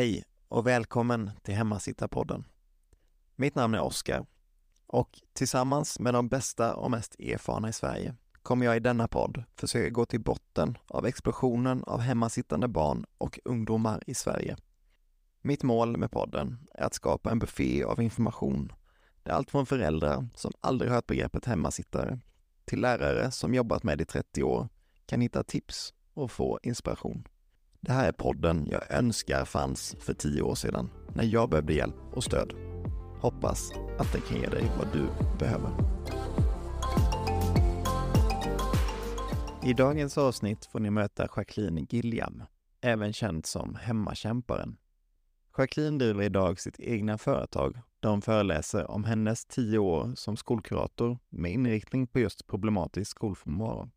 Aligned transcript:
Hej 0.00 0.24
och 0.48 0.66
välkommen 0.66 1.30
till 1.42 1.54
Hemmasittarpodden. 1.54 2.44
Mitt 3.36 3.54
namn 3.54 3.74
är 3.74 3.80
Oskar 3.80 4.26
och 4.86 5.20
tillsammans 5.32 5.98
med 5.98 6.14
de 6.14 6.28
bästa 6.28 6.74
och 6.74 6.90
mest 6.90 7.20
erfarna 7.20 7.68
i 7.68 7.72
Sverige 7.72 8.14
kommer 8.42 8.66
jag 8.66 8.76
i 8.76 8.80
denna 8.80 9.08
podd 9.08 9.44
försöka 9.56 9.90
gå 9.90 10.06
till 10.06 10.20
botten 10.20 10.78
av 10.86 11.06
explosionen 11.06 11.84
av 11.84 12.00
hemmasittande 12.00 12.68
barn 12.68 13.04
och 13.18 13.40
ungdomar 13.44 14.02
i 14.06 14.14
Sverige. 14.14 14.56
Mitt 15.42 15.62
mål 15.62 15.96
med 15.96 16.10
podden 16.10 16.58
är 16.74 16.84
att 16.84 16.94
skapa 16.94 17.30
en 17.30 17.38
buffé 17.38 17.84
av 17.84 18.02
information 18.02 18.72
där 19.22 19.32
allt 19.32 19.50
från 19.50 19.66
föräldrar 19.66 20.28
som 20.34 20.52
aldrig 20.60 20.90
hört 20.90 21.06
begreppet 21.06 21.44
hemmasittare 21.44 22.18
till 22.64 22.80
lärare 22.80 23.30
som 23.30 23.54
jobbat 23.54 23.82
med 23.82 23.98
det 23.98 24.02
i 24.02 24.06
30 24.06 24.42
år 24.42 24.68
kan 25.06 25.20
hitta 25.20 25.42
tips 25.42 25.94
och 26.14 26.30
få 26.30 26.58
inspiration. 26.62 27.24
Det 27.82 27.92
här 27.92 28.08
är 28.08 28.12
podden 28.12 28.66
jag 28.70 28.90
önskar 28.90 29.44
fanns 29.44 29.96
för 30.00 30.14
tio 30.14 30.42
år 30.42 30.54
sedan 30.54 30.90
när 31.14 31.24
jag 31.24 31.50
behövde 31.50 31.74
hjälp 31.74 31.96
och 32.12 32.24
stöd. 32.24 32.52
Hoppas 33.20 33.72
att 33.98 34.12
den 34.12 34.20
kan 34.22 34.40
ge 34.40 34.46
dig 34.46 34.70
vad 34.78 34.92
du 34.92 35.08
behöver. 35.38 35.70
I 39.62 39.72
dagens 39.72 40.18
avsnitt 40.18 40.66
får 40.66 40.80
ni 40.80 40.90
möta 40.90 41.28
Jacqueline 41.36 41.86
Gilliam, 41.90 42.42
även 42.80 43.12
känd 43.12 43.46
som 43.46 43.74
Hemmakämparen. 43.74 44.76
Jacqueline 45.58 45.98
driver 45.98 46.22
idag 46.22 46.60
sitt 46.60 46.80
egna 46.80 47.18
företag 47.18 47.76
där 48.00 48.10
hon 48.10 48.22
föreläser 48.22 48.90
om 48.90 49.04
hennes 49.04 49.46
tio 49.46 49.78
år 49.78 50.12
som 50.14 50.36
skolkurator 50.36 51.18
med 51.28 51.52
inriktning 51.52 52.06
på 52.06 52.20
just 52.20 52.46
problematisk 52.46 53.10
skolfrånvaro 53.10 53.90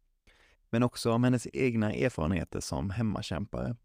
men 0.73 0.83
också 0.83 1.11
om 1.11 1.23
hennes 1.23 1.47
egna 1.53 1.93
erfarenheter 1.93 2.59
som 2.59 2.89
hemmakämpare. 2.89 3.75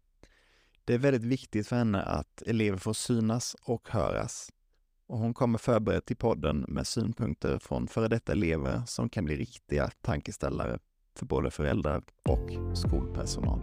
Det 0.85 0.93
är 0.93 0.97
väldigt 0.97 1.23
viktigt 1.23 1.67
för 1.67 1.75
henne 1.75 2.01
att 2.01 2.41
elever 2.41 2.77
får 2.77 2.93
synas 2.93 3.55
och 3.61 3.89
höras. 3.89 4.49
Och 5.07 5.17
hon 5.17 5.33
kommer 5.33 5.57
förberedd 5.57 6.05
till 6.05 6.17
podden 6.17 6.65
med 6.67 6.87
synpunkter 6.87 7.59
från 7.59 7.87
före 7.87 8.07
detta 8.07 8.31
elever 8.31 8.81
som 8.85 9.09
kan 9.09 9.25
bli 9.25 9.35
riktiga 9.35 9.91
tankeställare 10.01 10.79
för 11.15 11.25
både 11.25 11.51
föräldrar 11.51 12.03
och 12.29 12.77
skolpersonal. 12.77 13.61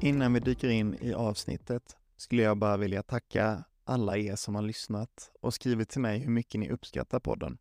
Innan 0.00 0.32
vi 0.32 0.40
dyker 0.40 0.68
in 0.68 0.94
i 1.00 1.14
avsnittet 1.14 1.96
skulle 2.16 2.42
jag 2.42 2.58
bara 2.58 2.76
vilja 2.76 3.02
tacka 3.02 3.64
alla 3.84 4.16
er 4.16 4.36
som 4.36 4.54
har 4.54 4.62
lyssnat 4.62 5.30
och 5.40 5.54
skrivit 5.54 5.88
till 5.88 6.00
mig 6.00 6.18
hur 6.18 6.30
mycket 6.30 6.60
ni 6.60 6.70
uppskattar 6.70 7.20
podden. 7.20 7.58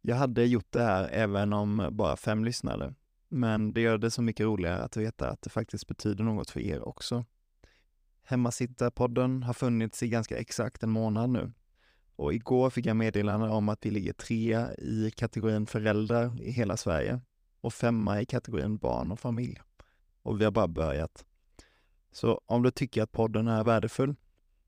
Jag 0.00 0.16
hade 0.16 0.44
gjort 0.44 0.72
det 0.72 0.82
här 0.82 1.08
även 1.12 1.52
om 1.52 1.88
bara 1.92 2.16
fem 2.16 2.44
lyssnade, 2.44 2.94
men 3.28 3.72
det 3.72 3.80
gör 3.80 3.98
det 3.98 4.10
så 4.10 4.22
mycket 4.22 4.44
roligare 4.44 4.82
att 4.82 4.96
veta 4.96 5.30
att 5.30 5.42
det 5.42 5.50
faktiskt 5.50 5.86
betyder 5.86 6.24
något 6.24 6.50
för 6.50 6.60
er 6.60 6.88
också. 6.88 7.24
Hemmasittarpodden 8.22 9.42
har 9.42 9.54
funnits 9.54 10.02
i 10.02 10.08
ganska 10.08 10.38
exakt 10.38 10.82
en 10.82 10.90
månad 10.90 11.30
nu 11.30 11.52
och 12.20 12.34
igår 12.34 12.70
fick 12.70 12.86
jag 12.86 12.96
meddelande 12.96 13.48
om 13.48 13.68
att 13.68 13.86
vi 13.86 13.90
ligger 13.90 14.12
trea 14.12 14.74
i 14.74 15.10
kategorin 15.16 15.66
föräldrar 15.66 16.42
i 16.42 16.50
hela 16.50 16.76
Sverige 16.76 17.20
och 17.60 17.74
femma 17.74 18.20
i 18.20 18.26
kategorin 18.26 18.76
barn 18.76 19.12
och 19.12 19.20
familj. 19.20 19.60
Och 20.22 20.40
vi 20.40 20.44
har 20.44 20.50
bara 20.50 20.68
börjat. 20.68 21.24
Så 22.12 22.40
om 22.46 22.62
du 22.62 22.70
tycker 22.70 23.02
att 23.02 23.12
podden 23.12 23.48
är 23.48 23.64
värdefull 23.64 24.14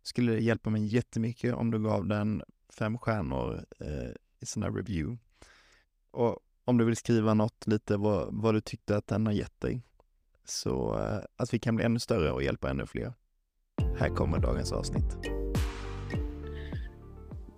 skulle 0.02 0.32
det 0.32 0.40
hjälpa 0.40 0.70
mig 0.70 0.86
jättemycket 0.86 1.54
om 1.54 1.70
du 1.70 1.82
gav 1.82 2.06
den 2.06 2.42
fem 2.68 2.98
stjärnor 2.98 3.64
eh, 3.80 4.10
i 4.42 4.46
sån 4.46 4.62
här 4.62 4.70
review. 4.70 5.18
Och 6.10 6.38
om 6.64 6.78
du 6.78 6.84
vill 6.84 6.96
skriva 6.96 7.34
något 7.34 7.66
lite 7.66 7.96
vad, 7.96 8.28
vad 8.30 8.54
du 8.54 8.60
tyckte 8.60 8.96
att 8.96 9.06
den 9.06 9.26
har 9.26 9.32
gett 9.32 9.60
dig. 9.60 9.82
Så 10.44 10.98
eh, 11.00 11.18
att 11.36 11.54
vi 11.54 11.58
kan 11.58 11.76
bli 11.76 11.84
ännu 11.84 11.98
större 11.98 12.32
och 12.32 12.42
hjälpa 12.42 12.70
ännu 12.70 12.86
fler. 12.86 13.14
Här 13.98 14.08
kommer 14.08 14.38
dagens 14.38 14.72
avsnitt. 14.72 15.16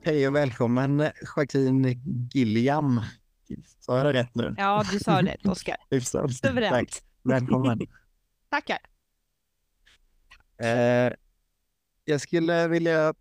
Hej 0.03 0.29
och 0.29 0.35
välkommen 0.35 1.11
Jacqueline 1.37 2.03
Gilliam. 2.33 3.01
Sa 3.81 3.97
jag 3.97 4.07
det 4.07 4.13
rätt 4.13 4.35
nu? 4.35 4.55
Ja, 4.59 4.85
du 4.93 4.99
sa 4.99 5.23
rätt 5.23 5.47
Oskar. 5.47 5.77
Suveränt. 6.29 6.71
Tack. 6.71 7.03
Välkommen. 7.23 7.81
Tackar. 8.51 8.79
Eh, 10.59 11.13
jag 12.05 12.21
skulle 12.21 12.69
vilja 12.69 13.15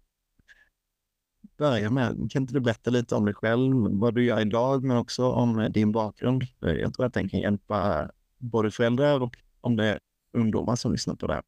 börja 1.58 1.90
med, 1.90 2.32
kan 2.32 2.42
inte 2.42 2.54
du 2.54 2.60
berätta 2.60 2.90
lite 2.90 3.16
om 3.16 3.26
dig 3.26 3.34
själv, 3.34 3.74
vad 3.92 4.16
du 4.16 4.26
gör 4.26 4.42
idag, 4.42 4.84
men 4.84 4.98
också 4.98 5.32
om 5.32 5.60
eh, 5.60 5.70
din 5.70 5.92
bakgrund? 5.92 6.44
Eh, 6.66 6.72
jag 6.72 6.94
tror 6.94 7.06
att 7.06 7.14
den 7.14 7.30
kan 7.30 7.40
hjälpa 7.40 8.02
eh, 8.02 8.10
både 8.38 8.72
föräldrar 8.72 9.20
och 9.20 9.38
om 9.62 9.76
det 9.76 9.86
är 9.86 10.00
ungdomar 10.34 10.76
som 10.76 10.92
lyssnar 10.92 11.16
på 11.16 11.28
det 11.28 11.34
här. 11.34 11.44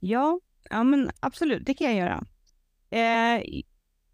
Ja, 0.00 0.40
ja 0.70 0.84
men 0.84 1.10
absolut, 1.20 1.66
det 1.66 1.74
kan 1.74 1.86
jag 1.86 1.96
göra. 1.96 2.24
Eh, 2.90 3.44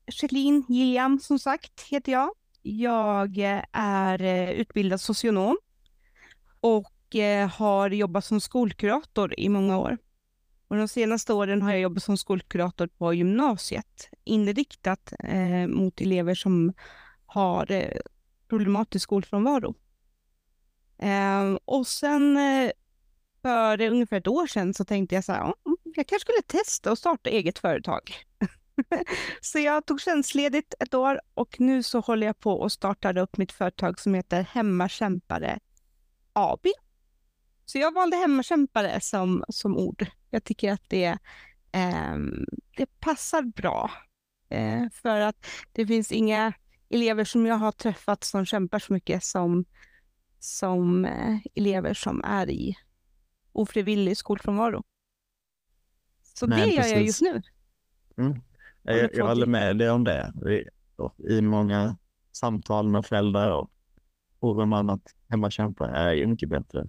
Jacqueline 0.06 0.64
Gilliam, 0.68 1.18
som 1.18 1.38
sagt, 1.38 1.80
heter 1.90 2.12
jag. 2.12 2.30
Jag 2.62 3.38
är 3.72 4.48
utbildad 4.52 5.00
socionom 5.00 5.58
och 6.60 6.90
har 7.52 7.90
jobbat 7.90 8.24
som 8.24 8.40
skolkurator 8.40 9.40
i 9.40 9.48
många 9.48 9.78
år. 9.78 9.98
Och 10.74 10.78
de 10.78 10.88
senaste 10.88 11.32
åren 11.32 11.62
har 11.62 11.70
jag 11.70 11.80
jobbat 11.80 12.02
som 12.02 12.16
skolkurator 12.16 12.86
på 12.86 13.14
gymnasiet, 13.14 14.10
inriktat 14.24 15.12
eh, 15.18 15.66
mot 15.66 16.00
elever 16.00 16.34
som 16.34 16.72
har 17.26 17.70
eh, 17.70 17.98
problematisk 18.48 19.02
skolfrånvaro. 19.02 19.74
Eh, 20.98 21.58
och 21.64 21.86
sen 21.86 22.36
eh, 22.36 22.70
för 23.42 23.80
ungefär 23.80 24.16
ett 24.16 24.26
år 24.26 24.46
sedan 24.46 24.74
så 24.74 24.84
tänkte 24.84 25.14
jag 25.14 25.24
så 25.24 25.32
här, 25.32 25.42
oh, 25.42 25.74
jag 25.84 26.06
kanske 26.06 26.20
skulle 26.20 26.62
testa 26.62 26.92
att 26.92 26.98
starta 26.98 27.30
eget 27.30 27.58
företag. 27.58 28.00
så 29.40 29.58
jag 29.58 29.86
tog 29.86 30.00
tjänstledigt 30.00 30.74
ett 30.78 30.94
år 30.94 31.20
och 31.34 31.60
nu 31.60 31.82
så 31.82 32.00
håller 32.00 32.26
jag 32.26 32.40
på 32.40 32.52
och 32.52 32.72
startar 32.72 33.18
upp 33.18 33.36
mitt 33.36 33.52
företag 33.52 34.00
som 34.00 34.14
heter 34.14 34.42
Hemmakämpare 34.42 35.58
AB. 36.32 36.66
Så 37.64 37.78
jag 37.78 37.94
valde 37.94 38.16
hemmakämpare 38.16 39.00
som, 39.00 39.44
som 39.48 39.78
ord. 39.78 40.06
Jag 40.30 40.44
tycker 40.44 40.72
att 40.72 40.82
det, 40.88 41.18
eh, 41.72 42.16
det 42.76 43.00
passar 43.00 43.42
bra. 43.42 43.90
Eh, 44.48 44.82
för 44.92 45.20
att 45.20 45.46
det 45.72 45.86
finns 45.86 46.12
inga 46.12 46.52
elever 46.88 47.24
som 47.24 47.46
jag 47.46 47.54
har 47.54 47.72
träffat 47.72 48.24
som 48.24 48.46
kämpar 48.46 48.78
så 48.78 48.92
mycket 48.92 49.24
som, 49.24 49.64
som 50.38 51.04
eh, 51.04 51.36
elever 51.54 51.94
som 51.94 52.24
är 52.24 52.50
i 52.50 52.76
ofrivillig 53.52 54.16
skolfrånvaro. 54.16 54.84
Så 56.22 56.46
Nej, 56.46 56.60
det 56.60 56.74
gör 56.74 56.76
precis. 56.76 56.92
jag 56.92 57.02
just 57.02 57.20
nu. 57.20 57.42
Mm. 58.16 58.40
Jag, 58.82 59.14
jag 59.14 59.26
håller 59.26 59.46
med 59.46 59.78
dig 59.78 59.90
om 59.90 60.04
det. 60.04 60.32
I 61.28 61.40
många 61.40 61.96
samtal 62.32 62.88
med 62.88 63.06
föräldrar 63.06 63.50
och 63.50 63.70
oroar 64.40 64.66
man 64.66 64.90
att 64.90 65.14
hemmakämpare 65.28 65.96
är 65.96 66.12
ju 66.12 66.26
mycket 66.26 66.48
bättre 66.48 66.88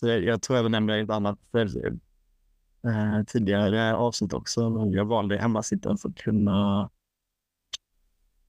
jag, 0.00 0.22
jag 0.22 0.42
tror 0.42 0.58
jag 0.58 0.70
nämnde 0.70 1.00
ett 1.00 1.10
annat 1.10 1.38
eh, 1.54 3.24
tidigare 3.26 3.94
avsnitt 3.94 4.32
också. 4.32 4.88
Jag 4.92 5.04
valde 5.04 5.38
hemmasittaren 5.38 5.98
för 5.98 6.08
att 6.08 6.16
kunna 6.16 6.90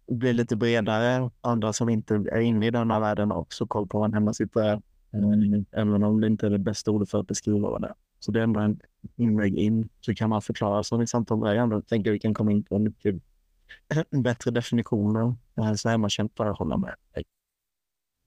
bli 0.07 0.33
lite 0.33 0.55
bredare. 0.55 1.31
Andra 1.41 1.73
som 1.73 1.89
inte 1.89 2.15
är 2.15 2.39
inne 2.39 2.67
i 2.67 2.71
den 2.71 2.91
här 2.91 2.99
världen 2.99 3.31
har 3.31 3.37
också 3.37 3.67
koll 3.67 3.87
på 3.87 3.99
vad 3.99 4.07
en 4.07 4.13
hemmasittare 4.13 4.69
är. 4.69 4.81
Eh, 5.13 5.63
även 5.71 6.03
om 6.03 6.21
det 6.21 6.27
inte 6.27 6.45
är 6.45 6.49
det 6.49 6.59
bästa 6.59 6.91
ordet 6.91 7.09
för 7.09 7.19
att 7.19 7.27
beskriva 7.27 7.69
vad 7.69 7.81
det 7.81 7.87
är. 7.87 7.95
Så 8.19 8.31
det 8.31 8.39
är 8.39 8.43
ändå 8.43 8.59
en 8.59 8.79
inväg 9.15 9.55
in. 9.55 9.89
Så 10.01 10.15
kan 10.15 10.29
man 10.29 10.41
förklara 10.41 10.83
som 10.83 11.01
i 11.01 11.07
samtal 11.07 11.55
Jag 11.55 11.87
tänker 11.87 12.11
vi 12.11 12.19
kan 12.19 12.33
komma 12.33 12.51
in 12.51 12.63
på 12.63 12.79
mycket 12.79 13.15
bättre 14.09 14.51
definitioner. 14.51 15.35
Så 15.75 15.89
hemmakämpare 15.89 16.49
håller 16.49 16.77
med. 16.77 16.95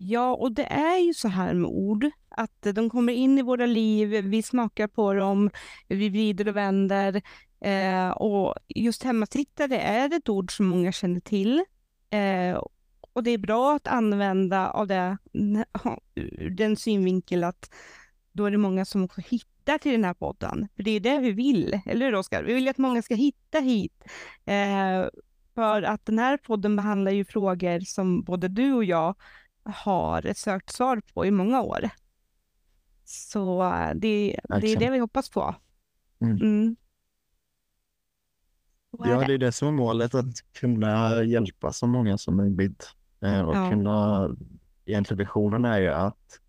Ja, 0.02 0.34
och 0.34 0.52
det 0.52 0.64
är 0.64 0.98
ju 0.98 1.14
så 1.14 1.28
här 1.28 1.54
med 1.54 1.70
ord, 1.70 2.10
att 2.28 2.66
eh, 2.66 2.72
de 2.72 2.90
kommer 2.90 3.12
in 3.12 3.38
i 3.38 3.42
våra 3.42 3.66
liv, 3.66 4.08
vi 4.08 4.42
smakar 4.42 4.88
på 4.88 5.14
dem, 5.14 5.50
vi 5.88 6.08
vrider 6.08 6.48
och 6.48 6.56
vänder. 6.56 7.22
Eh, 7.60 8.10
och 8.10 8.54
just 8.68 9.02
hemmasittare 9.02 9.78
är 9.78 10.16
ett 10.16 10.28
ord 10.28 10.56
som 10.56 10.66
många 10.66 10.92
känner 10.92 11.20
till. 11.20 11.64
Eh, 12.10 12.62
och 13.12 13.22
det 13.22 13.30
är 13.30 13.38
bra 13.38 13.76
att 13.76 13.86
använda 13.86 14.70
av 14.70 14.86
det, 14.86 15.18
ur 16.14 16.50
den 16.56 16.76
synvinkel 16.76 17.44
att 17.44 17.70
då 18.32 18.44
är 18.44 18.50
det 18.50 18.58
många 18.58 18.84
som 18.84 19.04
också 19.04 19.20
hittar 19.20 19.78
till 19.78 19.92
den 19.92 20.04
här 20.04 20.14
podden. 20.14 20.68
För 20.76 20.82
det 20.82 20.90
är 20.90 21.00
det 21.00 21.18
vi 21.18 21.32
vill, 21.32 21.80
eller 21.86 22.06
hur 22.06 22.14
Oskar? 22.14 22.42
Vi 22.42 22.54
vill 22.54 22.68
att 22.68 22.78
många 22.78 23.02
ska 23.02 23.14
hitta 23.14 23.58
hit. 23.58 24.04
Eh, 24.44 25.08
för 25.54 25.82
att 25.82 26.06
den 26.06 26.18
här 26.18 26.36
podden 26.36 26.76
behandlar 26.76 27.12
ju 27.12 27.24
frågor 27.24 27.80
som 27.80 28.22
både 28.22 28.48
du 28.48 28.72
och 28.72 28.84
jag 28.84 29.14
har 29.64 30.34
sökt 30.34 30.70
svar 30.70 31.02
på 31.14 31.26
i 31.26 31.30
många 31.30 31.62
år. 31.62 31.90
Så 33.04 33.62
eh, 33.62 33.90
det, 33.94 34.40
det 34.60 34.72
är 34.72 34.78
det 34.78 34.90
vi 34.90 34.98
hoppas 34.98 35.30
på. 35.30 35.54
Mm. 36.20 36.36
Mm. 36.36 36.76
Ja, 38.98 39.24
det 39.26 39.34
är 39.34 39.38
det 39.38 39.52
som 39.52 39.68
är 39.68 39.72
målet, 39.72 40.14
att 40.14 40.52
kunna 40.52 41.22
hjälpa 41.22 41.72
så 41.72 41.86
många 41.86 42.18
som 42.18 42.36
möjligt. 42.36 42.90
Eh, 43.22 43.40
och 43.40 43.56
ja. 43.56 43.70
kunna, 43.70 44.28
egentligen 44.84 45.18
visionen 45.18 45.64
är 45.64 45.78
ju 45.78 45.88
att 45.88 46.40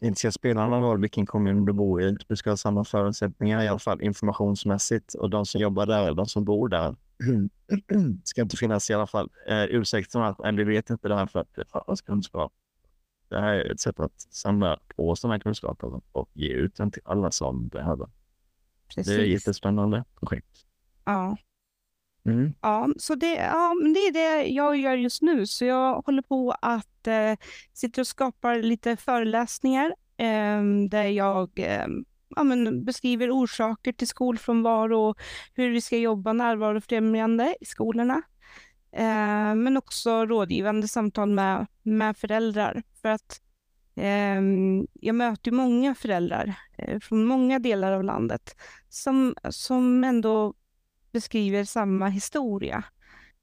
inte 0.00 0.18
ska 0.18 0.32
spela 0.32 0.68
någon 0.68 0.82
roll 0.82 1.00
vilken 1.00 1.26
kommun 1.26 1.64
du 1.64 1.72
bor 1.72 2.02
i. 2.02 2.16
Du 2.28 2.36
ska 2.36 2.50
ha 2.50 2.56
samma 2.56 2.84
förutsättningar 2.84 3.62
i 3.62 3.68
alla 3.68 3.78
fall 3.78 4.02
informationsmässigt 4.02 5.14
och 5.14 5.30
de 5.30 5.46
som 5.46 5.60
jobbar 5.60 5.86
där, 5.86 6.14
de 6.14 6.26
som 6.26 6.44
bor 6.44 6.68
där, 6.68 6.96
ska 8.24 8.42
inte 8.42 8.56
finnas 8.56 8.90
i 8.90 8.94
alla 8.94 9.06
fall 9.06 9.30
eh, 9.48 9.64
ursäkter 9.64 10.20
att 10.20 10.54
vi 10.54 10.64
vet 10.64 10.90
inte 10.90 11.08
det 11.08 11.16
här 11.16 11.26
för 11.26 11.38
att 11.38 11.54
det 11.54 11.64
fattas 11.64 12.00
kunskap. 12.00 12.52
Det 13.28 13.40
här 13.40 13.54
är 13.54 13.72
ett 13.72 13.80
sätt 13.80 14.00
att 14.00 14.20
samla 14.20 14.80
på 14.96 15.16
sådana 15.16 15.40
kunskaper 15.40 16.00
och 16.12 16.30
ge 16.32 16.48
ut 16.48 16.76
den 16.76 16.90
till 16.90 17.02
alla 17.04 17.30
som 17.30 17.68
behöver. 17.68 18.08
Precis. 18.88 19.06
Det 19.06 19.14
är 19.14 19.24
ett 19.24 19.28
jättespännande 19.28 20.04
projekt. 20.14 20.66
Ja. 21.04 21.36
Mm. 22.26 22.52
Ja, 22.60 22.88
så 22.98 23.14
det, 23.14 23.34
ja, 23.34 23.74
det 23.94 24.00
är 24.00 24.12
det 24.12 24.46
jag 24.46 24.76
gör 24.76 24.96
just 24.96 25.22
nu. 25.22 25.46
Så 25.46 25.64
jag 25.64 26.02
håller 26.06 26.22
på 26.22 26.56
att 26.62 27.06
eh, 27.06 27.36
sitter 27.72 28.02
och 28.02 28.06
skapar 28.06 28.56
lite 28.56 28.96
föreläsningar 28.96 29.94
eh, 30.16 30.62
där 30.90 31.04
jag 31.04 31.50
eh, 31.56 31.86
ja, 32.36 32.44
men 32.44 32.84
beskriver 32.84 33.30
orsaker 33.30 33.92
till 33.92 34.08
skolfrånvaro 34.08 34.98
och 34.98 35.18
hur 35.54 35.70
vi 35.70 35.80
ska 35.80 35.96
jobba 35.96 36.32
närvarofrämjande 36.32 37.56
i 37.60 37.64
skolorna. 37.64 38.22
Eh, 38.92 39.54
men 39.54 39.76
också 39.76 40.26
rådgivande 40.26 40.88
samtal 40.88 41.28
med, 41.28 41.66
med 41.82 42.16
föräldrar. 42.16 42.82
För 43.02 43.08
att 43.08 43.40
eh, 43.96 44.40
jag 44.92 45.14
möter 45.14 45.50
många 45.50 45.94
föräldrar 45.94 46.54
eh, 46.78 47.00
från 47.00 47.24
många 47.24 47.58
delar 47.58 47.92
av 47.92 48.04
landet 48.04 48.56
som, 48.88 49.34
som 49.50 50.04
ändå 50.04 50.54
beskriver 51.12 51.64
samma 51.64 52.08
historia. 52.08 52.84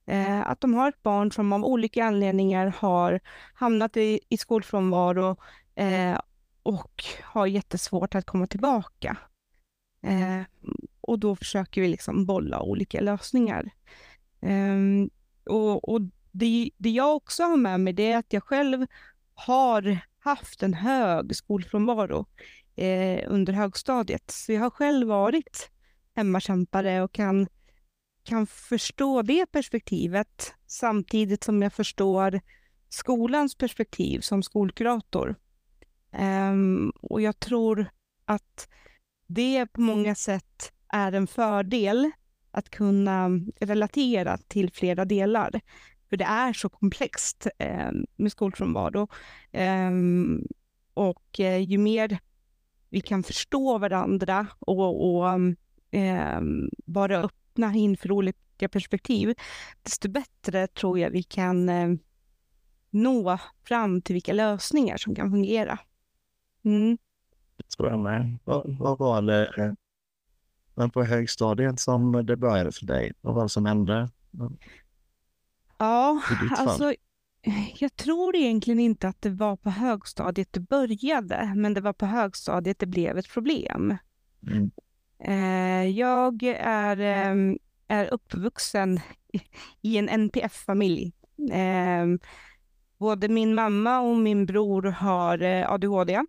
Eh, 0.05 0.49
att 0.49 0.61
de 0.61 0.73
har 0.73 0.89
ett 0.89 1.03
barn 1.03 1.31
som 1.31 1.53
av 1.53 1.65
olika 1.65 2.05
anledningar 2.05 2.73
har 2.77 3.19
hamnat 3.53 3.97
i, 3.97 4.19
i 4.29 4.37
skolfrånvaro 4.37 5.37
eh, 5.75 6.19
och 6.63 7.03
har 7.23 7.47
jättesvårt 7.47 8.15
att 8.15 8.25
komma 8.25 8.47
tillbaka. 8.47 9.17
Eh, 10.03 10.41
och 11.01 11.19
då 11.19 11.35
försöker 11.35 11.81
vi 11.81 11.87
liksom 11.87 12.25
bolla 12.25 12.61
olika 12.61 13.01
lösningar. 13.01 13.71
Eh, 14.41 14.77
och, 15.45 15.89
och 15.89 16.01
det, 16.31 16.71
det, 16.77 16.89
jag 16.89 17.15
också 17.15 17.43
har 17.43 17.57
med 17.57 17.79
mig 17.79 17.93
det 17.93 18.11
är 18.11 18.17
att 18.17 18.33
jag 18.33 18.43
själv 18.43 18.85
har 19.33 19.97
haft 20.19 20.63
en 20.63 20.73
hög 20.73 21.35
skolfrånvaro 21.35 22.25
eh, 22.75 23.23
under 23.27 23.53
högstadiet. 23.53 24.31
Så 24.31 24.51
jag 24.51 24.61
har 24.61 24.69
själv 24.69 25.07
varit 25.07 25.71
hemmakämpare 26.15 27.01
och 27.01 27.11
kan, 27.11 27.47
kan 28.23 28.47
förstå 28.47 29.21
det 29.21 29.45
perspektivet 29.45 30.53
samtidigt 30.67 31.43
som 31.43 31.61
jag 31.61 31.73
förstår 31.73 32.41
skolans 32.89 33.55
perspektiv 33.55 34.19
som 34.19 34.43
skolkurator. 34.43 35.35
Um, 36.19 36.89
och 37.01 37.21
jag 37.21 37.39
tror 37.39 37.89
att 38.25 38.69
det 39.27 39.65
på 39.65 39.81
många 39.81 40.15
sätt 40.15 40.71
är 40.93 41.11
en 41.11 41.27
fördel 41.27 42.11
att 42.51 42.69
kunna 42.69 43.29
relatera 43.59 44.37
till 44.37 44.71
flera 44.71 45.05
delar. 45.05 45.61
För 46.09 46.17
det 46.17 46.25
är 46.25 46.53
så 46.53 46.69
komplext 46.69 47.47
eh, 47.57 47.91
med 48.15 48.31
skolfrånvaro. 48.31 49.07
Eh, 49.51 49.91
och 50.93 51.39
eh, 51.39 51.57
ju 51.57 51.77
mer 51.77 52.19
vi 52.89 53.01
kan 53.01 53.23
förstå 53.23 53.77
varandra 53.77 54.47
och, 54.59 55.15
och 55.15 55.39
vara 56.85 57.17
öppna 57.23 57.73
inför 57.73 58.11
olika 58.11 58.69
perspektiv, 58.69 59.33
desto 59.83 60.09
bättre 60.09 60.67
tror 60.67 60.99
jag 60.99 61.09
vi 61.09 61.23
kan 61.23 61.69
eh, 61.69 61.89
nå 62.89 63.37
fram 63.63 64.01
till 64.01 64.13
vilka 64.13 64.33
lösningar 64.33 64.97
som 64.97 65.15
kan 65.15 65.31
fungera. 65.31 65.79
Mm. 66.63 66.97
Det 67.57 67.63
tror 67.77 67.89
jag 67.89 67.99
med. 67.99 68.37
Vad, 68.43 68.77
vad 68.79 68.97
var 68.97 69.21
det 69.21 69.75
men 70.75 70.89
på 70.89 71.03
högstadiet 71.03 71.79
som 71.79 72.25
det 72.25 72.37
började 72.37 72.71
för 72.71 72.85
dig? 72.85 73.13
Vad 73.21 73.35
var 73.35 73.43
det 73.43 73.49
som 73.49 73.65
hände? 73.65 74.09
Ja, 75.77 76.21
alltså 76.57 76.93
jag 77.75 77.95
tror 77.95 78.35
egentligen 78.35 78.79
inte 78.79 79.07
att 79.07 79.21
det 79.21 79.29
var 79.29 79.55
på 79.55 79.69
högstadiet 79.69 80.47
det 80.51 80.59
började, 80.59 81.53
men 81.55 81.73
det 81.73 81.81
var 81.81 81.93
på 81.93 82.05
högstadiet 82.05 82.79
det 82.79 82.85
blev 82.85 83.17
ett 83.17 83.29
problem. 83.29 83.97
Mm. 84.47 84.71
Eh, 85.23 85.89
jag 85.89 86.43
är, 86.59 86.97
ehm, 86.99 87.57
är 87.87 88.13
uppvuxen 88.13 88.99
i 89.81 89.97
en 89.97 90.09
NPF-familj. 90.09 91.13
Ehm, 91.51 92.19
både 92.97 93.29
min 93.29 93.55
mamma 93.55 93.99
och 93.99 94.17
min 94.17 94.45
bror 94.45 94.83
har 94.83 95.41
eh, 95.41 95.71
ADHD. 95.71 96.21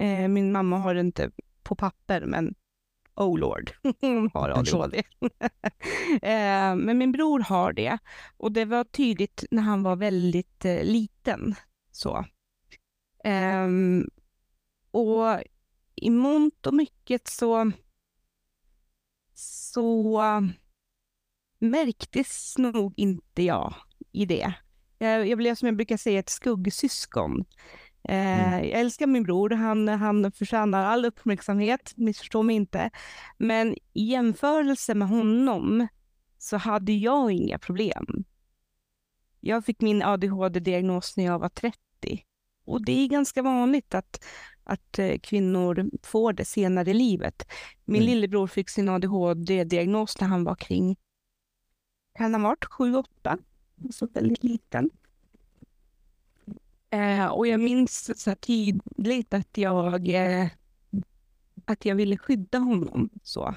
Eh, 0.00 0.28
min 0.28 0.52
mamma 0.52 0.78
har 0.78 0.94
det 0.94 1.00
inte 1.00 1.30
på 1.62 1.74
papper, 1.74 2.20
men 2.20 2.54
oh 3.14 3.38
lord, 3.38 3.72
hon 4.00 4.30
har 4.34 4.48
ADHD. 4.48 4.98
eh, 6.22 6.76
men 6.76 6.98
min 6.98 7.12
bror 7.12 7.40
har 7.40 7.72
det 7.72 7.98
och 8.36 8.52
det 8.52 8.64
var 8.64 8.84
tydligt 8.84 9.44
när 9.50 9.62
han 9.62 9.82
var 9.82 9.96
väldigt 9.96 10.64
eh, 10.64 10.84
liten. 10.84 11.54
Så. 11.90 12.24
Eh, 13.24 13.68
och 14.90 15.40
i 15.94 16.10
mångt 16.10 16.66
och 16.66 16.74
mycket 16.74 17.28
så, 17.28 17.72
så 19.34 20.22
märktes 21.58 22.58
nog 22.58 22.94
inte 22.96 23.42
jag 23.42 23.74
i 24.12 24.26
det. 24.26 24.52
Jag, 24.98 25.28
jag 25.28 25.38
blev 25.38 25.54
som 25.54 25.66
jag 25.66 25.76
brukar 25.76 25.96
säga 25.96 26.18
ett 26.18 26.28
skuggsyskon. 26.28 27.44
Mm. 28.04 28.52
Eh, 28.52 28.70
jag 28.70 28.80
älskar 28.80 29.06
min 29.06 29.22
bror, 29.22 29.50
han, 29.50 29.88
han 29.88 30.32
förtjänar 30.32 30.84
all 30.84 31.04
uppmärksamhet, 31.04 31.92
missförstå 31.96 32.42
mig 32.42 32.56
inte. 32.56 32.90
Men 33.38 33.74
i 33.92 34.04
jämförelse 34.04 34.94
med 34.94 35.08
honom 35.08 35.88
så 36.38 36.56
hade 36.56 36.92
jag 36.92 37.32
inga 37.32 37.58
problem. 37.58 38.24
Jag 39.40 39.64
fick 39.64 39.80
min 39.80 40.02
ADHD-diagnos 40.02 41.16
när 41.16 41.24
jag 41.24 41.38
var 41.38 41.48
30. 41.48 41.78
Och 42.64 42.84
det 42.84 42.92
är 42.92 43.08
ganska 43.08 43.42
vanligt 43.42 43.94
att, 43.94 44.24
att 44.64 44.98
eh, 44.98 45.18
kvinnor 45.18 45.90
får 46.02 46.32
det 46.32 46.44
senare 46.44 46.90
i 46.90 46.94
livet. 46.94 47.46
Min 47.84 48.02
mm. 48.02 48.14
lillebror 48.14 48.46
fick 48.46 48.68
sin 48.70 48.88
ADHD-diagnos 48.88 50.20
när 50.20 50.28
han 50.28 50.44
var 50.44 50.54
kring, 50.54 50.96
kan 52.14 52.32
han 52.32 52.42
ha 52.42 52.48
varit 52.48 52.64
7-8? 52.64 53.38
Så 53.90 54.06
väldigt 54.06 54.44
liten. 54.44 54.90
Eh, 56.90 57.26
och 57.26 57.46
jag 57.46 57.60
minns 57.60 58.22
så 58.22 58.34
tydligt 58.34 59.34
att 59.34 59.58
jag, 59.58 60.08
eh, 60.08 60.48
att 61.64 61.84
jag 61.84 61.94
ville 61.94 62.16
skydda 62.16 62.58
honom. 62.58 63.10
Så. 63.22 63.54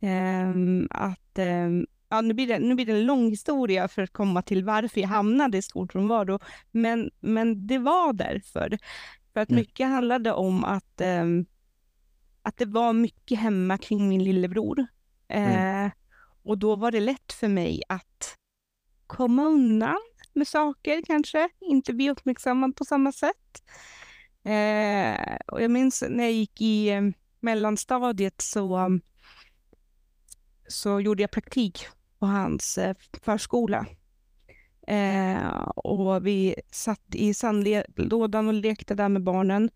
Eh, 0.00 0.50
att, 0.90 1.38
ehm, 1.38 1.86
ja, 2.08 2.20
nu, 2.20 2.34
blir 2.34 2.46
det, 2.46 2.58
nu 2.58 2.74
blir 2.74 2.86
det 2.86 2.92
en 2.92 3.06
lång 3.06 3.30
historia 3.30 3.88
för 3.88 4.02
att 4.02 4.12
komma 4.12 4.42
till 4.42 4.64
varför 4.64 5.00
jag 5.00 5.08
hamnade 5.08 5.58
i 5.58 5.62
skolfrånvaro. 5.62 6.38
Men, 6.70 7.10
men 7.20 7.66
det 7.66 7.78
var 7.78 8.12
därför. 8.12 8.78
För 9.32 9.40
att 9.40 9.50
mm. 9.50 9.60
mycket 9.60 9.88
handlade 9.88 10.32
om 10.32 10.64
att, 10.64 11.00
ehm, 11.00 11.46
att 12.42 12.56
det 12.56 12.66
var 12.66 12.92
mycket 12.92 13.38
hemma 13.38 13.78
kring 13.78 14.08
min 14.08 14.24
lillebror. 14.24 14.86
Mm. 15.28 15.86
Eh, 15.86 15.92
och 16.42 16.58
då 16.58 16.76
var 16.76 16.90
det 16.90 17.00
lätt 17.00 17.32
för 17.32 17.48
mig 17.48 17.82
att 17.88 18.36
komma 19.06 19.44
undan 19.44 20.00
med 20.34 20.48
saker 20.48 21.02
kanske, 21.06 21.48
inte 21.60 21.92
bli 21.92 22.10
uppmärksammad 22.10 22.76
på 22.76 22.84
samma 22.84 23.12
sätt. 23.12 23.62
Eh, 24.44 25.36
och 25.46 25.62
jag 25.62 25.70
minns 25.70 26.04
när 26.08 26.24
jag 26.24 26.32
gick 26.32 26.60
i 26.60 26.88
eh, 26.88 27.02
mellanstadiet 27.40 28.40
så, 28.40 28.98
så 30.68 31.00
gjorde 31.00 31.22
jag 31.22 31.30
praktik 31.30 31.86
på 32.18 32.26
hans 32.26 32.78
eh, 32.78 32.96
förskola. 33.22 33.86
Eh, 34.86 35.68
och 35.76 36.26
vi 36.26 36.54
satt 36.70 37.14
i 37.14 37.34
sandlådan 37.34 38.48
och 38.48 38.54
lekte 38.54 38.94
där 38.94 39.08
med 39.08 39.22
barnen. 39.22 39.70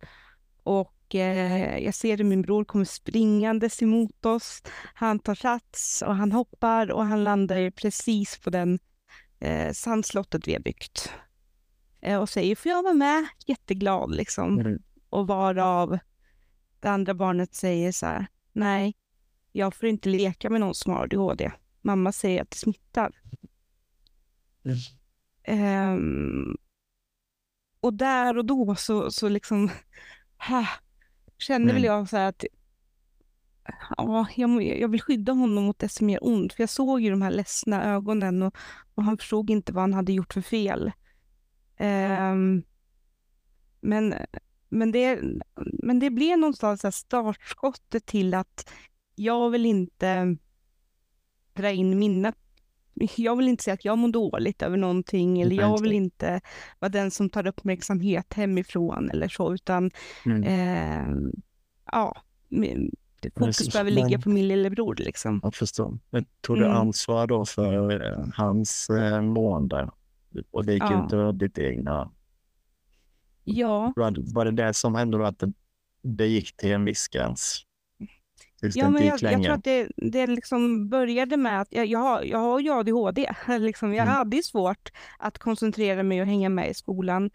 Och 0.62 1.14
eh, 1.14 1.78
jag 1.78 1.94
ser 1.94 2.16
hur 2.16 2.24
min 2.24 2.42
bror 2.42 2.64
kommer 2.64 2.84
springandes 2.84 3.82
emot 3.82 4.26
oss. 4.26 4.62
Han 4.94 5.18
tar 5.18 5.34
sats 5.34 6.02
och 6.02 6.16
han 6.16 6.32
hoppar 6.32 6.90
och 6.90 7.06
han 7.06 7.24
landar 7.24 7.70
precis 7.70 8.38
på 8.38 8.50
den 8.50 8.78
eh, 9.40 9.72
sandslottet 9.72 10.48
vi 10.48 10.52
har 10.52 10.60
byggt. 10.60 11.12
Eh, 12.00 12.20
och 12.20 12.28
säger, 12.28 12.56
får 12.56 12.70
jag 12.70 12.82
vara 12.82 12.94
med? 12.94 13.26
Jätteglad 13.46 14.14
liksom. 14.14 14.60
Mm. 14.60 14.82
Och 15.10 15.26
varav 15.26 15.98
det 16.80 16.88
andra 16.90 17.14
barnet 17.14 17.54
säger 17.54 17.92
så 17.92 18.06
här, 18.06 18.26
nej, 18.52 18.94
jag 19.52 19.74
får 19.74 19.88
inte 19.88 20.08
leka 20.08 20.50
med 20.50 20.60
någon 20.60 20.74
som 20.74 20.92
har 20.92 21.02
ADHD. 21.02 21.52
Mamma 21.82 22.12
säger 22.12 22.42
att 22.42 22.50
det 22.50 22.56
smittar. 22.56 23.12
Mm. 24.64 25.94
Um, 25.94 26.56
och 27.80 27.94
där 27.94 28.38
och 28.38 28.44
då 28.44 28.74
så, 28.74 29.10
så 29.10 29.28
liksom, 29.28 29.70
ha, 30.48 30.66
kände 31.38 31.70
mm. 31.70 31.74
väl 31.74 31.84
jag 31.84 32.08
så 32.08 32.16
här 32.16 32.28
att 32.28 32.44
ja, 33.96 34.26
jag, 34.36 34.62
jag 34.62 34.88
vill 34.88 35.02
skydda 35.02 35.32
honom 35.32 35.64
mot 35.64 35.78
det 35.78 35.88
som 35.88 36.10
gör 36.10 36.18
ont. 36.22 36.52
För 36.52 36.62
jag 36.62 36.70
såg 36.70 37.00
ju 37.00 37.10
de 37.10 37.22
här 37.22 37.30
ledsna 37.30 37.84
ögonen 37.84 38.42
och, 38.42 38.56
och 38.94 39.02
han 39.04 39.18
förstod 39.18 39.50
inte 39.50 39.72
vad 39.72 39.82
han 39.82 39.94
hade 39.94 40.12
gjort 40.12 40.34
för 40.34 40.40
fel. 40.40 40.92
Um, 41.78 42.62
men, 43.80 44.14
men, 44.68 44.92
det, 44.92 45.20
men 45.82 45.98
det 45.98 46.10
blev 46.10 46.38
någonstans 46.38 46.96
startskottet 46.96 48.06
till 48.06 48.34
att 48.34 48.70
jag 49.14 49.50
vill 49.50 49.66
inte 49.66 50.36
dra 51.54 51.70
in 51.70 51.98
mina 51.98 52.32
jag 53.16 53.36
vill 53.36 53.48
inte 53.48 53.64
säga 53.64 53.74
att 53.74 53.84
jag 53.84 53.98
mår 53.98 54.08
dåligt 54.08 54.62
över 54.62 54.76
någonting 54.76 55.40
eller 55.40 55.56
jag 55.56 55.82
vill 55.82 55.92
inte 55.92 56.40
vara 56.78 56.88
den 56.88 57.10
som 57.10 57.30
tar 57.30 57.46
uppmärksamhet 57.46 58.34
hemifrån 58.34 59.10
eller 59.10 59.28
så, 59.28 59.54
utan 59.54 59.90
mm. 60.26 60.42
eh, 60.42 61.30
ja, 61.92 62.22
fokus 63.36 63.72
behöver 63.72 63.90
ligga 63.90 64.18
på 64.18 64.28
min 64.28 64.48
lillebror. 64.48 64.94
Liksom. 64.94 65.40
Jag 65.42 65.54
förstår. 65.54 65.98
Men 66.10 66.24
tog 66.40 66.56
du 66.56 66.64
mm. 66.64 66.76
ansvar 66.76 67.26
då 67.26 67.44
för 67.44 68.02
eh, 68.02 68.26
hans 68.34 68.90
eh, 68.90 69.22
mående? 69.22 69.90
Och 70.50 70.64
det 70.64 70.72
gick 70.72 70.82
ja. 70.82 71.06
ut 71.06 71.12
över 71.12 71.32
ditt 71.32 71.58
egna? 71.58 72.10
Ja. 73.44 73.92
Var 74.34 74.44
det 74.44 74.50
det 74.50 74.74
som 74.74 74.94
hände 74.94 75.18
då 75.18 75.24
att 75.24 75.38
det, 75.38 75.52
det 76.02 76.26
gick 76.26 76.56
till 76.56 76.72
en 76.72 76.84
viss 76.84 77.08
gräns? 77.08 77.66
Ja, 78.60 78.90
men 78.90 79.06
jag, 79.06 79.22
jag, 79.22 79.42
tror 79.42 79.54
att 79.54 79.64
det, 79.64 79.88
det 79.96 80.26
liksom 80.26 80.88
började 80.88 81.36
med 81.36 81.60
att 81.60 81.68
jag, 81.70 81.86
jag, 81.86 81.98
har, 81.98 82.22
jag 82.22 82.38
har 82.38 82.60
ju 82.60 82.72
ADHD. 82.72 83.34
Liksom, 83.58 83.94
jag 83.94 84.02
mm. 84.02 84.14
hade 84.14 84.42
svårt 84.42 84.92
att 85.18 85.38
koncentrera 85.38 86.02
mig 86.02 86.20
och 86.20 86.26
hänga 86.26 86.48
med 86.48 86.70
i 86.70 86.74
skolan. 86.74 87.30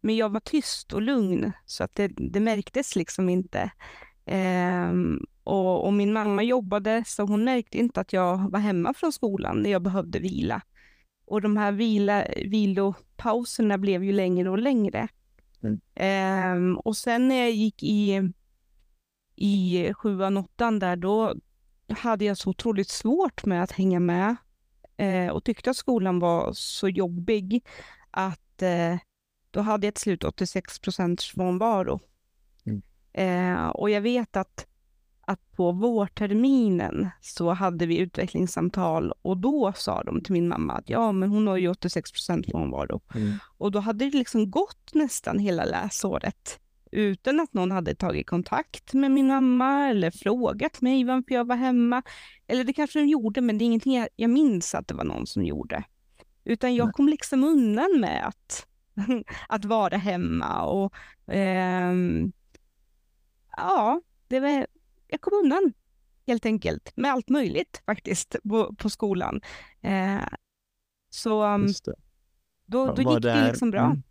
Men 0.00 0.16
jag 0.16 0.32
var 0.32 0.40
tyst 0.40 0.92
och 0.92 1.02
lugn 1.02 1.52
så 1.66 1.84
att 1.84 1.94
det, 1.94 2.08
det 2.08 2.40
märktes 2.40 2.96
liksom 2.96 3.28
inte. 3.28 3.70
Ehm, 4.26 5.20
och, 5.44 5.86
och, 5.86 5.92
min 5.92 6.12
mamma 6.12 6.42
jobbade 6.42 7.04
så 7.06 7.22
hon 7.22 7.44
märkte 7.44 7.78
inte 7.78 8.00
att 8.00 8.12
jag 8.12 8.50
var 8.50 8.58
hemma 8.58 8.94
från 8.94 9.12
skolan 9.12 9.62
när 9.62 9.70
jag 9.70 9.82
behövde 9.82 10.18
vila. 10.18 10.62
Och 11.26 11.40
de 11.40 11.56
här 11.56 11.72
vila, 11.72 12.24
vilopauserna 12.44 13.78
blev 13.78 14.04
ju 14.04 14.12
längre 14.12 14.50
och 14.50 14.58
längre. 14.58 15.08
Mm. 15.62 15.80
Ehm, 15.94 16.78
och 16.78 16.96
sen 16.96 17.28
när 17.28 17.34
jag 17.34 17.50
gick 17.50 17.82
i 17.82 18.32
i 19.36 19.92
sjuan, 19.94 20.36
åttan 20.36 20.78
där, 20.78 20.96
då 20.96 21.34
hade 21.88 22.24
jag 22.24 22.38
så 22.38 22.50
otroligt 22.50 22.88
svårt 22.88 23.44
med 23.44 23.62
att 23.62 23.72
hänga 23.72 24.00
med 24.00 24.36
eh, 24.96 25.28
och 25.28 25.44
tyckte 25.44 25.70
att 25.70 25.76
skolan 25.76 26.18
var 26.18 26.52
så 26.52 26.88
jobbig 26.88 27.64
att 28.10 28.62
eh, 28.62 28.96
då 29.50 29.60
hade 29.60 29.86
jag 29.86 29.94
till 29.94 30.02
slut 30.02 30.24
86 30.24 30.78
procents 30.78 31.26
frånvaro. 31.26 32.00
Eh, 33.14 33.66
och 33.66 33.90
jag 33.90 34.00
vet 34.00 34.36
att, 34.36 34.66
att 35.20 35.52
på 35.52 35.72
vårterminen 35.72 37.08
så 37.20 37.50
hade 37.50 37.86
vi 37.86 37.98
utvecklingssamtal 37.98 39.12
och 39.22 39.36
då 39.36 39.72
sa 39.76 40.02
de 40.02 40.20
till 40.20 40.32
min 40.32 40.48
mamma 40.48 40.72
att 40.72 40.90
ja, 40.90 41.12
men 41.12 41.30
hon 41.30 41.46
har 41.46 41.56
ju 41.56 41.68
86 41.68 42.12
procent 42.12 42.46
frånvaro. 42.46 43.00
Mm. 43.14 43.38
Och 43.58 43.70
då 43.70 43.78
hade 43.78 44.04
det 44.04 44.18
liksom 44.18 44.50
gått 44.50 44.94
nästan 44.94 45.38
hela 45.38 45.64
läsåret 45.64 46.60
utan 46.94 47.40
att 47.40 47.54
någon 47.54 47.70
hade 47.70 47.94
tagit 47.94 48.26
kontakt 48.26 48.92
med 48.92 49.10
min 49.10 49.26
mamma 49.26 49.88
eller 49.88 50.10
frågat 50.10 50.80
mig 50.80 51.04
varför 51.04 51.34
jag 51.34 51.46
var 51.46 51.56
hemma. 51.56 52.02
Eller 52.46 52.64
det 52.64 52.72
kanske 52.72 52.98
de 52.98 53.06
gjorde, 53.06 53.40
men 53.40 53.58
det 53.58 53.64
är 53.64 53.66
ingenting 53.66 53.94
jag, 53.94 54.08
jag 54.16 54.30
minns 54.30 54.74
att 54.74 54.88
det 54.88 54.94
var 54.94 55.04
någon 55.04 55.26
som 55.26 55.44
gjorde. 55.44 55.84
Utan 56.44 56.74
jag 56.74 56.92
kom 56.92 57.08
liksom 57.08 57.44
undan 57.44 58.00
med 58.00 58.26
att, 58.26 58.66
att 59.48 59.64
vara 59.64 59.96
hemma 59.96 60.62
och 60.62 60.94
eh, 61.34 61.94
ja, 63.56 64.00
det 64.28 64.40
var, 64.40 64.66
jag 65.08 65.20
kom 65.20 65.32
undan 65.44 65.72
helt 66.26 66.46
enkelt 66.46 66.92
med 66.96 67.10
allt 67.10 67.28
möjligt 67.28 67.82
faktiskt 67.86 68.36
på, 68.48 68.74
på 68.74 68.90
skolan. 68.90 69.40
Eh, 69.80 70.26
så 71.10 71.58
då, 72.66 72.92
då 72.92 73.02
gick 73.02 73.22
det 73.22 73.46
liksom 73.48 73.70
bra. 73.70 73.84
Mm. 73.84 74.02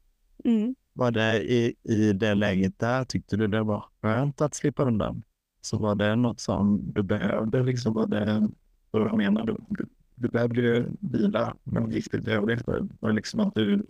Mm 0.45 0.75
var 0.93 1.11
det 1.11 1.43
i, 1.43 1.75
i 1.83 2.13
det 2.13 2.35
läget 2.35 2.79
där, 2.79 3.03
tyckte 3.03 3.37
du 3.37 3.47
det 3.47 3.63
var 3.63 3.85
skönt 4.01 4.41
att 4.41 4.53
slippa 4.53 4.83
undan? 4.83 5.23
Så 5.61 5.77
var 5.77 5.95
det 5.95 6.15
något 6.15 6.39
som 6.39 6.91
du 6.93 7.03
behövde? 7.03 7.63
Liksom 7.63 7.93
var 7.93 8.07
det, 8.07 8.49
vad 8.91 9.17
menar 9.17 9.45
du? 9.45 9.57
Du, 9.69 9.85
du 10.15 10.27
behövde 10.27 10.61
ju 10.61 10.85
vila, 10.99 11.55
men 11.63 11.91
gick 11.91 12.11
det 12.11 12.17
dåligt? 12.17 12.67
Var 12.67 13.09
det 13.09 13.15
liksom 13.15 13.39
att 13.39 13.55
du 13.55 13.85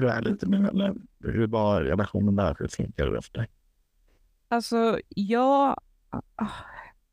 det 0.00 0.12
här 0.12 0.22
lite? 0.22 0.46
Eller 0.46 0.94
hur 1.24 1.46
var 1.46 1.82
relationen 1.82 2.36
där? 2.36 2.56
Hur 2.58 2.68
funkade 2.68 3.14
det 3.14 3.22
för 3.22 3.32
dig? 3.32 3.48
Alltså, 4.48 5.00
jag 5.08 5.80
ah, 6.10 6.46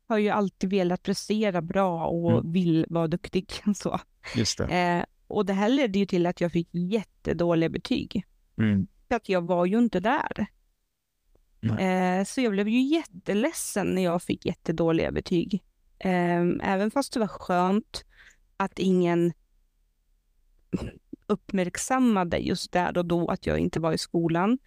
har 0.08 0.18
ju 0.18 0.28
alltid 0.28 0.70
velat 0.70 1.02
prestera 1.02 1.62
bra 1.62 2.06
och 2.06 2.32
mm. 2.32 2.52
vill 2.52 2.86
vara 2.88 3.06
duktig. 3.08 3.52
Så. 3.74 4.00
Just 4.36 4.58
det. 4.58 4.64
Eh, 4.64 5.04
och 5.26 5.46
det 5.46 5.52
här 5.52 5.68
ledde 5.68 5.98
ju 5.98 6.06
till 6.06 6.26
att 6.26 6.40
jag 6.40 6.52
fick 6.52 6.68
jättedåliga 6.72 7.68
betyg. 7.68 8.26
Mm. 8.58 8.86
För 9.08 9.14
att 9.14 9.28
jag 9.28 9.46
var 9.46 9.66
ju 9.66 9.78
inte 9.78 10.00
där. 10.00 10.46
Eh, 11.62 12.24
så 12.24 12.40
jag 12.40 12.52
blev 12.52 12.68
ju 12.68 12.80
jätteledsen 12.80 13.86
när 13.86 14.04
jag 14.04 14.22
fick 14.22 14.46
jättedåliga 14.46 15.12
betyg. 15.12 15.64
Eh, 15.98 16.42
även 16.62 16.90
fast 16.90 17.12
det 17.12 17.20
var 17.20 17.28
skönt 17.28 18.04
att 18.56 18.78
ingen 18.78 19.32
uppmärksammade 21.28 22.38
just 22.38 22.72
där 22.72 22.98
och 22.98 23.06
då 23.06 23.28
att 23.28 23.46
jag 23.46 23.58
inte 23.58 23.80
var 23.80 23.92
i 23.92 23.98
skolan. 23.98 24.58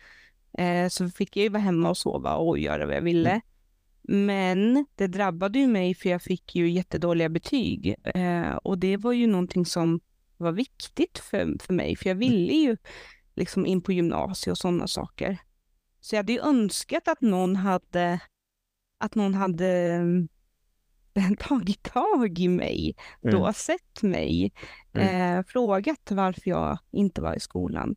Eh, 0.58 0.88
så 0.90 1.10
fick 1.10 1.38
jag 1.38 1.44
ju 1.44 1.50
vara 1.50 1.62
hemma 1.62 1.90
och 1.90 1.98
sova 1.98 2.36
och 2.36 2.60
göra 2.60 2.86
vad 2.86 2.96
jag 2.96 3.02
ville. 3.02 3.30
Mm. 3.30 4.26
Men 4.26 4.86
det 4.96 5.08
drabbade 5.08 5.60
ju 5.60 5.68
mig 5.68 5.96
för 5.96 6.10
jag 6.10 6.22
fick 6.22 6.56
ju 6.56 6.70
jättedåliga 6.70 7.30
betyg. 7.30 7.96
Eh, 8.04 8.52
och 8.52 8.78
det 8.78 8.98
var 8.98 9.12
ju 9.12 9.28
någonting 9.28 9.66
som 9.66 10.00
var 10.38 10.52
viktigt 10.52 11.20
för, 11.20 11.64
för 11.64 11.74
mig, 11.74 11.96
för 11.96 12.10
jag 12.10 12.16
ville 12.16 12.54
ju 12.54 12.78
liksom 13.36 13.66
in 13.66 13.82
på 13.82 13.92
gymnasiet 13.92 14.52
och 14.52 14.58
sådana 14.58 14.88
saker. 14.88 15.38
Så 16.02 16.16
jag 16.16 16.20
hade 16.20 16.34
ju 16.34 16.40
önskat 16.40 17.08
att 17.08 17.22
någon 17.22 17.56
hade, 17.56 18.20
att 18.98 19.16
någon 19.16 19.34
hade 19.34 20.00
tagit 21.40 21.84
tag 21.84 22.40
i 22.40 22.48
mig, 22.48 22.96
mm. 23.24 23.36
då 23.36 23.54
sett 23.54 24.02
mig, 24.02 24.54
mm. 24.94 25.38
eh, 25.38 25.46
frågat 25.48 26.12
varför 26.12 26.50
jag 26.50 26.78
inte 26.92 27.22
var 27.22 27.36
i 27.36 27.40
skolan. 27.40 27.96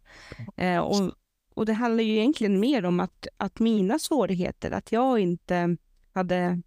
Eh, 0.57 0.79
och, 0.79 1.13
och 1.55 1.67
det 1.67 1.73
handlar 1.73 2.05
ju 2.05 2.13
egentligen 2.13 2.61
mer 2.61 2.85
om 2.85 3.01
att, 3.01 3.27
att 3.37 3.59
mina 3.59 3.99
svårigheter, 3.99 4.71
att 4.71 4.93
jag 4.93 5.19
inte 5.19 5.77
hade 6.13 6.63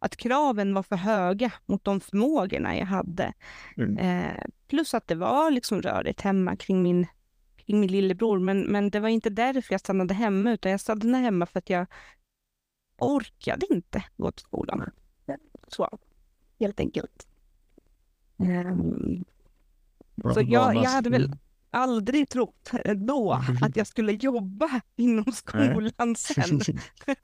att 0.00 0.16
kraven 0.16 0.74
var 0.74 0.82
för 0.82 0.96
höga 0.96 1.52
mot 1.66 1.84
de 1.84 2.00
förmågorna 2.00 2.76
jag 2.76 2.86
hade. 2.86 3.32
Mm. 3.76 3.98
Eh, 3.98 4.44
plus 4.68 4.94
att 4.94 5.06
det 5.06 5.14
var 5.14 5.50
liksom 5.50 5.82
rörigt 5.82 6.20
hemma 6.20 6.56
kring 6.56 6.82
min, 6.82 7.06
kring 7.56 7.80
min 7.80 7.90
lillebror, 7.90 8.38
men, 8.38 8.60
men 8.60 8.90
det 8.90 9.00
var 9.00 9.08
inte 9.08 9.30
därför 9.30 9.74
jag 9.74 9.80
stannade 9.80 10.14
hemma, 10.14 10.52
utan 10.52 10.70
jag 10.70 10.80
stannade 10.80 11.24
hemma 11.24 11.46
för 11.46 11.58
att 11.58 11.70
jag 11.70 11.86
orkade 12.98 13.66
inte 13.70 14.04
gå 14.16 14.32
till 14.32 14.44
skolan. 14.44 14.90
Så, 15.74 15.88
helt 16.60 16.80
enkelt. 16.80 17.26
Um, 18.36 19.24
så 20.34 20.40
jag, 20.40 20.74
jag 20.76 20.90
hade 20.90 21.10
väl 21.10 21.32
aldrig 21.70 22.28
trott 22.28 22.70
då 22.96 23.42
att 23.62 23.76
jag 23.76 23.86
skulle 23.86 24.12
jobba 24.12 24.80
inom 24.96 25.32
skolan 25.32 26.16
sen. 26.16 26.60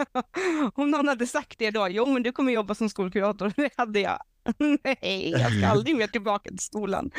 Om 0.74 0.90
någon 0.90 1.08
hade 1.08 1.26
sagt 1.26 1.58
det 1.58 1.70
då, 1.70 1.88
jo 1.88 2.06
men 2.06 2.22
du 2.22 2.32
kommer 2.32 2.52
jobba 2.52 2.74
som 2.74 2.88
skolkurator, 2.88 3.52
det 3.56 3.70
hade 3.76 4.00
jag. 4.00 4.18
Nej, 4.84 5.30
jag 5.30 5.52
ska 5.52 5.66
aldrig 5.66 5.96
mer 5.96 6.06
tillbaka 6.06 6.50
till 6.50 6.58
skolan. 6.58 7.10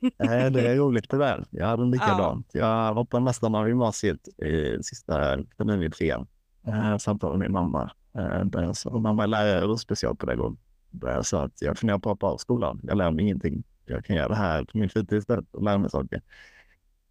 Nej, 0.00 0.50
det 0.50 0.68
är 0.68 0.76
roligt 0.76 1.10
det 1.10 1.18
där. 1.18 1.44
Jag 1.50 1.66
hade 1.66 1.84
likadant. 1.84 2.50
Ja. 2.52 2.86
Jag 2.86 2.94
hoppade 2.94 3.24
nästan 3.24 3.54
av 3.54 3.68
gymnasiet 3.68 4.28
i 4.28 4.82
sista 4.82 5.36
terminen 5.56 5.82
i 5.82 5.90
trean. 5.90 6.26
Jag 6.62 7.00
samtalade 7.00 7.38
med 7.38 7.48
min 7.48 7.52
mamma. 7.52 7.90
Eh, 8.14 8.70
och 8.86 9.02
mamma 9.02 9.22
är 9.22 9.26
lärare 9.26 9.64
och 9.64 9.80
specialpedagog. 9.80 10.58
Jag 11.00 11.26
sa 11.26 11.44
att 11.44 11.62
jag 11.62 11.78
funderar 11.78 11.98
på 11.98 12.10
att 12.10 12.12
hoppa 12.12 12.26
av 12.26 12.36
skolan. 12.36 12.80
Jag 12.82 12.98
lär 12.98 13.10
mig 13.10 13.24
ingenting. 13.24 13.64
Jag 13.86 14.04
kan 14.04 14.16
göra 14.16 14.28
det 14.28 14.34
här 14.34 14.64
på 14.64 14.78
min 14.78 14.88
fritid 14.88 15.18
istället 15.18 15.54
och 15.54 15.62
lära 15.62 15.78
mig 15.78 15.90
saker. 15.90 16.22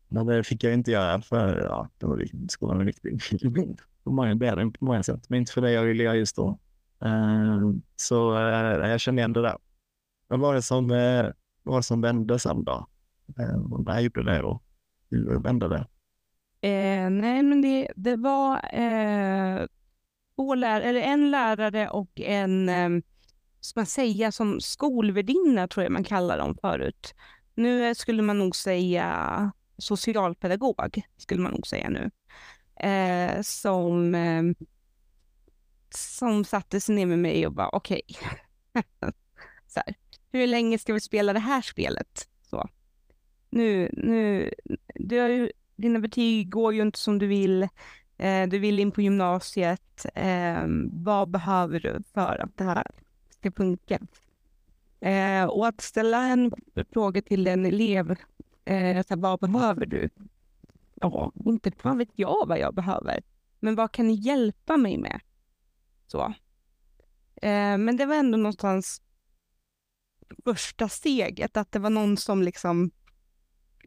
Men 0.08 0.26
det 0.26 0.44
fick 0.44 0.64
jag 0.64 0.74
inte 0.74 0.92
göra 0.92 1.22
för 1.22 1.60
ja, 1.60 1.90
det 1.98 2.06
var, 2.06 2.26
skolan 2.50 2.78
var 2.78 2.86
viktig. 2.86 3.22
på 4.04 4.12
många, 4.12 4.72
på 4.80 4.86
många 4.86 5.04
sätt, 5.04 5.30
men 5.30 5.40
inte 5.40 5.52
för 5.52 5.62
det 5.62 5.72
jag 5.72 5.84
ville 5.84 6.04
göra 6.04 6.16
just 6.16 6.36
då. 6.36 6.60
Eh, 7.02 7.72
så 7.96 8.38
eh, 8.38 8.90
jag 8.90 9.00
kände 9.00 9.20
igen 9.20 9.34
det 9.34 9.42
där. 9.42 9.58
Vad 10.28 10.40
var 10.40 10.54
det 10.54 10.62
som, 10.62 10.88
vad 10.88 11.34
var 11.64 11.78
det 11.78 11.84
som 11.84 12.02
vände 12.02 12.40
sen 12.40 12.64
då? 12.64 12.88
Uh, 13.40 13.80
när 13.86 14.00
gjorde 14.00 14.24
det 14.24 14.44
och 14.44 14.64
hur 15.10 15.40
vände 15.40 15.68
det? 15.68 15.88
nej, 17.10 17.44
men 17.44 17.62
det, 17.62 17.88
det 17.96 18.16
var 18.16 18.56
eh, 18.74 19.66
två 20.42 20.56
lärare, 20.56 20.84
eller 20.84 21.02
en 21.02 21.32
lärare 21.32 21.90
och 21.90 22.22
en, 22.22 22.70
ehm, 22.70 23.04
ska 23.60 23.80
man 23.80 23.86
säga, 23.86 24.32
som 24.32 24.62
skolvärdinna 24.62 25.68
tror 25.68 25.84
jag 25.84 25.92
man 25.92 26.04
kallar 26.04 26.38
dem 26.38 26.58
förut. 26.62 27.16
Nu 27.56 27.88
eh, 27.88 27.94
skulle 27.94 28.22
man 28.22 28.40
nog 28.40 28.56
säga 28.56 29.52
socialpedagog, 29.78 31.02
skulle 31.18 31.42
man 31.42 31.52
nog 31.52 31.68
säga 31.68 31.90
nu, 31.90 32.12
eh, 32.90 33.42
som, 33.42 34.16
eh, 34.16 34.44
som 35.90 36.46
satte 36.46 36.80
sig 36.82 36.96
ner 36.96 37.06
med 37.06 37.20
mig 37.20 37.48
och 37.48 37.54
bara 37.54 37.70
okej, 37.70 38.02
okay. 38.74 39.94
hur 40.32 40.48
länge 40.48 40.78
ska 40.78 40.94
vi 40.94 41.00
spela 41.00 41.34
det 41.34 41.40
här 41.40 41.62
spelet? 41.62 42.28
Så. 42.50 42.70
Nu, 43.50 43.90
nu, 43.94 44.54
du 44.96 45.20
har 45.20 45.30
ju 45.30 45.52
dina 45.76 46.00
betyg 46.00 46.50
går 46.50 46.74
ju 46.74 46.82
inte 46.82 47.00
som 47.00 47.20
du 47.20 47.28
vill. 47.28 47.68
Eh, 48.22 48.48
du 48.48 48.60
vill 48.60 48.80
in 48.80 48.92
på 48.92 49.02
gymnasiet. 49.02 50.06
Eh, 50.16 50.64
vad 50.92 51.30
behöver 51.30 51.80
du 51.80 52.04
för 52.14 52.42
att 52.44 52.58
det 52.58 52.64
här 52.64 52.88
ska 53.30 53.52
funka? 53.52 54.00
Eh, 55.00 55.46
och 55.46 55.68
att 55.68 55.82
ställa 55.82 56.24
en 56.24 56.52
fråga 56.94 57.22
till 57.22 57.48
en 57.48 57.66
elev, 57.66 58.16
eh, 58.66 59.06
så 59.08 59.16
vad 59.16 59.40
behöver 59.40 59.86
du? 59.86 60.10
Ja, 60.94 61.32
inte 61.46 61.72
fan 61.72 61.98
vet 61.98 62.10
jag 62.16 62.48
vad 62.48 62.60
jag 62.60 62.76
behöver, 62.76 63.22
men 63.60 63.76
vad 63.76 63.92
kan 63.92 64.08
ni 64.08 64.14
hjälpa 64.14 64.78
mig 64.78 64.98
med? 64.98 65.20
Så. 66.08 66.34
Eh, 67.42 67.78
men 67.78 67.98
det 67.98 68.06
var 68.06 68.16
ändå 68.16 68.38
någonstans 68.38 69.02
första 70.44 70.90
steget, 70.90 71.58
att 71.58 71.72
det 71.72 71.80
var 71.80 71.90
någon 71.90 72.18
som 72.18 72.42
liksom, 72.42 72.92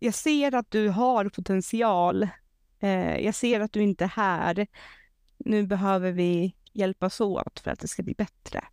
jag 0.00 0.14
ser 0.14 0.54
att 0.54 0.70
du 0.70 0.88
har 0.88 1.28
potential, 1.28 2.28
jag 3.20 3.34
ser 3.34 3.60
att 3.60 3.72
du 3.72 3.82
inte 3.82 4.04
är 4.04 4.08
här, 4.08 4.66
nu 5.38 5.66
behöver 5.66 6.12
vi 6.12 6.54
hjälpas 6.72 7.20
åt 7.20 7.60
för 7.60 7.70
att 7.70 7.80
det 7.80 7.88
ska 7.88 8.02
bli 8.02 8.14
bättre. 8.14 8.64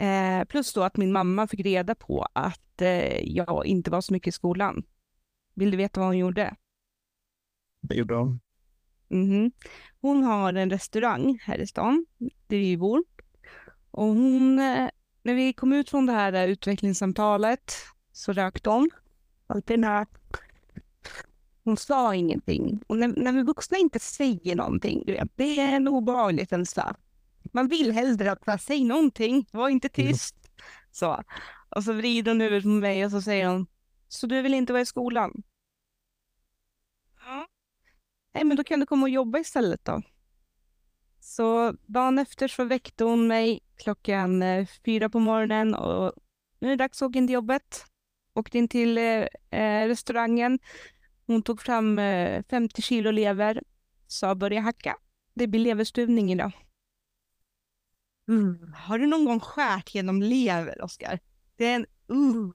Eh, 0.00 0.44
plus 0.44 0.72
då 0.72 0.82
att 0.82 0.96
min 0.96 1.12
mamma 1.12 1.46
fick 1.46 1.60
reda 1.60 1.94
på 1.94 2.26
att 2.32 2.82
eh, 2.82 3.20
jag 3.22 3.66
inte 3.66 3.90
var 3.90 4.00
så 4.00 4.12
mycket 4.12 4.28
i 4.28 4.32
skolan. 4.32 4.82
Vill 5.54 5.70
du 5.70 5.76
veta 5.76 6.00
vad 6.00 6.08
hon 6.08 6.18
gjorde? 6.18 6.56
Det 7.80 7.94
gjorde 7.94 8.14
hon. 8.14 8.40
Mm-hmm. 9.08 9.52
Hon 10.00 10.22
har 10.22 10.54
en 10.54 10.70
restaurang 10.70 11.38
här 11.42 11.58
i 11.58 11.66
stan, 11.66 12.06
där 12.46 12.56
vi 12.56 12.76
bor. 12.76 13.04
Och 13.90 14.06
hon, 14.06 14.58
eh, 14.58 14.88
när 15.22 15.34
vi 15.34 15.52
kom 15.52 15.72
ut 15.72 15.90
från 15.90 16.06
det 16.06 16.12
här 16.12 16.48
utvecklingssamtalet 16.48 17.72
så 18.12 18.32
rökte 18.32 18.70
hon. 18.70 18.90
Alltid 19.46 19.78
när 19.78 20.06
hon 21.66 21.76
sa 21.76 22.14
ingenting. 22.14 22.80
Och 22.86 22.96
när, 22.96 23.08
när 23.08 23.32
vi 23.32 23.42
vuxna 23.42 23.78
inte 23.78 23.98
säger 23.98 24.56
någonting, 24.56 25.02
du 25.06 25.12
vet, 25.12 25.28
det 25.36 25.60
är 25.60 25.76
en 25.76 25.88
obehaglig 25.88 26.48
känsla. 26.48 26.96
Man 27.52 27.68
vill 27.68 27.92
hellre 27.92 28.32
att 28.32 28.46
man 28.46 28.58
säger 28.58 28.84
någonting, 28.84 29.46
var 29.52 29.68
inte 29.68 29.88
tyst. 29.88 30.36
Så. 30.90 31.22
Och 31.68 31.84
så 31.84 31.92
vrider 31.92 32.30
hon 32.30 32.40
huvudet 32.40 32.62
på 32.62 32.68
mig 32.68 33.04
och 33.04 33.10
så 33.10 33.22
säger 33.22 33.48
hon, 33.48 33.66
så 34.08 34.26
du 34.26 34.42
vill 34.42 34.54
inte 34.54 34.72
vara 34.72 34.82
i 34.82 34.86
skolan? 34.86 35.42
Ja. 37.26 37.48
Nej, 38.34 38.44
men 38.44 38.56
då 38.56 38.64
kan 38.64 38.80
du 38.80 38.86
komma 38.86 39.02
och 39.02 39.10
jobba 39.10 39.38
istället 39.38 39.84
då. 39.84 40.02
Så 41.20 41.74
dagen 41.86 42.18
efter 42.18 42.48
så 42.48 42.64
väckte 42.64 43.04
hon 43.04 43.26
mig 43.26 43.60
klockan 43.76 44.42
eh, 44.42 44.66
fyra 44.84 45.08
på 45.08 45.18
morgonen 45.18 45.74
och 45.74 46.12
nu 46.58 46.68
är 46.68 46.70
det 46.70 46.84
dags 46.84 47.02
att 47.02 47.08
åka 47.08 47.18
in 47.18 47.26
till 47.26 47.34
jobbet. 47.34 47.84
Åkte 48.34 48.58
in 48.58 48.68
till 48.68 48.98
eh, 48.98 49.26
eh 49.50 49.88
restaurangen. 49.88 50.58
Hon 51.26 51.42
tog 51.42 51.62
fram 51.62 51.98
eh, 51.98 52.42
50 52.50 52.82
kilo 52.82 53.10
lever, 53.10 53.62
sa 54.06 54.34
börja 54.34 54.60
hacka. 54.60 54.96
Det 55.34 55.46
blir 55.46 55.60
leverstuvning 55.60 56.32
idag. 56.32 56.52
Mm. 58.28 58.72
Har 58.76 58.98
du 58.98 59.06
någon 59.06 59.24
gång 59.24 59.40
skärt 59.40 59.94
genom 59.94 60.22
lever, 60.22 60.82
Oskar? 60.82 61.18
Det 61.56 61.66
är 61.66 61.74
en, 61.74 61.86
uh, 62.12 62.52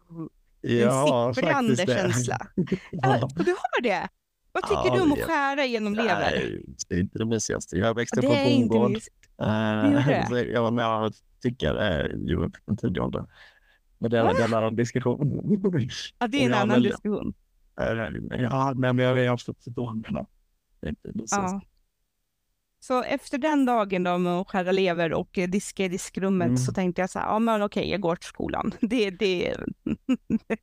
ja, 0.62 1.28
en 1.28 1.36
sipprande 1.36 1.76
känsla. 1.76 2.38
Ja, 2.92 3.30
du 3.36 3.52
har 3.52 3.82
det? 3.82 4.10
Vad 4.52 4.64
tycker 4.64 4.86
ja, 4.86 4.96
du 4.96 5.02
om 5.02 5.12
att 5.12 5.22
skära 5.22 5.66
genom 5.66 5.96
lever? 5.96 6.32
Nej, 6.32 6.66
det 6.90 6.96
är 6.96 7.00
inte 7.00 7.18
det 7.18 7.26
mysigaste. 7.26 7.78
Jag 7.78 7.96
växte 7.96 8.20
upp 8.20 8.26
på 8.26 8.50
bondgård. 8.50 8.98
Uh, 9.42 10.48
jag 10.52 11.06
och 11.06 11.14
tycker 11.42 11.74
det 11.74 11.80
är 11.80 12.10
ju 12.10 12.50
en 12.66 12.78
tidig 12.78 13.04
ålder. 13.04 13.26
Men 13.98 14.12
det 14.12 14.20
är, 14.20 14.34
det 14.34 14.42
är 14.42 14.46
en 14.46 14.54
annan 14.54 14.76
diskussion. 14.76 15.60
Ja, 16.20 16.28
det 16.28 16.44
är 16.44 16.46
en 16.46 16.54
annan 16.54 16.82
diskussion. 16.82 17.34
Ja, 17.76 18.74
men 18.74 18.98
jag 18.98 19.30
har 19.32 19.38
fått 19.38 19.64
förstående. 19.64 20.26
Ja. 21.32 21.62
Så 22.80 23.04
efter 23.04 23.38
den 23.38 23.66
dagen 23.66 24.04
då 24.04 24.18
med 24.18 24.34
att 24.34 24.50
skära 24.50 24.72
lever 24.72 25.14
och 25.14 25.40
diska 25.48 25.86
i 25.86 25.88
diskrummet 25.88 26.48
mm. 26.48 26.58
så 26.58 26.74
tänkte 26.74 27.02
jag 27.02 27.10
så 27.10 27.20
här, 27.20 27.26
ja 27.26 27.40
men 27.40 27.62
okej, 27.62 27.90
jag 27.90 28.02
går 28.02 28.16
till 28.16 28.28
skolan. 28.28 28.72
Det, 28.82 29.10
det... 29.10 29.56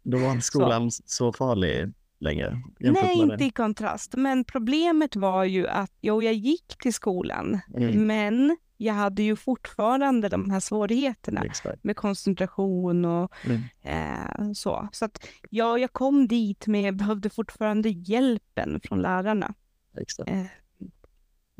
Då 0.03 0.19
var 0.19 0.31
inte 0.31 0.41
skolan 0.47 0.91
så, 0.91 1.03
så 1.07 1.33
farlig 1.33 1.93
längre? 2.21 2.63
Nej, 2.79 3.19
inte 3.19 3.45
i 3.45 3.51
kontrast. 3.51 4.15
Men 4.17 4.45
problemet 4.45 5.17
var 5.17 5.45
ju 5.45 5.69
att 5.69 5.93
jo, 6.01 6.23
jag 6.23 6.35
gick 6.35 6.79
till 6.79 6.95
skolan, 6.95 7.61
mm. 7.77 8.07
men 8.07 8.57
jag 8.81 8.95
hade 8.95 9.23
ju 9.23 9.37
fortfarande 9.37 10.29
de 10.29 10.51
här 10.51 10.61
svårigheterna 10.61 11.45
Exakt. 11.45 11.85
med 11.85 11.97
koncentration 11.97 13.05
och 13.05 13.33
mm. 13.45 13.63
eh, 13.83 14.53
så. 14.53 14.89
Så 14.93 15.05
att 15.05 15.27
ja, 15.51 15.79
jag 15.79 15.93
kom 15.93 16.29
dit, 16.29 16.67
men 16.67 16.83
jag 16.83 16.97
behövde 16.97 17.31
fortfarande 17.31 17.89
hjälpen 17.89 18.81
från 18.85 19.03
lärarna. 19.03 19.55
Exakt. 20.01 20.31
Eh, 20.31 20.47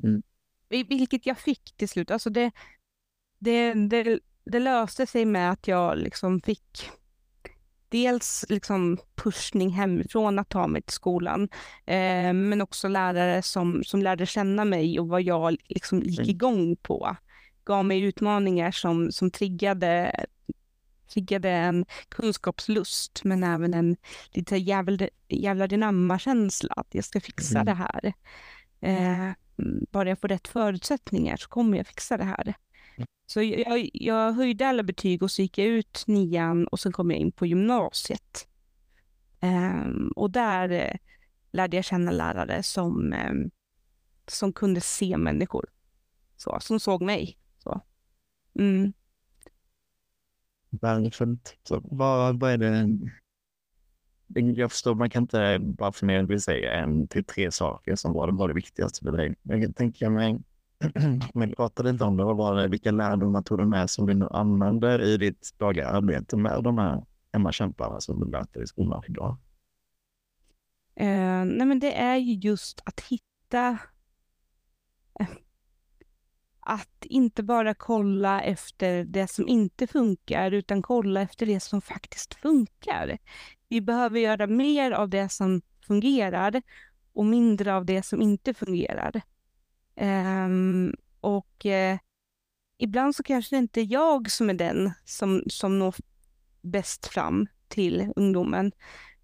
mm. 0.05 0.23
Vilket 0.69 1.27
jag 1.27 1.39
fick 1.39 1.73
till 1.77 1.89
slut. 1.89 2.11
Alltså 2.11 2.31
det, 2.31 2.51
det, 3.39 3.75
det, 3.75 4.21
det 4.45 4.59
löste 4.59 5.07
sig 5.07 5.25
med 5.25 5.51
att 5.51 5.69
jag 5.69 5.99
liksom 5.99 6.41
fick 6.41 6.91
dels 7.89 8.45
liksom 8.49 8.99
pushning 9.15 9.71
hemifrån 9.71 10.39
att 10.39 10.49
ta 10.49 10.67
mig 10.67 10.83
till 10.83 10.95
skolan, 10.95 11.49
eh, 11.87 12.33
men 12.33 12.61
också 12.61 12.89
lärare 12.89 13.43
som, 13.43 13.85
som 13.85 14.03
lärde 14.03 14.27
känna 14.27 14.65
mig 14.65 15.01
och 15.01 15.09
vad 15.09 15.23
jag 15.23 15.57
liksom 15.69 16.01
gick 16.01 16.19
mm. 16.19 16.31
igång 16.31 16.77
på. 16.77 17.17
Gav 17.65 17.85
mig 17.85 18.01
utmaningar 18.01 18.71
som, 18.71 19.13
som 19.13 19.31
triggade, 19.31 20.13
triggade 21.13 21.51
en 21.51 21.87
kunskapslust, 22.09 23.21
men 23.25 23.45
även 23.45 23.75
en 23.75 23.97
lite 24.31 24.57
jävla, 24.57 25.09
jävla 25.29 25.67
dynamma-känsla, 25.67 26.75
att 26.77 26.95
jag 26.95 27.05
ska 27.05 27.21
fixa 27.21 27.59
mm. 27.59 27.67
det 27.67 27.75
här. 27.75 28.13
Eh, 28.81 29.33
bara 29.91 30.09
jag 30.09 30.21
får 30.21 30.29
rätt 30.29 30.49
förutsättningar 30.49 31.37
så 31.37 31.49
kommer 31.49 31.79
jag 31.79 31.87
fixa 31.87 32.17
det 32.17 32.25
här. 32.25 32.55
Så 33.27 33.43
jag, 33.43 33.91
jag 33.93 34.33
höjde 34.33 34.67
alla 34.67 34.83
betyg 34.83 35.23
och 35.23 35.31
så 35.31 35.43
gick 35.43 35.59
jag 35.59 35.67
ut 35.67 36.05
nian 36.07 36.67
och 36.67 36.81
sen 36.81 36.93
kom 36.93 37.11
jag 37.11 37.21
in 37.21 37.33
på 37.33 37.47
gymnasiet. 37.47 38.49
Um, 39.41 40.13
och 40.17 40.31
där 40.31 40.73
uh, 40.73 40.99
lärde 41.53 41.77
jag 41.77 41.85
känna 41.85 42.11
lärare 42.11 42.63
som, 42.63 43.13
um, 43.13 43.51
som 44.27 44.53
kunde 44.53 44.81
se 44.81 45.17
människor. 45.17 45.67
Så, 46.37 46.59
som 46.61 46.81
såg 46.81 47.03
mig. 47.03 47.39
Så. 47.59 47.81
Mm. 48.59 48.93
Värdefullt. 50.71 51.59
Så 51.63 51.81
vad, 51.85 52.41
vad 52.41 52.51
är 52.53 52.59
det? 52.59 52.69
Mm, 52.69 53.11
jag 54.55 54.73
förstår, 54.73 54.95
man 54.95 55.11
kan 55.11 55.23
inte 55.23 55.59
bara 55.61 55.93
fundera 55.93 56.39
säga 56.39 56.73
en 56.73 57.09
till 57.09 57.25
tre 57.25 57.51
saker 57.53 57.97
som 57.97 58.13
var 58.13 58.27
det, 58.27 58.33
var 58.33 58.49
det 58.49 58.55
viktigaste 58.55 59.05
för 59.05 59.13
dig. 59.13 59.35
Jag 59.43 59.77
tänker 59.77 60.11
mig 60.11 60.39
Men 61.35 61.49
vi 61.49 61.55
pratade 61.55 61.91
inte 61.91 62.05
om 62.05 62.17
det. 62.17 62.25
Var 62.25 62.57
det, 62.57 62.69
vilka 62.69 62.91
lärdomar 62.91 63.43
tog 63.43 63.59
du 63.59 63.67
med 63.67 63.91
som 63.91 64.07
du 64.07 64.15
nu 64.15 64.29
använder 64.31 65.03
i 65.03 65.17
ditt 65.17 65.55
dagliga 65.57 65.89
arbete 65.89 66.37
med 66.37 66.63
de 66.63 66.79
här 66.79 67.05
hemmakämparna 67.33 68.01
som 68.01 68.21
du 68.21 68.27
möter 68.27 68.63
i 68.63 68.67
skolan 68.67 69.03
idag? 69.09 69.37
Uh, 71.01 71.45
nej 71.45 71.67
men 71.67 71.81
det 71.81 71.93
är 71.93 72.17
ju 72.17 72.33
just 72.33 72.83
att 72.85 73.01
hitta 73.01 73.79
eh, 75.21 75.29
att 76.61 77.05
inte 77.05 77.43
bara 77.43 77.75
kolla 77.75 78.43
efter 78.43 79.05
det 79.05 79.31
som 79.31 79.49
inte 79.49 79.87
funkar, 79.87 80.51
utan 80.53 80.83
kolla 80.83 81.21
efter 81.21 81.47
det 81.47 81.61
som 81.61 81.81
faktiskt 81.81 82.35
funkar. 82.35 83.19
Vi 83.69 83.81
behöver 83.81 84.21
göra 84.21 84.47
mer 84.47 84.93
av 84.93 85.09
det 85.09 85.29
som 85.29 85.63
fungerar 85.87 86.63
och 87.13 87.27
mindre 87.27 87.75
av 87.75 87.85
det 87.85 88.03
som 88.03 88.23
inte 88.23 88.55
fungerar. 88.55 89.23
Um, 90.01 90.95
och 91.21 91.65
uh, 91.65 91.99
ibland 92.79 93.17
så 93.17 93.23
kanske 93.23 93.57
det 93.57 93.59
inte 93.59 93.81
är 93.81 93.93
jag 93.93 94.31
som 94.31 94.51
är 94.51 94.55
den 94.55 94.93
som, 95.05 95.43
som 95.47 95.79
når 95.79 95.95
bäst 96.63 97.07
fram 97.07 97.47
till 97.69 98.13
ungdomen. 98.17 98.73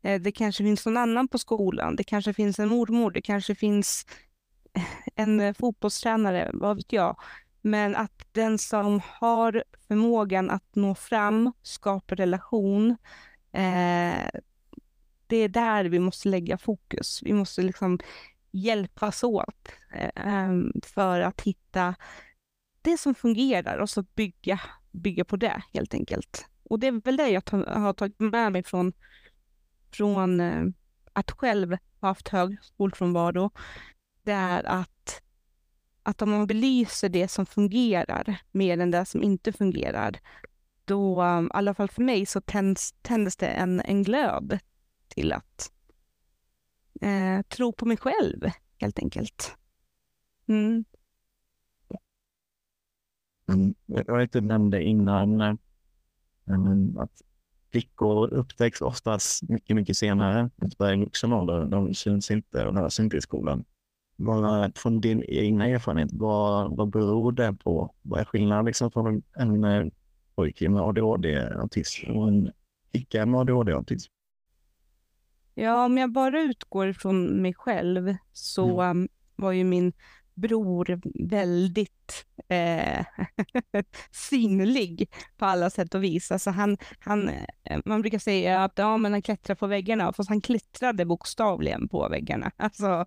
Uh, 0.06 0.20
det 0.20 0.32
kanske 0.32 0.64
finns 0.64 0.86
någon 0.86 0.96
annan 0.96 1.28
på 1.28 1.38
skolan, 1.38 1.96
det 1.96 2.04
kanske 2.04 2.34
finns 2.34 2.58
en 2.58 2.68
mormor, 2.68 3.10
det 3.10 3.22
kanske 3.22 3.54
finns 3.54 4.06
en 5.14 5.40
eh, 5.40 5.54
fotbollstränare, 5.54 6.50
vad 6.52 6.76
vet 6.76 6.92
jag. 6.92 7.16
Men 7.62 7.96
att 7.96 8.26
den 8.32 8.58
som 8.58 9.00
har 9.04 9.64
förmågan 9.88 10.50
att 10.50 10.74
nå 10.74 10.94
fram, 10.94 11.52
skapa 11.62 12.14
relation, 12.14 12.96
det 15.26 15.36
är 15.36 15.48
där 15.48 15.84
vi 15.84 15.98
måste 15.98 16.28
lägga 16.28 16.58
fokus. 16.58 17.20
Vi 17.22 17.32
måste 17.32 17.62
liksom 17.62 17.98
hjälpas 18.54 19.24
åt 19.24 19.68
eh, 19.92 20.10
ehm, 20.14 20.72
för 20.82 21.20
att 21.20 21.40
hitta 21.40 21.94
det 22.82 22.98
som 22.98 23.14
fungerar 23.14 23.78
och 23.78 23.90
så 23.90 24.02
bygga, 24.02 24.60
bygga 24.92 25.24
på 25.24 25.36
det 25.36 25.62
helt 25.72 25.94
enkelt. 25.94 26.46
Och 26.62 26.78
det 26.78 26.86
är 26.86 27.04
väl 27.04 27.16
det 27.16 27.28
jag 27.28 27.42
har 27.66 27.92
tagit 27.92 28.20
med 28.20 28.52
mig 28.52 28.62
från, 28.62 28.92
från 29.90 30.40
eh, 30.40 30.64
att 31.12 31.30
själv 31.30 31.76
ha 32.00 32.08
haft 32.08 32.28
hög 32.28 32.56
skolfrånvaro. 32.62 33.50
Det 34.22 34.32
är 34.32 34.64
att, 34.64 35.22
att 36.02 36.22
om 36.22 36.30
man 36.30 36.46
belyser 36.46 37.08
det 37.08 37.28
som 37.28 37.46
fungerar 37.46 38.40
mer 38.52 38.78
än 38.78 38.90
det 38.90 39.04
som 39.04 39.22
inte 39.22 39.52
fungerar, 39.52 40.20
då, 40.84 41.22
i 41.22 41.48
alla 41.54 41.74
fall 41.74 41.88
för 41.88 42.02
mig, 42.02 42.26
så 42.26 42.40
tänds, 42.40 42.94
tändes 43.02 43.36
det 43.36 43.46
en, 43.46 43.80
en 43.80 44.02
glöd 44.02 44.58
till 45.08 45.32
att 45.32 45.72
eh, 47.00 47.42
tro 47.42 47.72
på 47.72 47.86
mig 47.86 47.96
själv 47.96 48.50
helt 48.78 48.98
enkelt. 48.98 49.56
Mm. 50.46 50.84
mm 53.48 53.74
jag 53.86 54.22
inte 54.22 54.40
nämnde 54.40 54.82
innan 54.82 55.40
eh, 55.40 55.54
att 56.96 57.22
flickor 57.74 58.34
upptäcks 58.34 58.80
oftast 58.80 59.42
mycket, 59.42 59.76
mycket 59.76 59.96
senare. 59.96 60.50
I 60.92 60.96
vuxen 61.04 61.32
ålder. 61.32 61.64
De 61.64 61.94
syns 61.94 62.30
inte 62.30 62.66
och 62.66 62.74
hörs 62.74 63.00
inte 63.00 63.16
i 63.16 63.20
skolan. 63.20 63.64
Bara 64.16 64.72
från 64.74 65.00
din 65.00 65.24
egna 65.28 65.66
erfarenhet, 65.66 66.10
vad, 66.12 66.76
vad 66.76 66.88
beror 66.88 67.32
det 67.32 67.52
på? 67.52 67.94
Vad 68.02 68.20
är 68.20 68.24
skillnaden 68.24 68.64
liksom 68.64 68.90
från 68.90 69.22
en, 69.36 69.64
en 69.64 69.90
pojke 70.34 70.68
med 70.68 70.82
ADHD-autism 70.82 72.10
och 72.10 72.28
en 72.28 72.52
flicka 72.90 73.26
med 73.26 73.40
ADHD-autism? 73.40 74.13
Ja, 75.54 75.84
om 75.84 75.98
jag 75.98 76.12
bara 76.12 76.42
utgår 76.42 76.92
från 76.92 77.42
mig 77.42 77.54
själv 77.54 78.16
så 78.32 78.80
mm. 78.80 79.08
Var 79.36 79.52
ju 79.52 79.64
min 79.64 79.92
bror 80.34 81.00
väldigt 81.28 82.26
eh, 82.48 83.04
synlig 84.10 85.10
på 85.36 85.44
alla 85.44 85.70
sätt 85.70 85.94
och 85.94 86.04
vis. 86.04 86.32
Alltså 86.32 86.50
han, 86.50 86.76
han, 86.98 87.28
eh, 87.28 87.80
man 87.84 88.00
brukar 88.00 88.18
säga 88.18 88.64
att 88.64 88.72
ja, 88.78 88.96
men 88.96 89.12
han 89.12 89.22
klättrar 89.22 89.54
på 89.54 89.66
väggarna, 89.66 90.12
fast 90.12 90.28
han 90.28 90.40
klättrade 90.40 91.04
bokstavligen 91.04 91.88
på 91.88 92.08
väggarna. 92.08 92.50
Alltså, 92.56 93.06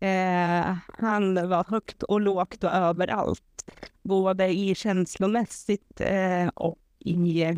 eh, 0.00 0.76
han 0.98 1.48
var 1.48 1.70
högt 1.70 2.02
och 2.02 2.20
lågt 2.20 2.64
och 2.64 2.72
överallt, 2.72 3.70
både 4.02 4.48
i 4.48 4.74
känslomässigt 4.74 6.00
eh, 6.00 6.48
och 6.48 6.78
i 6.98 7.42
eh, 7.42 7.56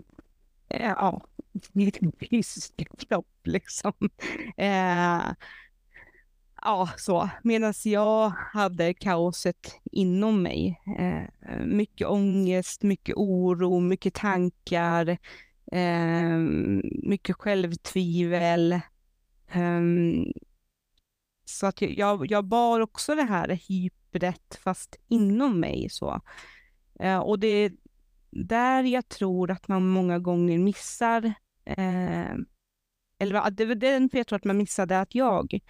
ja, 0.68 1.22
i 1.72 1.92
fysisk 2.30 2.74
kropp 2.98 3.40
liksom. 3.44 3.92
Eh, 4.56 5.34
ja, 6.62 6.88
så. 6.96 7.30
Medan 7.42 7.74
jag 7.84 8.28
hade 8.28 8.94
kaoset 8.94 9.80
inom 9.92 10.42
mig. 10.42 10.80
Eh, 10.98 11.56
mycket 11.66 12.06
ångest, 12.06 12.82
mycket 12.82 13.16
oro, 13.16 13.80
mycket 13.80 14.14
tankar, 14.14 15.18
eh, 15.72 16.36
mycket 17.02 17.36
självtvivel. 17.36 18.72
Eh, 19.52 19.80
så 21.44 21.66
att 21.66 21.82
jag, 21.82 22.30
jag 22.30 22.44
bar 22.44 22.80
också 22.80 23.14
det 23.14 23.22
här 23.22 23.60
hypret 23.68 24.58
fast 24.64 24.96
inom 25.08 25.60
mig. 25.60 25.88
så. 25.90 26.20
Eh, 27.00 27.18
och 27.18 27.38
det 27.38 27.46
är 27.46 27.72
där 28.30 28.82
jag 28.84 29.08
tror 29.08 29.50
att 29.50 29.68
man 29.68 29.88
många 29.88 30.18
gånger 30.18 30.58
missar 30.58 31.34
eh, 31.64 32.34
eller 33.18 33.50
det 33.50 33.64
var 33.64 33.74
den 33.74 34.08
för 34.08 34.18
jag 34.18 34.26
tror 34.26 34.36
att 34.36 34.44
man 34.44 34.56
missade 34.56 35.00
att 35.00 35.14
jag 35.14 35.60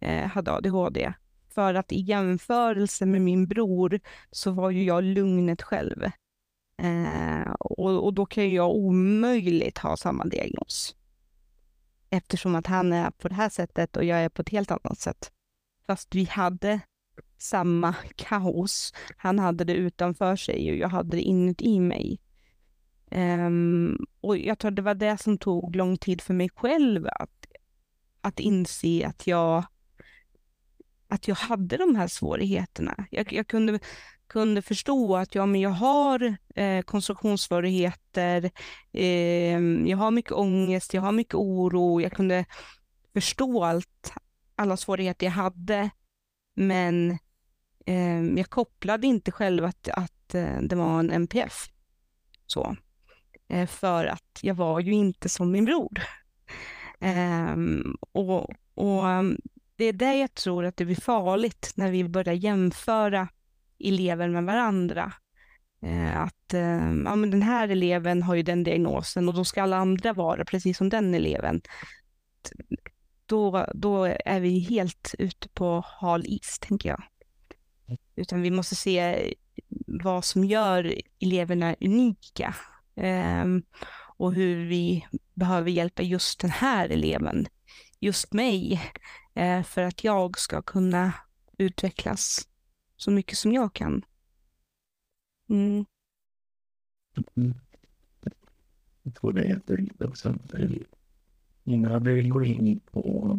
eh, 0.00 0.26
hade 0.26 0.52
ADHD. 0.52 1.12
För 1.54 1.74
att 1.74 1.92
i 1.92 2.00
jämförelse 2.00 3.06
med 3.06 3.20
min 3.20 3.46
bror 3.46 4.00
så 4.30 4.50
var 4.50 4.70
ju 4.70 4.84
jag 4.84 5.04
lugnet 5.04 5.62
själv. 5.62 6.04
Eh, 6.82 7.52
och, 7.60 8.04
och, 8.04 8.14
då 8.14 8.26
kan 8.26 8.50
jag 8.50 8.70
omöjligt 8.70 9.78
ha 9.78 9.96
samma 9.96 10.24
diagnos. 10.24 10.96
Eftersom 12.10 12.54
att 12.54 12.66
han 12.66 12.92
är 12.92 13.10
på 13.10 13.28
det 13.28 13.34
här 13.34 13.48
sättet 13.48 13.96
och 13.96 14.04
jag 14.04 14.18
är 14.18 14.28
på 14.28 14.42
ett 14.42 14.48
helt 14.48 14.70
annat 14.70 14.98
sätt. 14.98 15.32
Fast 15.86 16.14
vi 16.14 16.24
hade 16.24 16.80
samma 17.38 17.94
kaos. 18.16 18.94
Han 19.16 19.38
hade 19.38 19.64
det 19.64 19.74
utanför 19.74 20.36
sig 20.36 20.70
och 20.70 20.76
jag 20.76 20.88
hade 20.88 21.16
det 21.16 21.22
inuti 21.22 21.80
mig. 21.80 22.20
Um, 23.10 24.06
och 24.20 24.38
jag 24.38 24.58
tror 24.58 24.70
det 24.70 24.82
var 24.82 24.94
det 24.94 25.18
som 25.18 25.38
tog 25.38 25.76
lång 25.76 25.96
tid 25.96 26.20
för 26.20 26.34
mig 26.34 26.48
själv 26.54 27.06
att, 27.06 27.46
att 28.20 28.40
inse 28.40 29.06
att 29.06 29.26
jag 29.26 29.64
att 31.08 31.28
jag 31.28 31.34
hade 31.34 31.76
de 31.76 31.96
här 31.96 32.08
svårigheterna. 32.08 33.06
Jag, 33.10 33.32
jag 33.32 33.46
kunde, 33.46 33.78
kunde 34.26 34.62
förstå 34.62 35.16
att 35.16 35.34
ja, 35.34 35.46
men 35.46 35.60
jag 35.60 35.70
har 35.70 36.36
eh, 36.54 36.82
konstruktionssvårigheter, 36.82 38.50
eh, 38.92 39.60
jag 39.86 39.96
har 39.96 40.10
mycket 40.10 40.32
ångest, 40.32 40.94
jag 40.94 41.02
har 41.02 41.12
mycket 41.12 41.34
oro. 41.34 42.00
Jag 42.00 42.12
kunde 42.12 42.44
förstå 43.12 43.64
allt, 43.64 44.12
alla 44.56 44.76
svårigheter 44.76 45.26
jag 45.26 45.32
hade, 45.32 45.90
men 46.54 47.18
eh, 47.86 48.22
jag 48.22 48.50
kopplade 48.50 49.06
inte 49.06 49.32
själv 49.32 49.64
att, 49.64 49.88
att 49.88 50.34
eh, 50.34 50.60
det 50.62 50.76
var 50.76 51.00
en 51.00 51.10
NPF. 51.10 51.68
Så. 52.46 52.76
Eh, 53.48 53.66
för 53.66 54.06
att 54.06 54.38
jag 54.42 54.54
var 54.54 54.80
ju 54.80 54.92
inte 54.92 55.28
som 55.28 55.50
min 55.50 55.64
bror. 55.64 56.02
Ehm, 57.00 57.96
och, 58.12 58.50
och 58.74 59.08
ehm, 59.08 59.38
det 59.76 59.84
är 59.84 59.92
där 59.92 60.12
jag 60.12 60.34
tror 60.34 60.64
att 60.64 60.76
det 60.76 60.84
blir 60.84 61.00
farligt 61.00 61.72
när 61.74 61.90
vi 61.90 62.04
börjar 62.04 62.34
jämföra 62.34 63.28
elever 63.78 64.28
med 64.28 64.44
varandra. 64.44 65.12
Eh, 65.82 66.20
att 66.20 66.54
ehm, 66.54 67.02
ja, 67.06 67.16
men 67.16 67.30
den 67.30 67.42
här 67.42 67.68
eleven 67.68 68.22
har 68.22 68.34
ju 68.34 68.42
den 68.42 68.64
diagnosen 68.64 69.28
och 69.28 69.34
då 69.34 69.44
ska 69.44 69.62
alla 69.62 69.76
andra 69.76 70.12
vara 70.12 70.44
precis 70.44 70.78
som 70.78 70.88
den 70.88 71.14
eleven. 71.14 71.60
Då, 73.26 73.66
då 73.74 74.04
är 74.04 74.40
vi 74.40 74.58
helt 74.58 75.14
ute 75.18 75.48
på 75.48 75.84
hal 75.86 76.26
is, 76.26 76.58
tänker 76.60 76.88
jag. 76.88 77.02
Utan 78.16 78.42
vi 78.42 78.50
måste 78.50 78.74
se 78.74 79.34
vad 79.86 80.24
som 80.24 80.44
gör 80.44 80.94
eleverna 81.20 81.76
unika 81.80 82.54
Ehm, 82.98 83.62
och 84.16 84.34
hur 84.34 84.66
vi 84.66 85.06
behöver 85.34 85.70
hjälpa 85.70 86.02
just 86.02 86.40
den 86.40 86.50
här 86.50 86.88
eleven, 86.88 87.46
just 88.00 88.32
mig, 88.32 88.80
eh, 89.34 89.62
för 89.62 89.82
att 89.82 90.04
jag 90.04 90.38
ska 90.38 90.62
kunna 90.62 91.12
utvecklas 91.58 92.48
så 92.96 93.10
mycket 93.10 93.38
som 93.38 93.52
jag 93.52 93.72
kan. 93.72 94.02
Mm. 95.48 95.84
mm. 97.36 97.54
Jag 99.02 99.14
tror 99.14 99.32
det 99.32 99.40
är 99.40 99.48
jätteviktigt 99.48 100.02
också. 100.02 100.34
Innan 101.64 102.04
vi 102.04 102.28
går 102.28 102.44
in 102.44 102.80
på... 102.80 103.38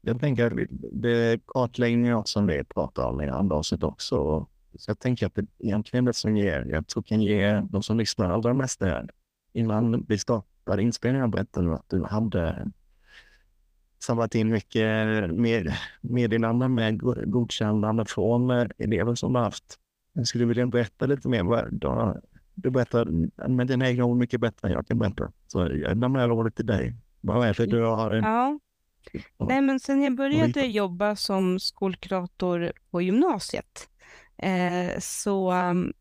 Jag 0.00 0.20
tänker 0.20 0.68
det 0.92 1.40
kartläggningar 1.46 2.22
som 2.26 2.46
vi 2.46 2.64
pratar 2.64 3.08
om 3.08 3.20
i 3.20 3.28
andra 3.28 3.56
avsnitt 3.56 3.82
också. 3.82 4.46
Så 4.78 4.90
jag 4.90 4.98
tänker 4.98 5.26
att 5.26 5.34
det 5.34 5.46
egentligen 5.58 6.04
det 6.04 6.12
som 6.12 6.36
ger, 6.36 6.66
jag 6.70 6.86
tror 6.86 7.02
kan 7.02 7.22
ge 7.22 7.60
de 7.70 7.82
som 7.82 7.98
lyssnar 7.98 8.30
allra 8.30 8.54
mest 8.54 8.82
är 8.82 9.10
innan 9.52 10.04
vi 10.08 10.18
startade 10.18 10.82
inspelningen 10.82 11.30
berättade 11.30 11.66
du 11.66 11.74
att 11.74 11.88
du 11.88 12.04
hade 12.04 12.70
samlat 13.98 14.34
in 14.34 14.48
mycket 14.48 14.84
med, 15.34 15.74
meddelanden 16.00 16.74
med 16.74 17.00
godkännande 17.30 18.04
från 18.04 18.50
elever 18.78 19.14
som 19.14 19.34
har 19.34 19.42
haft. 19.42 19.78
Jag 20.12 20.26
skulle 20.26 20.44
vilja 20.44 20.66
berätta 20.66 21.06
lite 21.06 21.28
mer. 21.28 21.42
Vad, 21.42 22.22
du 22.54 22.70
berättar 22.70 23.04
med 23.48 23.66
dina 23.66 23.88
egna 23.88 24.04
ord 24.04 24.16
mycket 24.16 24.40
bättre 24.40 24.68
än 24.68 24.74
jag 24.74 24.86
kan 24.86 24.98
berätta. 24.98 25.32
Så 25.46 25.58
jag 25.58 25.98
lämnar 25.98 26.30
ordet 26.30 26.56
till 26.56 26.66
dig. 26.66 26.94
Vad 27.20 27.48
är 27.48 27.54
det 27.54 27.66
du 27.66 27.82
har? 27.82 28.14
Ja. 28.14 28.58
Nej, 29.38 29.60
men 29.60 29.80
sen 29.80 30.02
jag 30.02 30.16
började 30.16 30.66
jobba 30.66 31.16
som 31.16 31.60
skolkurator 31.60 32.72
på 32.90 33.02
gymnasiet 33.02 33.88
eh, 34.38 34.98
så 34.98 35.50
mm, 35.50 35.92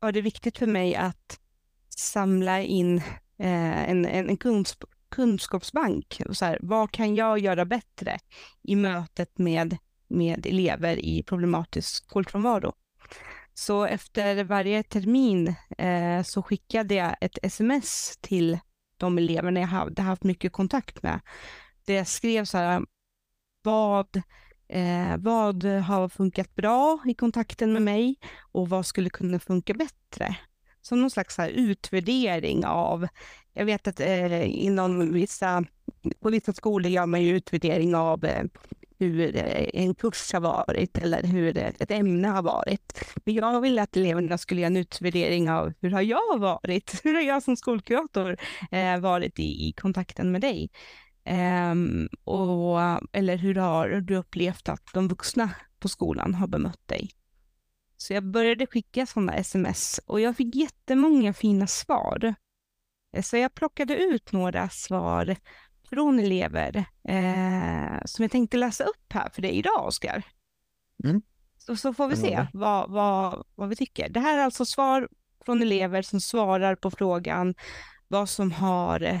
var 0.00 0.12
det 0.12 0.20
viktigt 0.20 0.58
för 0.58 0.66
mig 0.66 0.94
att 0.94 1.40
samla 1.96 2.62
in 2.62 2.96
eh, 3.38 3.90
en, 3.90 4.04
en, 4.04 4.28
en 4.28 4.36
kunsk 4.36 4.82
kunskapsbank. 5.08 6.20
Så 6.30 6.44
här, 6.44 6.58
vad 6.62 6.90
kan 6.90 7.14
jag 7.14 7.38
göra 7.38 7.64
bättre 7.64 8.18
i 8.62 8.76
mötet 8.76 9.38
med, 9.38 9.76
med 10.08 10.46
elever 10.46 10.96
i 10.96 11.22
problematisk 11.22 12.04
skolfrånvaro? 12.04 12.72
Så 13.54 13.84
efter 13.84 14.44
varje 14.44 14.82
termin 14.82 15.54
eh, 15.78 16.22
så 16.22 16.42
skickade 16.42 16.94
jag 16.94 17.16
ett 17.20 17.38
sms 17.42 18.18
till 18.20 18.58
de 18.96 19.18
eleverna 19.18 19.60
jag 19.60 19.66
hade 19.66 20.02
haft 20.02 20.24
mycket 20.24 20.52
kontakt 20.52 21.02
med. 21.02 21.20
Det 21.84 21.94
jag 21.94 22.06
skrev 22.06 22.44
så 22.44 22.58
här, 22.58 22.82
vad, 23.62 24.22
eh, 24.68 25.16
vad 25.18 25.64
har 25.64 26.08
funkat 26.08 26.54
bra 26.54 26.98
i 27.06 27.14
kontakten 27.14 27.72
med 27.72 27.82
mig 27.82 28.16
och 28.52 28.68
vad 28.68 28.86
skulle 28.86 29.10
kunna 29.10 29.38
funka 29.38 29.74
bättre? 29.74 30.36
Som 30.82 31.00
någon 31.00 31.10
slags 31.10 31.38
här 31.38 31.48
utvärdering 31.48 32.66
av 32.66 33.08
jag 33.58 33.64
vet 33.64 33.88
att 33.88 34.00
eh, 34.00 34.64
inom 34.64 35.12
vissa, 35.12 35.64
på 36.20 36.30
vissa 36.30 36.52
skolor 36.52 36.90
gör 36.90 37.06
man 37.06 37.22
ju 37.22 37.36
utvärdering 37.36 37.94
av 37.94 38.24
eh, 38.24 38.44
hur 38.98 39.36
eh, 39.36 39.68
en 39.72 39.94
kurs 39.94 40.32
har 40.32 40.40
varit 40.40 40.98
eller 40.98 41.22
hur 41.22 41.58
ett 41.58 41.90
ämne 41.90 42.28
har 42.28 42.42
varit. 42.42 43.04
Men 43.24 43.34
jag 43.34 43.60
ville 43.60 43.82
att 43.82 43.96
eleverna 43.96 44.38
skulle 44.38 44.60
göra 44.60 44.66
en 44.66 44.76
utvärdering 44.76 45.50
av 45.50 45.72
hur 45.80 45.90
har 45.90 46.02
jag 46.02 46.38
varit? 46.38 47.00
Hur 47.04 47.14
har 47.14 47.22
jag 47.22 47.42
som 47.42 47.56
skolkurator 47.56 48.36
eh, 48.70 48.98
varit 48.98 49.38
i, 49.38 49.68
i, 49.68 49.72
kontakten 49.72 50.32
med 50.32 50.40
dig? 50.40 50.70
Eh, 51.28 51.74
och, 52.24 52.80
eller 53.12 53.36
hur 53.36 53.54
har 53.54 53.88
du 53.88 54.16
upplevt 54.16 54.68
att 54.68 54.82
de 54.94 55.08
vuxna 55.08 55.50
på 55.78 55.88
skolan 55.88 56.34
har 56.34 56.46
bemött 56.46 56.88
dig? 56.88 57.10
Så 57.96 58.12
jag 58.12 58.24
började 58.24 58.66
skicka 58.66 59.06
sådana 59.06 59.34
sms 59.34 60.00
och 60.06 60.20
jag 60.20 60.36
fick 60.36 60.54
jättemånga 60.54 61.32
fina 61.32 61.66
svar. 61.66 62.34
Så 63.22 63.36
jag 63.36 63.54
plockade 63.54 63.96
ut 63.96 64.32
några 64.32 64.68
svar 64.68 65.36
från 65.90 66.18
elever 66.18 66.84
eh, 67.08 68.04
som 68.04 68.22
jag 68.22 68.30
tänkte 68.30 68.56
läsa 68.56 68.84
upp 68.84 69.12
här 69.12 69.30
för 69.30 69.42
dig 69.42 69.52
idag, 69.52 69.86
Oskar. 69.86 70.22
Mm. 71.04 71.22
Så, 71.58 71.76
så 71.76 71.94
får 71.94 72.08
vi 72.08 72.16
se 72.16 72.46
vad, 72.52 72.90
vad, 72.90 73.46
vad 73.54 73.68
vi 73.68 73.76
tycker. 73.76 74.08
Det 74.08 74.20
här 74.20 74.38
är 74.38 74.44
alltså 74.44 74.64
svar 74.64 75.08
från 75.44 75.62
elever 75.62 76.02
som 76.02 76.20
svarar 76.20 76.74
på 76.74 76.90
frågan 76.90 77.54
vad 78.08 78.28
som 78.28 78.52
har 78.52 79.02
eh, 79.02 79.20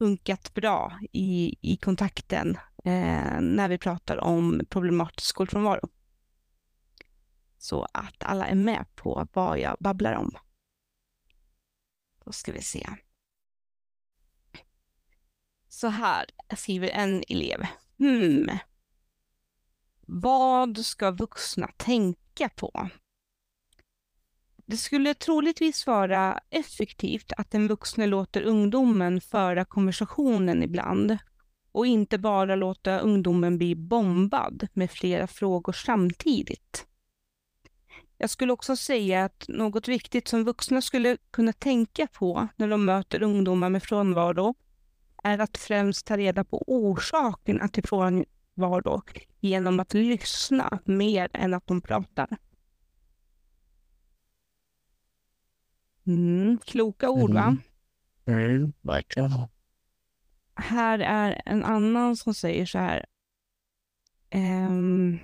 funkat 0.00 0.54
bra 0.54 1.00
i, 1.12 1.56
i 1.60 1.76
kontakten 1.76 2.56
eh, 2.84 3.40
när 3.40 3.68
vi 3.68 3.78
pratar 3.78 4.16
om 4.16 4.66
problematisk 4.70 5.28
skolfrånvaro. 5.28 5.88
Så 7.58 7.86
att 7.92 8.24
alla 8.24 8.46
är 8.46 8.54
med 8.54 8.86
på 8.94 9.28
vad 9.32 9.58
jag 9.58 9.76
babblar 9.80 10.14
om. 10.14 10.36
Då 12.24 12.32
ska 12.32 12.52
vi 12.52 12.62
se. 12.62 12.88
Så 15.68 15.88
här 15.88 16.26
skriver 16.56 16.88
en 16.88 17.22
elev. 17.28 17.66
Hmm. 17.98 18.58
Vad 20.00 20.78
ska 20.78 21.10
vuxna 21.10 21.68
tänka 21.76 22.48
på? 22.48 22.90
Det 24.70 24.76
skulle 24.76 25.14
troligtvis 25.14 25.86
vara 25.86 26.40
effektivt 26.50 27.32
att 27.36 27.50
den 27.50 27.68
vuxne 27.68 28.06
låter 28.06 28.42
ungdomen 28.42 29.20
föra 29.20 29.64
konversationen 29.64 30.62
ibland 30.62 31.18
och 31.72 31.86
inte 31.86 32.18
bara 32.18 32.56
låta 32.56 32.98
ungdomen 32.98 33.58
bli 33.58 33.74
bombad 33.74 34.68
med 34.72 34.90
flera 34.90 35.26
frågor 35.26 35.72
samtidigt. 35.72 36.86
Jag 38.18 38.30
skulle 38.30 38.52
också 38.52 38.76
säga 38.76 39.24
att 39.24 39.44
något 39.48 39.88
viktigt 39.88 40.28
som 40.28 40.44
vuxna 40.44 40.82
skulle 40.82 41.16
kunna 41.30 41.52
tänka 41.52 42.06
på 42.06 42.48
när 42.56 42.68
de 42.68 42.84
möter 42.84 43.22
ungdomar 43.22 43.68
med 43.68 43.82
frånvaro 43.82 44.54
är 45.24 45.38
att 45.38 45.58
främst 45.58 46.06
ta 46.06 46.16
reda 46.16 46.44
på 46.44 46.64
orsakerna 46.66 47.68
till 47.68 47.84
frånvaro 47.84 49.02
genom 49.40 49.80
att 49.80 49.94
lyssna 49.94 50.78
mer 50.84 51.30
än 51.32 51.54
att 51.54 51.66
de 51.66 51.80
pratar. 51.80 52.38
Mm, 56.10 56.58
kloka 56.58 57.10
ord, 57.10 57.32
va? 57.32 57.56
Mm. 58.26 58.50
Mm, 58.50 58.72
verkligen. 58.80 59.30
Här 60.54 60.98
är 60.98 61.42
en 61.46 61.64
annan 61.64 62.16
som 62.16 62.34
säger 62.34 62.66
så 62.66 62.78
här. 62.78 63.06
Um, 64.34 65.18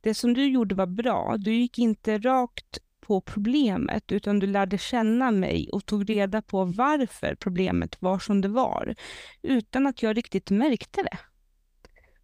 det 0.00 0.14
som 0.14 0.34
du 0.34 0.46
gjorde 0.46 0.74
var 0.74 0.86
bra. 0.86 1.36
Du 1.38 1.54
gick 1.54 1.78
inte 1.78 2.18
rakt 2.18 2.78
på 3.00 3.20
problemet, 3.20 4.12
utan 4.12 4.38
du 4.38 4.46
lärde 4.46 4.78
känna 4.78 5.30
mig 5.30 5.70
och 5.72 5.86
tog 5.86 6.10
reda 6.10 6.42
på 6.42 6.64
varför 6.64 7.34
problemet 7.34 8.02
var 8.02 8.18
som 8.18 8.40
det 8.40 8.48
var, 8.48 8.94
utan 9.42 9.86
att 9.86 10.02
jag 10.02 10.16
riktigt 10.16 10.50
märkte 10.50 11.02
det. 11.02 11.18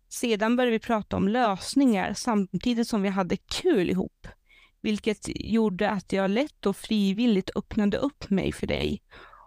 Sedan 0.09 0.57
började 0.57 0.71
vi 0.71 0.79
prata 0.79 1.17
om 1.17 1.29
lösningar 1.29 2.13
samtidigt 2.15 2.89
som 2.89 3.03
vi 3.03 3.09
hade 3.09 3.37
kul 3.37 3.91
ihop, 3.91 4.29
vilket 4.83 5.29
gjorde 5.35 5.91
att 5.91 6.13
jag 6.13 6.31
lätt 6.31 6.67
och 6.67 6.77
frivilligt 6.77 7.51
öppnade 7.57 7.97
upp 7.97 8.31
mig 8.31 8.53
för 8.53 8.67
dig 8.67 9.03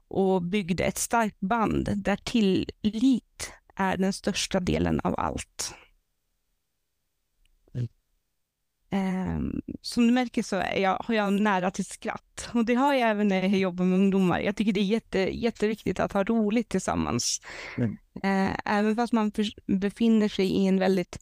och 0.07 0.41
byggde 0.41 0.83
ett 0.83 0.97
starkt 0.97 1.39
band 1.39 1.89
där 1.95 2.15
tillit 2.15 3.51
är 3.75 3.97
den 3.97 4.13
största 4.13 4.59
delen 4.59 4.99
av 4.99 5.19
allt. 5.19 5.75
Um, 8.93 9.61
som 9.81 10.07
du 10.07 10.13
märker 10.13 10.43
så 10.43 10.55
är 10.55 10.81
jag, 10.81 10.97
har 11.05 11.15
jag 11.15 11.33
nära 11.33 11.71
till 11.71 11.85
skratt 11.85 12.49
och 12.53 12.65
det 12.65 12.73
har 12.73 12.93
jag 12.93 13.09
även 13.09 13.27
när 13.27 13.41
jag 13.41 13.59
jobbar 13.59 13.85
med 13.85 13.99
ungdomar. 13.99 14.39
Jag 14.39 14.55
tycker 14.55 14.73
det 14.73 14.79
är 14.79 14.83
jätte, 14.83 15.19
jätteviktigt 15.19 15.99
att 15.99 16.11
ha 16.11 16.23
roligt 16.23 16.69
tillsammans. 16.69 17.41
Mm. 17.77 17.91
Uh, 17.91 18.57
även 18.65 18.95
fast 18.95 19.13
man 19.13 19.31
för, 19.31 19.45
befinner 19.79 20.29
sig 20.29 20.45
i 20.45 20.67
en 20.67 20.79
väldigt 20.79 21.19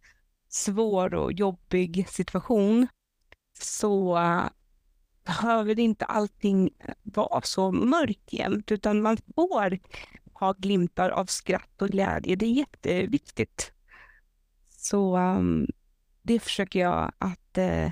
svår 0.50 1.13
och 1.13 1.34
jobbig 1.34 2.06
situation 2.10 2.88
så 3.63 4.19
behöver 5.26 5.80
inte 5.80 6.06
allting 6.06 6.69
eh, 6.80 6.93
vara 7.04 7.41
så 7.41 7.71
mörkt 7.71 8.34
jämt 8.34 8.71
utan 8.71 9.02
man 9.02 9.17
får 9.36 9.80
ha 10.34 10.54
glimtar 10.54 11.10
av 11.10 11.26
skratt 11.26 11.82
och 11.82 11.89
glädje. 11.89 12.36
Det 12.36 12.45
är 12.45 12.52
jätteviktigt. 12.52 13.71
Så 14.69 15.17
um, 15.17 15.67
det 16.21 16.39
försöker 16.39 16.80
jag 16.80 17.12
att, 17.17 17.58
uh, 17.58 17.91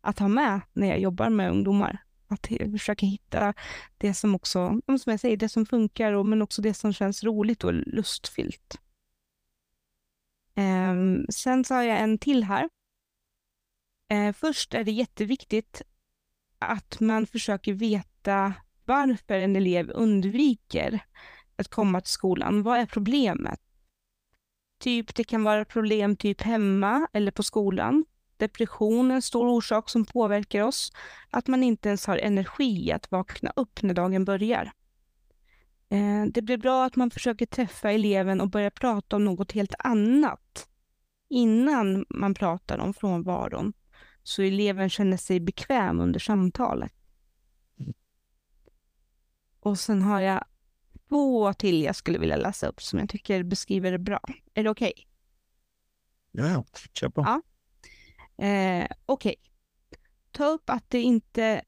att 0.00 0.18
ha 0.18 0.28
med 0.28 0.60
när 0.72 0.86
jag 0.86 0.98
jobbar 0.98 1.30
med 1.30 1.50
ungdomar. 1.50 1.98
Att 2.28 2.46
försöka 2.46 3.06
hitta 3.06 3.54
det 3.98 4.14
som 4.14 4.34
också, 4.34 4.80
som 4.86 5.10
jag 5.10 5.20
säger, 5.20 5.36
det 5.36 5.48
som 5.48 5.66
funkar 5.66 6.12
och, 6.12 6.26
men 6.26 6.42
också 6.42 6.62
det 6.62 6.74
som 6.74 6.92
känns 6.92 7.24
roligt 7.24 7.64
och 7.64 7.72
lustfyllt. 7.72 8.78
Um, 10.56 11.26
sen 11.28 11.64
så 11.64 11.74
har 11.74 11.82
jag 11.82 11.98
en 11.98 12.18
till 12.18 12.44
här. 12.44 12.68
Eh, 14.08 14.32
först 14.32 14.74
är 14.74 14.84
det 14.84 14.92
jätteviktigt 14.92 15.82
att 16.58 17.00
man 17.00 17.26
försöker 17.26 17.72
veta 17.72 18.54
varför 18.84 19.34
en 19.34 19.56
elev 19.56 19.90
undviker 19.90 21.00
att 21.56 21.68
komma 21.68 22.00
till 22.00 22.12
skolan. 22.12 22.62
Vad 22.62 22.78
är 22.78 22.86
problemet? 22.86 23.60
Typ, 24.80 25.14
det 25.14 25.24
kan 25.24 25.44
vara 25.44 25.64
problem 25.64 26.16
typ 26.16 26.42
hemma 26.42 27.08
eller 27.12 27.30
på 27.30 27.42
skolan. 27.42 28.04
Depression 28.36 29.10
är 29.10 29.14
en 29.14 29.22
stor 29.22 29.48
orsak 29.48 29.90
som 29.90 30.04
påverkar 30.04 30.60
oss. 30.60 30.92
Att 31.30 31.46
man 31.46 31.62
inte 31.62 31.88
ens 31.88 32.06
har 32.06 32.16
energi 32.16 32.92
att 32.92 33.10
vakna 33.10 33.52
upp 33.56 33.82
när 33.82 33.94
dagen 33.94 34.24
börjar. 34.24 34.72
Eh, 35.88 36.24
det 36.30 36.42
blir 36.42 36.56
bra 36.56 36.84
att 36.84 36.96
man 36.96 37.10
försöker 37.10 37.46
träffa 37.46 37.92
eleven 37.92 38.40
och 38.40 38.50
börja 38.50 38.70
prata 38.70 39.16
om 39.16 39.24
något 39.24 39.52
helt 39.52 39.74
annat 39.78 40.68
innan 41.28 42.04
man 42.08 42.34
pratar 42.34 42.78
om 42.78 42.94
frånvaron, 42.94 43.72
så 44.24 44.42
eleven 44.42 44.90
känner 44.90 45.16
sig 45.16 45.40
bekväm 45.40 46.00
under 46.00 46.20
samtalet. 46.20 46.92
Och 49.60 49.78
sen 49.78 50.02
har 50.02 50.20
jag 50.20 50.44
två 51.08 51.52
till 51.52 51.82
jag 51.82 51.96
skulle 51.96 52.18
vilja 52.18 52.36
läsa 52.36 52.66
upp 52.66 52.82
som 52.82 52.98
jag 52.98 53.08
tycker 53.08 53.42
beskriver 53.42 53.92
det 53.92 53.98
bra. 53.98 54.20
Är 54.54 54.64
det 54.64 54.70
okej? 54.70 54.92
Okay? 56.32 56.50
Ja, 56.50 56.64
kör 56.92 57.08
på. 57.08 57.20
Ja. 57.20 57.42
Eh, 58.44 58.86
okej. 59.06 59.36
Okay. 59.36 59.36
Ta 60.30 60.46
upp 60.46 60.70
att 60.70 60.90
det 60.90 61.02
inte... 61.02 61.62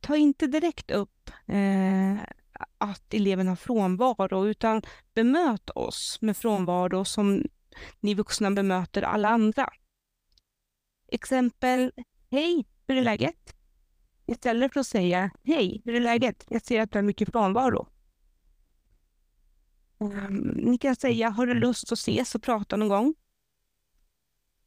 Ta 0.00 0.16
inte 0.16 0.46
direkt 0.46 0.90
upp 0.90 1.30
eh, 1.46 2.14
att 2.78 3.14
eleven 3.14 3.48
har 3.48 3.56
frånvaro, 3.56 4.46
utan 4.46 4.82
bemöt 5.14 5.70
oss 5.70 6.18
med 6.20 6.36
frånvaro 6.36 7.04
som 7.04 7.44
ni 8.00 8.14
vuxna 8.14 8.50
bemöter 8.50 9.02
alla 9.02 9.28
andra. 9.28 9.70
Exempel, 11.12 11.92
hej, 12.30 12.66
hur 12.86 12.96
är 12.96 13.02
läget? 13.02 13.56
Istället 14.26 14.72
för 14.72 14.80
att 14.80 14.86
säga, 14.86 15.30
hej, 15.44 15.82
hur 15.84 15.94
är 15.94 16.00
läget? 16.00 16.46
Jag 16.48 16.62
ser 16.62 16.80
att 16.80 16.92
du 16.92 16.98
har 16.98 17.02
mycket 17.02 17.32
frånvaro. 17.32 17.88
Um, 19.98 20.36
ni 20.56 20.78
kan 20.78 20.96
säga, 20.96 21.30
har 21.30 21.46
du 21.46 21.54
lust 21.54 21.92
att 21.92 21.98
ses 21.98 22.34
och 22.34 22.42
prata 22.42 22.76
någon 22.76 22.88
gång? 22.88 23.14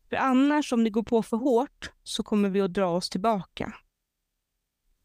För 0.10 0.16
annars, 0.16 0.74
om 0.74 0.84
det 0.84 0.90
går 0.90 1.04
på 1.04 1.24
för 1.24 1.38
hårt, 1.38 1.92
så 2.04 2.24
kommer 2.24 2.50
vi 2.50 2.62
att 2.62 2.74
dra 2.74 2.88
oss 2.88 3.10
tillbaka. 3.10 3.74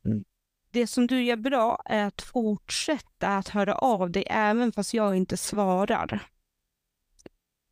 Mm. 0.04 0.24
Det 0.70 0.86
som 0.86 1.06
du 1.06 1.22
gör 1.22 1.36
bra 1.36 1.82
är 1.84 2.04
att 2.04 2.22
fortsätta 2.22 3.36
att 3.36 3.48
höra 3.48 3.74
av 3.74 4.10
dig 4.10 4.24
även 4.30 4.72
fast 4.72 4.94
jag 4.94 5.16
inte 5.16 5.36
svarar. 5.36 6.28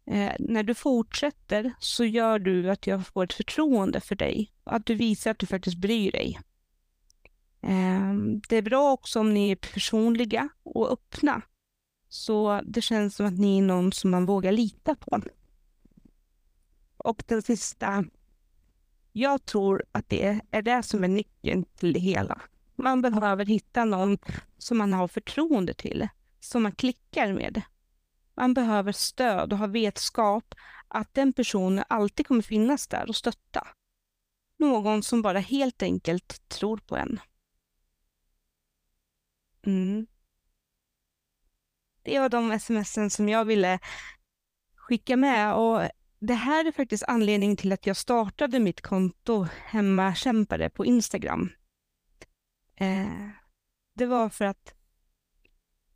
Eh, 0.07 0.33
när 0.39 0.63
du 0.63 0.75
fortsätter 0.75 1.75
så 1.79 2.05
gör 2.05 2.39
du 2.39 2.71
att 2.71 2.87
jag 2.87 3.07
får 3.07 3.25
ett 3.25 3.33
förtroende 3.33 4.01
för 4.01 4.15
dig. 4.15 4.53
Att 4.65 4.87
du 4.87 4.95
visar 4.95 5.31
att 5.31 5.39
du 5.39 5.47
faktiskt 5.47 5.77
bryr 5.77 6.13
dig. 6.13 6.41
Eh, 7.63 8.15
det 8.49 8.57
är 8.57 8.63
bra 8.63 8.93
också 8.93 9.21
om 9.21 9.35
ni 9.35 9.51
är 9.51 9.57
personliga 9.57 10.49
och 10.63 10.93
öppna 10.93 11.43
så 12.09 12.61
det 12.65 12.83
känns 12.83 13.17
som 13.17 13.27
att 13.27 13.39
ni 13.39 13.59
är 13.59 13.63
någon 13.63 13.93
som 13.93 14.11
man 14.11 14.27
vågar 14.27 14.53
lita 14.53 14.95
på. 14.95 15.23
Och 16.97 17.23
den 17.27 17.43
sista. 17.43 18.05
Jag 19.13 19.45
tror 19.45 19.85
att 19.93 20.09
det 20.09 20.41
är 20.51 20.63
det 20.63 20.83
som 20.83 21.05
är 21.05 21.09
nyckeln 21.09 21.65
till 21.65 21.93
det 21.93 22.01
hela. 22.01 22.41
Man 22.77 23.03
behöver 23.03 23.45
hitta 23.45 23.85
någon 23.85 24.19
som 24.59 24.79
man 24.79 24.93
har 24.93 25.09
förtroende 25.09 25.75
till, 25.75 26.09
som 26.41 26.63
man 26.63 26.73
klickar 26.73 27.33
med. 27.33 27.63
Man 28.37 28.55
behöver 28.55 28.93
stöd 28.93 29.53
och 29.53 29.59
ha 29.59 29.67
vetskap 29.67 30.55
att 30.89 31.15
den 31.15 31.33
personen 31.33 31.85
alltid 31.89 32.27
kommer 32.27 32.43
finnas 32.43 32.89
där 32.89 33.09
och 33.09 33.17
stötta. 33.17 33.69
Någon 34.59 35.03
som 35.03 35.23
bara 35.23 35.39
helt 35.39 35.83
enkelt 35.83 36.49
tror 36.49 36.77
på 36.77 36.97
en. 36.97 37.21
Mm 39.67 40.07
det 42.07 42.21
var 42.21 42.29
de 42.29 42.61
smsen 42.61 43.11
som 43.11 43.29
jag 43.29 43.45
ville 43.45 43.79
skicka 44.77 45.17
med. 45.17 45.55
Och 45.55 45.89
det 46.19 46.35
här 46.35 46.65
är 46.65 46.73
faktiskt 46.73 47.05
anledningen 47.09 47.57
till 47.57 47.73
att 47.73 47.87
jag 47.87 47.97
startade 47.97 48.59
mitt 48.59 48.81
konto 48.81 49.47
Hemmakämpare 49.65 50.71
på 50.71 50.85
Instagram. 50.85 51.51
Eh, 52.77 53.29
det 53.95 54.07
var 54.07 54.29
för 54.29 54.45
att 54.45 54.75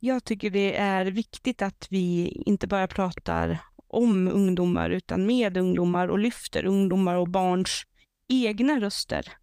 jag 0.03 0.23
tycker 0.23 0.49
det 0.49 0.77
är 0.77 1.05
viktigt 1.05 1.61
att 1.61 1.87
vi 1.89 2.27
inte 2.45 2.67
bara 2.67 2.87
pratar 2.87 3.59
om 3.87 4.27
ungdomar 4.27 4.89
utan 4.89 5.25
med 5.25 5.57
ungdomar 5.57 6.07
och 6.07 6.19
lyfter 6.19 6.65
ungdomar 6.65 7.15
och 7.15 7.29
barns 7.29 7.83
egna 8.27 8.79
röster. 8.79 9.33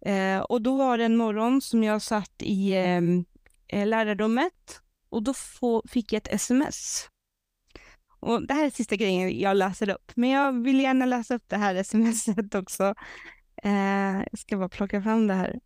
Eh, 0.00 0.38
och 0.38 0.62
då 0.62 0.76
var 0.76 0.98
det 0.98 1.04
en 1.04 1.16
morgon 1.16 1.60
som 1.60 1.84
jag 1.84 2.02
satt 2.02 2.42
i 2.42 2.72
ehm, 2.72 3.24
eh, 3.68 3.86
lärarrummet 3.86 4.80
och 5.08 5.22
då 5.22 5.34
få, 5.34 5.82
fick 5.88 6.12
jag 6.12 6.18
ett 6.18 6.34
sms. 6.34 7.08
Och 8.20 8.46
det 8.46 8.54
här 8.54 8.66
är 8.66 8.70
sista 8.70 8.96
grejen 8.96 9.40
jag 9.40 9.56
läser 9.56 9.90
upp, 9.90 10.12
men 10.14 10.30
jag 10.30 10.62
vill 10.64 10.80
gärna 10.80 11.06
läsa 11.06 11.34
upp 11.34 11.48
det 11.48 11.56
här 11.56 11.82
smset 11.82 12.54
också. 12.54 12.94
Eh, 13.62 14.18
jag 14.30 14.38
ska 14.38 14.56
bara 14.56 14.68
plocka 14.68 15.02
fram 15.02 15.26
det 15.26 15.34
här. 15.34 15.60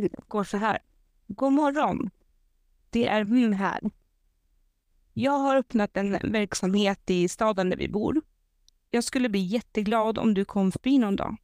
Det 0.00 0.08
går 0.28 0.44
så 0.44 0.56
här. 0.56 0.78
God 1.26 1.52
morgon. 1.52 2.10
Det 2.90 3.06
är 3.06 3.24
min 3.24 3.52
här. 3.52 3.80
Jag 5.12 5.38
har 5.38 5.56
öppnat 5.56 5.96
en 5.96 6.12
verksamhet 6.32 7.10
i 7.10 7.28
staden 7.28 7.70
där 7.70 7.76
vi 7.76 7.88
bor. 7.88 8.22
Jag 8.90 9.04
skulle 9.04 9.28
bli 9.28 9.40
jätteglad 9.40 10.18
om 10.18 10.34
du 10.34 10.44
kom 10.44 10.72
förbi 10.72 10.98
någon 10.98 11.16
dag. 11.16 11.36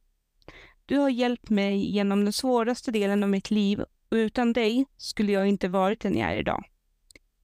Du 0.85 0.97
har 0.97 1.09
hjälpt 1.09 1.49
mig 1.49 1.91
genom 1.91 2.23
den 2.23 2.33
svåraste 2.33 2.91
delen 2.91 3.23
av 3.23 3.29
mitt 3.29 3.51
liv 3.51 3.81
och 3.81 4.15
utan 4.15 4.53
dig 4.53 4.85
skulle 4.97 5.31
jag 5.31 5.47
inte 5.47 5.67
varit 5.67 6.01
den 6.01 6.17
jag 6.17 6.31
är 6.31 6.37
idag. 6.37 6.63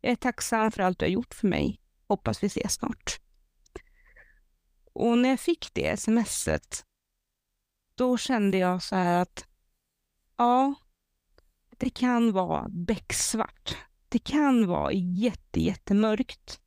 Jag 0.02 0.12
är 0.12 0.16
tacksam 0.16 0.72
för 0.72 0.84
allt 0.84 1.00
du 1.00 1.06
har 1.06 1.12
gjort 1.12 1.34
för 1.34 1.48
mig. 1.48 1.80
Hoppas 2.08 2.44
vi 2.44 2.48
ses 2.48 2.74
snart. 2.74 3.20
Och 4.94 5.18
när 5.18 5.30
jag 5.30 5.40
fick 5.40 5.74
det 5.74 6.00
smset, 6.00 6.86
då 7.96 8.18
kände 8.18 8.58
jag 8.58 8.84
så 8.84 8.96
här 8.96 9.22
att 9.22 9.46
ja, 10.38 10.76
det 11.78 11.90
kan 11.90 12.32
vara 12.32 12.70
becksvart. 12.70 13.78
Det 14.10 14.20
kan 14.20 14.68
vara 14.68 14.92
jätte, 14.94 15.60
jättemörkt. 15.62 16.60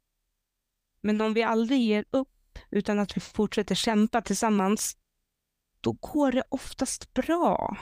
Men 1.03 1.21
om 1.21 1.35
vi 1.35 1.43
aldrig 1.43 1.81
ger 1.81 2.05
upp, 2.11 2.59
utan 2.71 2.99
att 2.99 3.17
vi 3.17 3.21
fortsätter 3.21 3.75
kämpa 3.75 4.23
tillsammans, 4.23 4.97
då 5.81 5.93
går 5.93 6.33
det 6.33 6.43
oftast 6.49 7.15
bra. 7.15 7.77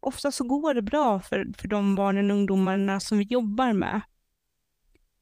Ofta 0.00 0.32
så 0.32 0.44
går 0.44 0.74
det 0.74 0.82
bra 0.82 1.20
för, 1.20 1.52
för 1.58 1.68
de 1.68 1.94
barnen 1.94 2.30
och 2.30 2.36
ungdomarna 2.36 3.00
som 3.00 3.18
vi 3.18 3.24
jobbar 3.24 3.72
med. 3.72 4.00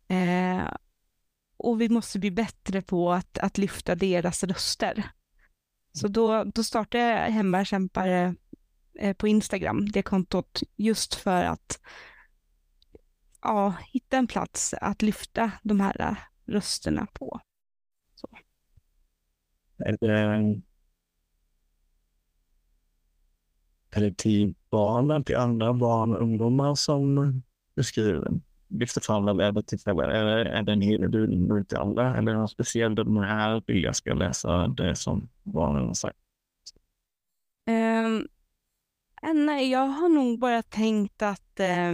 Eh, 0.09 0.75
och 1.57 1.81
vi 1.81 1.89
måste 1.89 2.19
bli 2.19 2.31
bättre 2.31 2.83
på 2.83 3.13
att, 3.13 3.39
att 3.39 3.59
lyfta 3.59 3.95
deras 3.95 4.45
röster. 4.45 5.11
Så 5.93 6.09
då, 6.09 6.45
då 6.45 6.65
startade 6.65 7.05
jag 7.05 7.31
Hemvärnskämpare 7.31 8.35
på 9.15 9.29
Instagram, 9.29 9.89
det 9.89 10.03
kontot, 10.03 10.61
just 10.77 11.15
för 11.15 11.45
att 11.45 11.81
ja, 13.43 13.75
hitta 13.93 14.17
en 14.17 14.27
plats 14.27 14.75
att 14.75 15.03
lyfta 15.03 15.53
de 15.63 15.81
här 15.81 16.17
rösterna 16.47 17.07
på. 17.13 17.41
Så. 18.15 18.29
Är 19.79 19.97
det 20.01 20.63
till 25.25 25.37
andra 25.37 25.73
barn 25.73 26.15
och 26.15 26.23
ungdomar 26.23 26.75
som 26.75 27.43
du 27.75 27.85
skriver? 27.85 28.41
lyfter 28.69 29.01
fram 29.01 29.29
eller 29.29 29.45
är 29.45 29.53
det 29.53 29.63
tillfälle? 29.63 30.05
Är, 30.05 30.27
är 30.27 30.63
det 30.63 30.73
en 30.73 30.81
hel 30.81 31.11
du 31.11 31.27
till 31.65 31.79
alla? 31.79 32.17
Eller 32.17 32.33
är 32.33 32.35
det 32.35 32.39
någon 32.39 32.49
speciell 32.49 32.95
den 32.95 33.17
här 33.17 33.63
vill 33.67 33.83
jag 33.83 33.97
ska 33.97 34.15
läsa 34.15 34.69
det 34.69 34.97
som 34.97 35.29
barnen 35.43 35.87
har 35.87 35.95
sagt? 35.95 36.19
Um, 37.67 38.29
Eh, 39.23 39.35
nej, 39.35 39.71
jag 39.71 39.87
har 39.87 40.09
nog 40.09 40.39
bara 40.39 40.63
tänkt 40.63 41.23
att 41.23 41.61
Eh, 41.61 41.93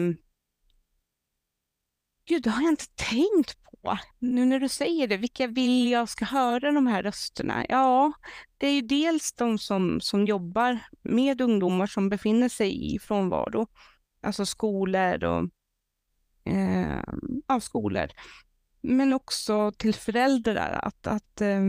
Gud, 2.27 2.43
det 2.43 2.51
har 2.51 2.63
jag 2.63 2.73
inte 2.73 2.89
tänkt 2.95 3.59
på. 3.65 3.99
Nu 4.19 4.45
när 4.45 4.61
du 4.61 4.69
säger 4.69 5.09
det, 5.09 5.17
vilka 5.17 5.47
vill 5.47 5.91
jag 5.91 6.09
ska 6.09 6.25
höra 6.25 6.73
de 6.73 6.87
här 6.87 7.03
rösterna? 7.03 7.67
Ja, 7.69 8.13
det 8.59 8.67
är 8.67 8.73
ju 8.73 8.81
dels 8.81 9.33
de 9.33 9.59
som, 9.59 10.01
som 10.01 10.25
jobbar 10.25 10.79
med 11.03 11.41
ungdomar 11.41 11.87
som 11.87 12.09
befinner 12.09 12.49
sig 12.49 12.95
i 12.95 12.99
frånvaro, 12.99 13.67
alltså 14.23 14.47
skolor 14.47 15.25
och 15.25 15.51
eh, 16.53 17.03
av 17.47 17.61
skolor. 17.61 18.09
Men 18.81 19.13
också 19.13 19.73
till 19.73 19.95
föräldrar 19.95 20.81
att, 20.83 21.07
att, 21.07 21.41
eh, 21.41 21.63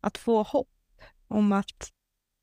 att 0.00 0.18
få 0.18 0.42
hopp 0.42 0.68
om 1.28 1.52
att 1.52 1.92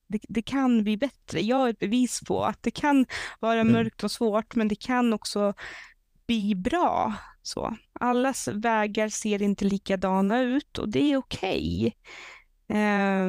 det, 0.07 0.19
det, 0.29 0.41
kan 0.41 0.83
bli 0.83 0.97
bättre. 0.97 1.41
Jag 1.41 1.65
är 1.65 1.69
ett 1.69 1.79
bevis 1.79 2.21
på 2.27 2.45
att 2.45 2.63
det 2.63 2.71
kan 2.71 3.05
vara 3.39 3.59
mm. 3.59 3.73
mörkt 3.73 4.03
och 4.03 4.11
svårt, 4.11 4.55
men 4.55 4.67
det 4.67 4.75
kan 4.75 5.13
också 5.13 5.53
bli 6.27 6.55
bra. 6.55 7.13
Så. 7.41 7.77
Allas 7.99 8.47
vägar 8.47 9.09
ser 9.09 9.41
inte 9.41 9.65
likadana 9.65 10.41
ut 10.41 10.77
och 10.77 10.89
det 10.89 11.11
är 11.11 11.17
okej. 11.17 11.95
Okay. 12.67 12.81
Eh, 12.81 13.27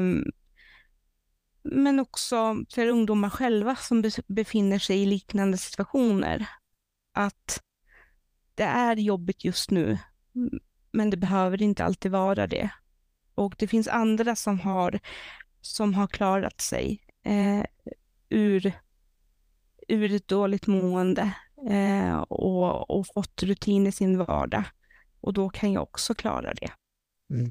men 1.63 2.01
också 2.01 2.57
för 2.75 2.87
ungdomar 2.87 3.31
själva 3.31 3.77
som 3.77 4.05
befinner 4.27 4.79
sig 4.79 5.03
i 5.03 5.07
liknande 5.07 5.59
situationer. 5.59 6.49
Att 7.15 7.63
det 8.55 8.65
är 8.65 8.97
jobbigt 8.97 9.45
just 9.45 9.71
nu, 9.71 9.99
men 10.93 11.11
det 11.11 11.17
behöver 11.17 11.63
inte 11.63 11.85
alltid 11.85 12.13
vara 12.13 12.47
det. 12.47 12.71
Och 13.35 13.55
det 13.59 13.69
finns 13.69 13.89
andra 13.89 14.37
som 14.37 14.61
har, 14.61 15.01
som 15.61 15.95
har 15.95 16.07
klarat 16.07 16.61
sig 16.61 17.01
eh, 17.23 17.65
ur, 18.29 18.73
ur 19.89 20.13
ett 20.13 20.29
dåligt 20.29 20.67
mående 20.67 21.35
eh, 21.71 22.17
och, 22.19 22.91
och 22.91 23.07
fått 23.07 23.43
rutin 23.43 23.87
i 23.87 23.93
sin 23.93 24.19
vardag. 24.19 24.65
Och 25.21 25.33
då 25.33 25.49
kan 25.49 25.73
jag 25.73 25.83
också 25.83 26.15
klara 26.15 26.55
det. 26.55 26.71
Mm. 27.31 27.51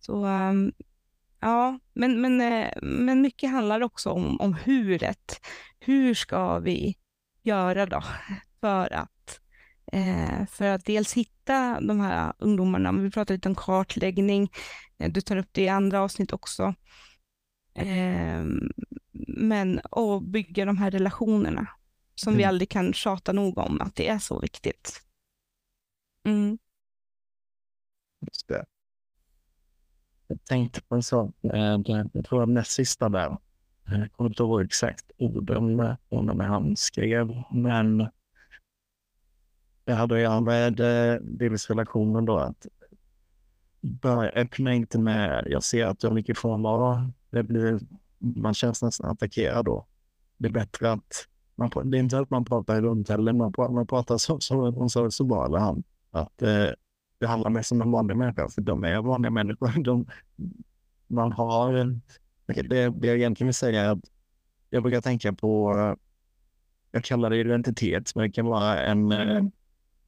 Så 0.00 0.26
um, 0.26 0.72
ja, 1.40 1.78
men, 1.92 2.20
men, 2.20 2.40
eh, 2.40 2.70
men 2.82 3.20
mycket 3.20 3.50
handlar 3.50 3.80
också 3.80 4.10
om, 4.10 4.40
om 4.40 4.54
huret. 4.54 5.40
Hur 5.80 6.14
ska 6.14 6.58
vi 6.58 6.96
göra 7.42 7.86
då 7.86 8.04
för 8.60 8.92
att 8.92 9.11
Eh, 9.92 10.46
för 10.46 10.64
att 10.64 10.84
dels 10.84 11.12
hitta 11.12 11.80
de 11.80 12.00
här 12.00 12.32
ungdomarna, 12.38 12.92
vi 12.92 13.10
pratar 13.10 13.34
lite 13.34 13.48
om 13.48 13.54
kartläggning, 13.54 14.50
eh, 14.98 15.12
du 15.12 15.20
tar 15.20 15.36
upp 15.36 15.48
det 15.52 15.62
i 15.62 15.68
andra 15.68 16.00
avsnitt 16.00 16.32
också. 16.32 16.74
Eh, 17.74 18.44
men 19.36 19.80
att 19.90 20.22
bygga 20.22 20.64
de 20.64 20.78
här 20.78 20.90
relationerna 20.90 21.68
som 22.14 22.30
mm. 22.30 22.38
vi 22.38 22.44
aldrig 22.44 22.68
kan 22.68 22.92
tjata 22.92 23.32
nog 23.32 23.58
om 23.58 23.80
att 23.80 23.94
det 23.94 24.08
är 24.08 24.18
så 24.18 24.40
viktigt. 24.40 25.02
Mm. 26.24 26.58
Just 28.20 28.48
det. 28.48 28.64
Jag 30.26 30.44
tänkte 30.44 30.80
på 30.82 30.94
en 30.94 31.02
sak, 31.02 31.34
eh, 31.42 31.80
jag 32.12 32.24
tror 32.24 32.46
näst 32.46 32.70
sista 32.70 33.08
där. 33.08 33.36
Jag 33.84 34.12
kommer 34.12 34.30
inte 34.30 34.42
ihåg 34.42 34.62
exakt 34.62 35.10
orden 35.18 35.96
om 36.08 36.40
han 36.40 36.76
skrev, 36.76 37.42
men 37.50 38.08
det 39.84 39.92
hade 39.92 40.14
att 40.14 40.20
göra 40.20 40.40
med 40.40 40.80
eh, 40.80 41.50
relationen 41.68 42.24
då. 42.24 42.38
Att 42.38 42.66
börja 43.80 44.30
öppna 44.30 44.74
inte 44.74 44.98
med, 44.98 45.46
jag 45.46 45.62
ser 45.62 45.86
att 45.86 45.98
du 45.98 46.06
har 46.06 46.14
mycket 46.14 46.38
frånvaro. 46.38 47.12
Det 47.30 47.42
blir, 47.42 47.80
man 48.18 48.54
känns 48.54 48.82
nästan 48.82 49.10
attackerad 49.10 49.64
då. 49.64 49.86
Det 50.36 50.48
är 50.48 50.52
bättre 50.52 50.92
att 50.92 51.28
man, 51.54 51.90
det 51.90 51.98
är 51.98 52.00
inte 52.00 52.18
att 52.18 52.30
man 52.30 52.44
pratar 52.44 52.82
runt 52.82 53.08
heller, 53.08 53.32
man 53.32 53.52
pratar, 53.52 53.74
man 53.74 53.86
pratar 53.86 54.18
så, 54.18 54.40
som 54.40 54.74
hon 54.74 54.90
sa 54.90 55.10
så 55.10 55.24
bra, 55.24 55.46
eller 55.46 55.58
han. 55.58 55.82
Att 56.10 56.42
eh, 56.42 56.66
det 57.18 57.26
handlar 57.26 57.50
mest 57.50 57.72
om 57.72 57.82
en 57.82 57.90
vanlig 57.90 58.16
människa, 58.16 58.48
för 58.48 58.62
de 58.62 58.84
är 58.84 59.02
vanliga 59.02 59.30
människor. 59.30 59.82
De, 59.84 60.06
man 61.06 61.32
har, 61.32 61.72
det, 62.46 62.88
det 62.88 63.06
jag 63.06 63.16
egentligen 63.16 63.46
vill 63.46 63.54
säga 63.54 63.82
är 63.82 63.88
att 63.88 64.10
jag 64.70 64.82
brukar 64.82 65.00
tänka 65.00 65.32
på, 65.32 65.78
eh, 65.78 65.94
jag 66.90 67.04
kallar 67.04 67.30
det 67.30 67.36
identitet, 67.36 68.14
men 68.14 68.22
det 68.22 68.32
kan 68.32 68.46
vara 68.46 68.80
en, 68.80 69.12
eh, 69.12 69.42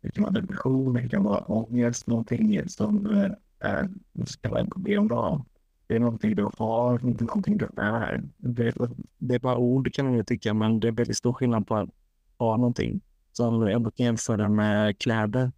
det 0.05 0.11
kan 0.11 0.23
vara 0.23 0.33
depression, 0.33 0.93
det 0.93 1.09
kan 1.09 1.23
vara 1.23 1.45
ångest, 1.45 2.07
någonting 2.07 2.69
som 2.69 3.07
eh, 3.07 3.31
är, 3.59 3.89
ska 4.27 4.51
vara 4.51 4.61
ett 4.61 4.71
problem 4.71 5.09
då. 5.09 5.45
Det 5.87 5.97
är 5.97 6.01
någonting 6.01 6.35
du 6.35 6.49
har, 6.59 7.07
inte 7.07 7.25
någonting 7.25 7.59
du 7.59 7.69
är. 7.77 8.23
Det, 8.37 8.75
det 9.19 9.35
är 9.35 9.39
bara 9.39 9.57
ord 9.57 9.95
kan 9.95 10.15
ju 10.15 10.25
tycka, 10.25 10.55
men 10.55 10.81
det 10.81 10.89
är 10.89 10.93
väldigt 10.93 11.17
stor 11.17 11.33
skillnad 11.33 11.67
på 11.67 11.77
att 11.77 11.91
ha 12.39 12.57
någonting. 12.57 13.01
Som 13.33 13.69
jag 13.69 13.83
brukar 13.83 14.05
jämföra 14.05 14.49
med 14.49 14.99
kläder. 14.99 15.53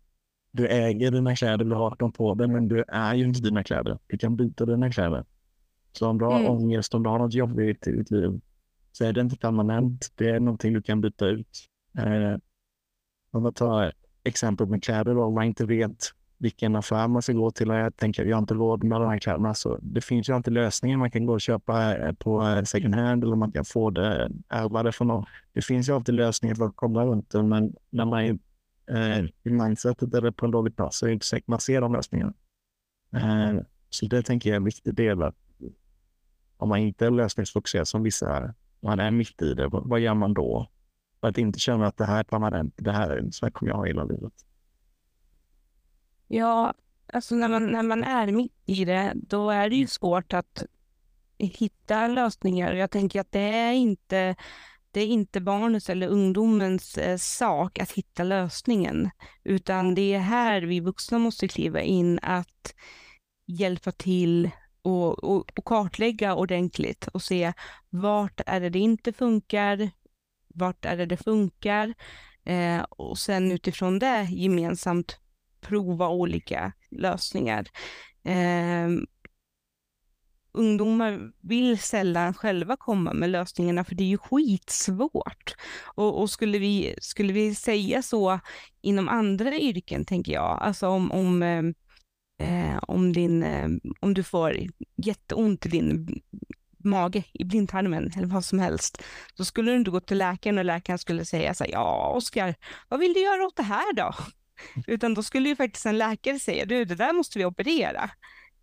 Du 0.51 0.69
äger 0.69 1.11
dina 1.11 1.37
kläder, 1.37 1.65
du 1.65 1.75
har 1.75 1.97
dem 1.97 2.13
på 2.13 2.35
dig, 2.35 2.49
men 2.49 2.69
du 2.69 2.85
är 2.89 3.15
ju 3.15 3.25
inte 3.25 3.41
dina 3.41 3.65
kläder. 3.65 3.99
Du 4.07 4.19
kan 4.19 4.37
byta 4.37 4.67
dina 4.67 4.91
kläder. 4.91 5.25
Så 5.93 6.09
om 6.09 6.19
du 6.19 6.25
har 6.25 6.41
mm. 6.41 6.51
ångest, 6.51 6.95
om 6.95 7.03
du 7.03 7.09
har 7.09 7.19
något 7.19 7.35
jobbigt 7.35 7.87
i 7.87 7.93
ditt 7.93 8.11
liv, 8.11 8.41
så 8.93 9.05
är 9.05 9.13
det 9.13 9.21
inte 9.21 9.37
permanent. 9.37 10.13
Det 10.15 10.31
är 10.31 10.41
någonting 10.41 10.73
du 10.73 10.83
kan 10.83 11.01
byta 11.01 11.27
ut. 11.27 11.69
Eh, 11.99 12.39
om 13.31 13.43
man 13.43 13.53
tar 13.53 13.93
exempel 14.27 14.67
med 14.67 14.83
kläder 14.83 15.15
då, 15.15 15.25
om 15.25 15.35
man 15.35 15.45
inte 15.45 15.67
vet 15.67 16.13
vilken 16.39 16.77
affär 16.77 17.09
man 17.09 17.23
ska 17.23 17.33
gå 17.33 17.51
till. 17.51 17.71
Och 17.71 17.77
jag 17.77 17.97
tänker, 17.97 18.25
jag 18.25 18.37
har 18.37 18.41
inte 18.41 18.55
råd 18.55 18.85
med 18.85 19.01
de 19.01 19.11
här 19.11 19.19
kläderna. 19.19 19.55
Så 19.55 19.79
det 19.83 20.01
finns 20.01 20.29
ju 20.29 20.33
alltid 20.33 20.53
lösningar. 20.53 20.97
Man 20.97 21.11
kan 21.11 21.27
gå 21.27 21.33
och 21.33 21.41
köpa 21.41 21.97
eh, 21.97 22.13
på 22.13 22.43
eh, 22.43 22.63
second 22.63 22.95
hand 22.95 23.25
eller 23.25 23.37
man 23.37 23.53
kan 23.53 23.65
få 23.65 23.91
det 23.91 24.31
ärvade 24.49 24.93
från 24.93 25.09
någon. 25.09 25.25
Det 25.53 25.65
finns 25.65 25.89
ju 25.89 25.93
alltid 25.93 26.15
lösningar 26.15 26.55
för 26.55 26.65
att 26.65 26.77
komma 26.77 27.05
runt 27.05 27.31
det, 27.31 27.43
men 27.43 27.75
när 27.91 28.05
man 28.05 28.21
är 28.21 28.39
eh, 28.91 29.25
i 29.43 29.51
mindsetet 29.51 30.15
eller 30.15 30.31
på 30.31 30.45
en 30.45 30.51
dålig 30.53 30.77
plats 30.77 30.99
så 30.99 31.07
är 31.07 31.09
det 31.09 31.15
inte 31.15 31.27
säkert 31.27 31.49
man 31.49 31.61
ser 31.61 31.81
de 31.81 31.93
lösningarna. 31.93 32.33
Eh, 33.13 33.61
så 33.91 34.07
det 34.07 34.23
tänker 34.23 34.51
jag 34.51 34.55
är 34.55 34.61
en 34.61 34.65
viktig 34.65 34.95
del. 34.95 35.23
Att 35.23 35.37
om 36.57 36.69
man 36.69 36.79
inte 36.79 37.07
är 37.07 37.11
lösningsfokuserad 37.11 37.89
som 37.89 38.03
vissa 38.03 38.37
är, 38.37 38.55
man 38.81 39.01
är 39.01 39.11
mitt 39.11 39.43
i 39.43 39.55
det, 39.55 39.69
vad 39.71 40.01
gör 40.01 40.15
man 40.15 40.35
då? 40.35 40.69
För 41.21 41.29
att 41.29 41.39
inte 41.39 41.59
känna 41.59 41.87
att 41.87 41.97
det 41.97 42.05
här 42.05 42.19
är 42.19 42.25
permanent, 42.25 42.75
det 42.77 42.93
här 42.93 43.11
är 43.11 43.31
så 43.31 43.47
här 43.47 43.51
kommer 43.51 43.73
jag 43.73 43.77
ha 43.77 43.87
hela 43.87 44.05
livet. 44.05 44.33
Ja, 46.29 46.75
alltså 47.13 47.35
när 47.35 47.49
man, 47.49 47.67
när 47.73 47.83
man 47.83 48.05
är 48.05 48.33
mitt 48.33 48.53
i 48.67 48.85
det, 48.85 49.13
då 49.15 49.51
är 49.51 49.71
det 49.71 49.77
ju 49.77 49.87
svårt 49.87 50.33
att 50.33 50.65
hitta 51.39 52.07
lösningar. 52.07 52.73
Jag 52.73 52.91
tänker 52.91 53.21
att 53.21 53.33
det 53.33 53.41
är 53.41 53.73
inte, 53.73 54.37
det 54.91 55.01
är 55.01 55.07
inte 55.07 55.41
barnets 55.41 55.91
eller 55.91 56.09
ungdomens 56.09 56.99
eh, 56.99 57.17
sak 57.17 57.79
att 57.79 57.93
hitta 57.93 58.25
lösningen, 58.25 59.11
utan 59.45 59.95
det 59.95 60.15
är 60.15 60.19
här 60.19 60.63
vi 60.63 60.81
vuxna 60.81 61.19
måste 61.19 61.49
kliva 61.49 61.81
in 61.81 62.19
att 62.23 62.75
hjälpa 63.47 63.93
till 63.93 64.51
och, 64.83 65.25
och, 65.25 65.59
och 65.59 65.65
kartlägga 65.65 66.35
ordentligt 66.35 67.07
och 67.07 67.23
se 67.23 67.53
vart 67.91 68.41
är 68.47 68.61
det 68.61 68.71
det 68.71 68.79
inte 68.79 69.13
funkar, 69.13 69.91
vart 70.57 70.85
är 70.85 70.97
det 70.97 71.07
det 71.07 71.17
funkar 71.17 71.95
eh, 72.45 72.81
och 72.81 73.19
sen 73.19 73.53
utifrån 73.53 73.99
det 73.99 74.27
gemensamt 74.31 75.19
prova 75.61 76.09
olika 76.09 76.73
lösningar. 76.91 77.67
Eh, 78.25 78.89
ungdomar 80.53 81.33
vill 81.41 81.79
sällan 81.79 82.35
själva 82.35 82.77
komma 82.77 83.13
med 83.13 83.31
lösningarna 83.31 83.85
för 83.85 83.95
det 83.95 84.05
är 84.05 84.09
ju 84.09 84.19
skitsvårt. 84.19 85.55
Och, 85.85 86.21
och, 86.21 86.31
skulle, 86.31 86.59
vi, 86.59 86.95
skulle 87.01 87.33
vi 87.33 87.55
säga 87.55 88.03
så 88.03 88.41
inom 88.81 89.09
andra 89.09 89.57
yrken, 89.57 90.05
tänker 90.05 90.33
jag, 90.33 90.59
alltså 90.63 90.89
om, 90.89 91.13
om, 91.13 91.43
eh, 92.43 92.79
om, 92.83 93.13
din, 93.13 93.43
eh, 93.43 93.69
om 94.01 94.15
du 94.15 94.23
får 94.23 94.57
jätteont 94.97 95.67
i 95.67 95.69
din 95.69 96.21
mage, 96.87 97.25
i 97.33 97.45
blindtarmen 97.45 98.13
eller 98.17 98.27
vad 98.27 98.45
som 98.45 98.59
helst, 98.59 99.03
då 99.37 99.45
skulle 99.45 99.71
du 99.71 99.77
inte 99.77 99.91
gå 99.91 100.01
till 100.01 100.19
läkaren 100.19 100.59
och 100.59 100.65
läkaren 100.65 100.99
skulle 100.99 101.25
säga 101.25 101.55
så 101.55 101.65
här, 101.65 101.71
ja 101.71 102.13
Oskar, 102.17 102.55
vad 102.89 103.01
vill 103.01 103.13
du 103.13 103.21
göra 103.21 103.47
åt 103.47 103.57
det 103.57 103.63
här 103.63 103.93
då? 103.93 104.15
Utan 104.87 105.15
då 105.15 105.23
skulle 105.23 105.49
ju 105.49 105.57
faktiskt 105.57 105.87
en 105.87 105.99
läkare 105.99 106.39
säga, 106.39 106.65
du 106.65 106.85
det 106.85 106.95
där 106.95 107.13
måste 107.13 107.39
vi 107.39 107.45
operera. 107.45 108.11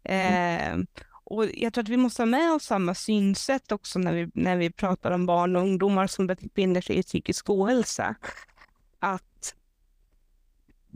Mm. 0.04 0.80
Eh, 0.80 0.86
och 1.26 1.46
jag 1.54 1.74
tror 1.74 1.84
att 1.84 1.90
vi 1.90 1.98
måste 1.98 2.22
ha 2.22 2.28
med 2.28 2.52
oss 2.54 2.64
samma 2.64 2.96
synsätt 2.96 3.72
också 3.72 4.00
när 4.00 4.14
vi, 4.14 4.32
när 4.34 4.58
vi 4.58 4.72
pratar 4.72 5.12
om 5.12 5.26
barn 5.26 5.56
och 5.56 5.62
ungdomar 5.62 6.08
som 6.08 6.28
befinner 6.28 6.82
sig 6.82 6.98
i 6.98 7.04
psykisk 7.04 7.50
ohälsa. 7.50 8.16
Att 9.00 9.56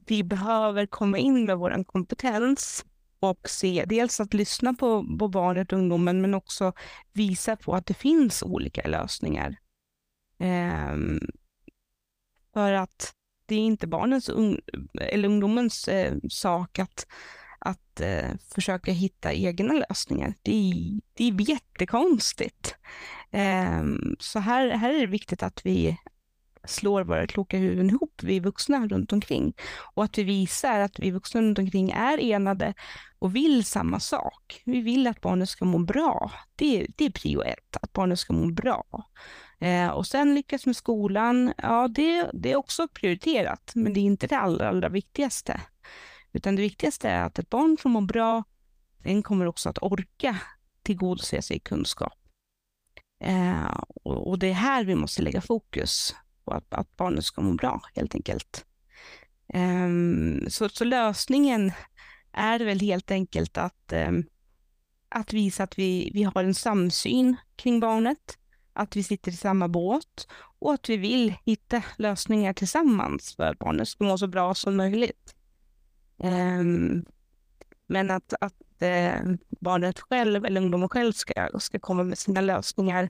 vi 0.05 0.23
behöver 0.23 0.85
komma 0.85 1.17
in 1.17 1.45
med 1.45 1.57
vår 1.57 1.83
kompetens 1.83 2.85
och 3.19 3.49
se, 3.49 3.85
dels 3.87 4.19
att 4.19 4.33
lyssna 4.33 4.73
på, 4.73 5.17
på 5.19 5.27
barnet 5.27 5.73
och 5.73 5.79
ungdomen, 5.79 6.21
men 6.21 6.33
också 6.33 6.73
visa 7.13 7.55
på 7.55 7.75
att 7.75 7.85
det 7.85 7.93
finns 7.93 8.43
olika 8.43 8.87
lösningar. 8.87 9.55
Eh, 10.39 10.97
för 12.53 12.71
att 12.71 13.13
det 13.45 13.55
är 13.55 13.59
inte 13.59 13.87
barnens 13.87 14.29
un, 14.29 14.61
eller 15.01 15.29
ungdomens 15.29 15.87
eh, 15.87 16.15
sak 16.29 16.79
att, 16.79 17.07
att 17.59 18.01
eh, 18.01 18.29
försöka 18.55 18.91
hitta 18.91 19.33
egna 19.33 19.73
lösningar. 19.73 20.33
Det 20.41 20.51
är, 20.51 20.99
det 21.13 21.23
är 21.23 21.49
jättekonstigt. 21.49 22.75
Eh, 23.31 23.83
så 24.19 24.39
här, 24.39 24.69
här 24.69 24.93
är 24.93 24.99
det 24.99 25.07
viktigt 25.07 25.43
att 25.43 25.65
vi 25.65 25.97
slår 26.67 27.03
våra 27.03 27.27
kloka 27.27 27.57
huvuden 27.57 27.89
ihop, 27.89 28.21
vi 28.23 28.39
vuxna 28.39 28.87
runt 28.87 29.13
omkring. 29.13 29.53
Och 29.93 30.03
att 30.03 30.17
vi 30.17 30.23
visar 30.23 30.79
att 30.79 30.99
vi 30.99 31.11
vuxna 31.11 31.41
runt 31.41 31.59
omkring 31.59 31.91
är 31.91 32.17
enade 32.17 32.73
och 33.19 33.35
vill 33.35 33.65
samma 33.65 33.99
sak. 33.99 34.61
Vi 34.65 34.81
vill 34.81 35.07
att 35.07 35.21
barnet 35.21 35.49
ska 35.49 35.65
må 35.65 35.79
bra. 35.79 36.31
Det, 36.55 36.87
det 36.95 37.05
är 37.05 37.09
prio 37.09 37.41
ett, 37.41 37.77
att 37.81 37.93
barnet 37.93 38.19
ska 38.19 38.33
må 38.33 38.51
bra. 38.51 38.83
Eh, 39.59 39.87
och 39.87 40.07
sen 40.07 40.35
lyckas 40.35 40.65
med 40.65 40.75
skolan, 40.75 41.53
ja 41.57 41.87
det, 41.87 42.29
det 42.33 42.51
är 42.51 42.55
också 42.55 42.87
prioriterat, 42.87 43.71
men 43.75 43.93
det 43.93 43.99
är 43.99 44.01
inte 44.01 44.27
det 44.27 44.37
allra, 44.37 44.69
allra 44.69 44.89
viktigaste. 44.89 45.61
Utan 46.33 46.55
det 46.55 46.61
viktigaste 46.61 47.09
är 47.09 47.23
att 47.23 47.39
ett 47.39 47.49
barn 47.49 47.77
som 47.81 47.91
mår 47.91 48.01
bra, 48.01 48.43
den 48.97 49.23
kommer 49.23 49.45
också 49.45 49.69
att 49.69 49.77
orka 49.81 50.37
tillgodose 50.83 51.41
sig 51.41 51.59
kunskap. 51.59 52.13
Eh, 53.23 53.81
och, 54.03 54.27
och, 54.27 54.39
det 54.39 54.47
är 54.47 54.53
här 54.53 54.83
vi 54.83 54.95
måste 54.95 55.21
lägga 55.21 55.41
fokus 55.41 56.15
på 56.47 56.53
att, 56.53 56.73
att 56.73 56.97
barnet 56.97 57.25
ska 57.25 57.41
må 57.41 57.53
bra, 57.53 57.81
helt 57.95 58.15
enkelt. 58.15 58.65
Um, 59.53 60.49
så, 60.49 60.69
så 60.69 60.85
lösningen 60.85 61.71
är 62.33 62.59
väl 62.59 62.79
helt 62.79 63.11
enkelt 63.11 63.57
att, 63.57 63.93
um, 64.07 64.23
att 65.09 65.33
visa 65.33 65.63
att 65.63 65.79
vi, 65.79 66.11
vi 66.13 66.23
har 66.23 66.43
en 66.43 66.53
samsyn 66.53 67.35
kring 67.55 67.79
barnet, 67.79 68.37
att 68.73 68.95
vi 68.95 69.03
sitter 69.03 69.31
i 69.31 69.35
samma 69.35 69.67
båt 69.67 70.27
och 70.59 70.73
att 70.73 70.89
vi 70.89 70.97
vill 70.97 71.33
hitta 71.45 71.83
lösningar 71.97 72.53
tillsammans 72.53 73.35
för 73.35 73.43
att 73.43 73.59
barnet 73.59 73.87
ska 73.87 74.03
må 74.03 74.17
så 74.17 74.27
bra 74.27 74.55
som 74.55 74.75
möjligt. 74.75 75.35
Um, 76.17 77.05
men 77.87 78.11
att, 78.11 78.33
att 78.41 78.61
uh, 78.81 79.35
barnet 79.59 79.99
själv 79.99 80.45
eller 80.45 80.61
ungdomen 80.61 80.89
själv 80.89 81.11
ska, 81.11 81.49
ska 81.59 81.79
komma 81.79 82.03
med 82.03 82.17
sina 82.17 82.41
lösningar, 82.41 83.09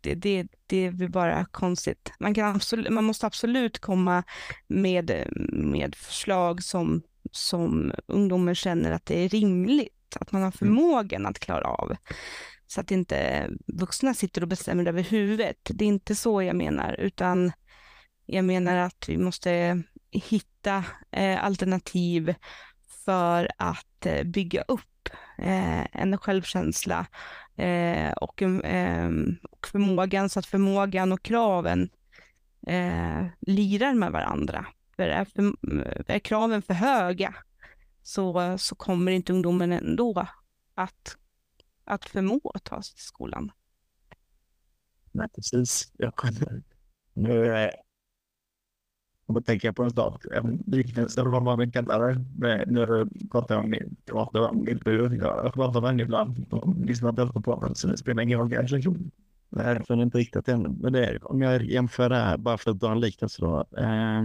det, 0.00 0.14
det, 0.14 0.46
det 0.66 0.90
blir 0.90 1.08
bara 1.08 1.44
konstigt. 1.44 2.12
Man, 2.18 2.34
kan 2.34 2.56
absolut, 2.56 2.92
man 2.92 3.04
måste 3.04 3.26
absolut 3.26 3.78
komma 3.78 4.22
med, 4.66 5.26
med 5.52 5.94
förslag 5.94 6.62
som, 6.62 7.02
som 7.32 7.92
ungdomen 8.06 8.54
känner 8.54 8.90
att 8.92 9.06
det 9.06 9.24
är 9.24 9.28
rimligt, 9.28 10.16
att 10.20 10.32
man 10.32 10.42
har 10.42 10.48
mm. 10.48 10.52
förmågan 10.52 11.26
att 11.26 11.38
klara 11.38 11.64
av 11.64 11.96
så 12.66 12.80
att 12.80 12.90
inte 12.90 13.50
vuxna 13.66 14.14
sitter 14.14 14.42
och 14.42 14.48
bestämmer 14.48 14.86
över 14.86 15.02
huvudet. 15.02 15.56
Det 15.64 15.84
är 15.84 15.88
inte 15.88 16.14
så 16.14 16.42
jag 16.42 16.56
menar, 16.56 16.94
utan 17.00 17.52
jag 18.26 18.44
menar 18.44 18.76
att 18.76 19.08
vi 19.08 19.18
måste 19.18 19.82
hitta 20.10 20.84
eh, 21.10 21.44
alternativ 21.44 22.34
för 23.04 23.50
att 23.56 24.06
eh, 24.06 24.24
bygga 24.24 24.62
upp 24.62 25.08
eh, 25.38 25.96
en 25.96 26.18
självkänsla 26.18 27.06
eh, 27.60 28.12
och, 28.12 28.42
eh, 28.42 29.10
och 29.50 29.66
förmågan 29.66 30.28
så 30.28 30.38
att 30.38 30.46
förmågan 30.46 31.12
och 31.12 31.22
kraven 31.22 31.90
eh, 32.66 33.26
lirar 33.40 33.94
med 33.94 34.12
varandra. 34.12 34.66
För 34.96 35.02
är, 35.02 35.24
för, 35.24 35.52
är 36.06 36.18
kraven 36.18 36.62
för 36.62 36.74
höga 36.74 37.34
så, 38.02 38.58
så 38.58 38.74
kommer 38.74 39.12
inte 39.12 39.32
ungdomen 39.32 39.72
ändå 39.72 40.26
att 40.74 41.16
att 41.84 42.04
förmå 42.04 42.50
att 42.54 42.64
ta 42.64 42.82
sig 42.82 42.94
till 42.94 43.04
skolan. 43.04 43.52
Nej, 45.12 45.28
precis. 45.34 45.92
Jag, 45.96 46.12
nu, 47.14 47.70
eh, 49.30 49.34
jag 49.34 49.46
tänker 49.46 49.72
på 49.72 49.82
en 49.82 49.90
sak, 49.90 50.24
en 50.32 50.62
liknelse 50.66 51.22
vad 51.22 51.42
man 51.42 51.70
kallar 51.70 52.14
det. 52.14 52.64
När 52.66 52.86
du 52.86 53.08
pratar 53.30 53.56
om 53.56 53.70
min, 53.70 53.96
privata 54.06 54.48
om 54.48 54.64
min 54.64 54.78
bror, 54.78 55.14
jag 55.14 55.54
pratar 55.54 55.80
med 55.80 56.00
ibland 56.00 56.46
och 56.50 56.74
lyssnar 56.84 57.12
liksom 57.12 57.26
inte 57.26 57.40
på 57.40 57.54
honom 57.54 57.74
så 57.74 57.88
det 57.88 57.96
spelar 57.96 58.22
ingen 58.22 58.38
roll 58.38 58.50
kanske. 58.50 58.94
Det 59.50 59.62
här 59.62 59.92
är 59.92 60.02
inte 60.02 60.18
riktigt 60.18 60.48
än. 60.48 60.62
Men 60.62 60.92
det 60.92 61.06
är, 61.06 61.30
om 61.30 61.42
jag 61.42 61.64
jämför 61.64 62.08
det 62.08 62.16
här, 62.16 62.36
bara 62.36 62.58
för 62.58 62.70
att 62.70 62.80
dra 62.80 62.92
en 62.92 63.00
liknelse 63.00 63.42
då. 63.42 63.64
Eh, 63.78 64.22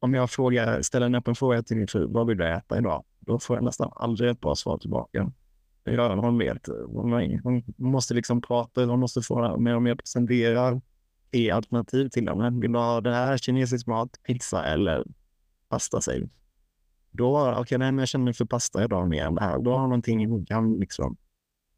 om 0.00 0.14
jag 0.14 0.30
frågar, 0.30 0.82
ställer 0.82 1.06
en 1.06 1.14
öppen 1.14 1.34
fråga 1.34 1.62
till 1.62 1.76
min 1.76 1.88
fru, 1.88 2.06
vad 2.06 2.26
vill 2.26 2.38
du 2.38 2.48
äta 2.48 2.78
idag? 2.78 3.04
Då 3.20 3.38
får 3.38 3.56
jag 3.56 3.64
nästan 3.64 3.90
aldrig 3.96 4.30
ett 4.30 4.40
bra 4.40 4.54
svar 4.54 4.78
tillbaka. 4.78 5.32
Ja, 5.84 6.12
eh, 6.12 6.20
hon 6.20 6.38
vet. 6.38 6.68
Hon 7.42 7.62
måste 7.76 8.14
liksom 8.14 8.40
prata, 8.40 8.84
hon 8.84 9.00
måste 9.00 9.22
få 9.22 9.58
mer 9.58 9.76
och 9.76 9.82
mer 9.82 9.94
presentera 9.94 10.80
i 11.30 11.50
alternativ 11.50 12.08
till 12.08 12.24
dem. 12.24 12.60
Vill 12.60 12.72
du 12.72 12.78
ha 12.78 13.00
det 13.00 13.14
här 13.14 13.36
kinesisk 13.36 13.86
mat, 13.86 14.10
pizza 14.22 14.64
eller 14.64 15.04
pasta, 15.68 16.00
säg. 16.00 16.28
Då, 17.10 17.48
okej, 17.50 17.60
okay, 17.60 17.78
nej, 17.78 17.92
men 17.92 17.98
jag 17.98 18.08
känner 18.08 18.32
för 18.32 18.44
pasta 18.44 18.84
idag 18.84 19.08
mer 19.08 19.24
än 19.24 19.34
det 19.34 19.40
här. 19.40 19.58
Då 19.58 19.70
har 19.70 19.78
hon 19.78 19.88
någonting 19.88 20.30
hon 20.30 20.46
kan 20.46 20.74
liksom 20.74 21.16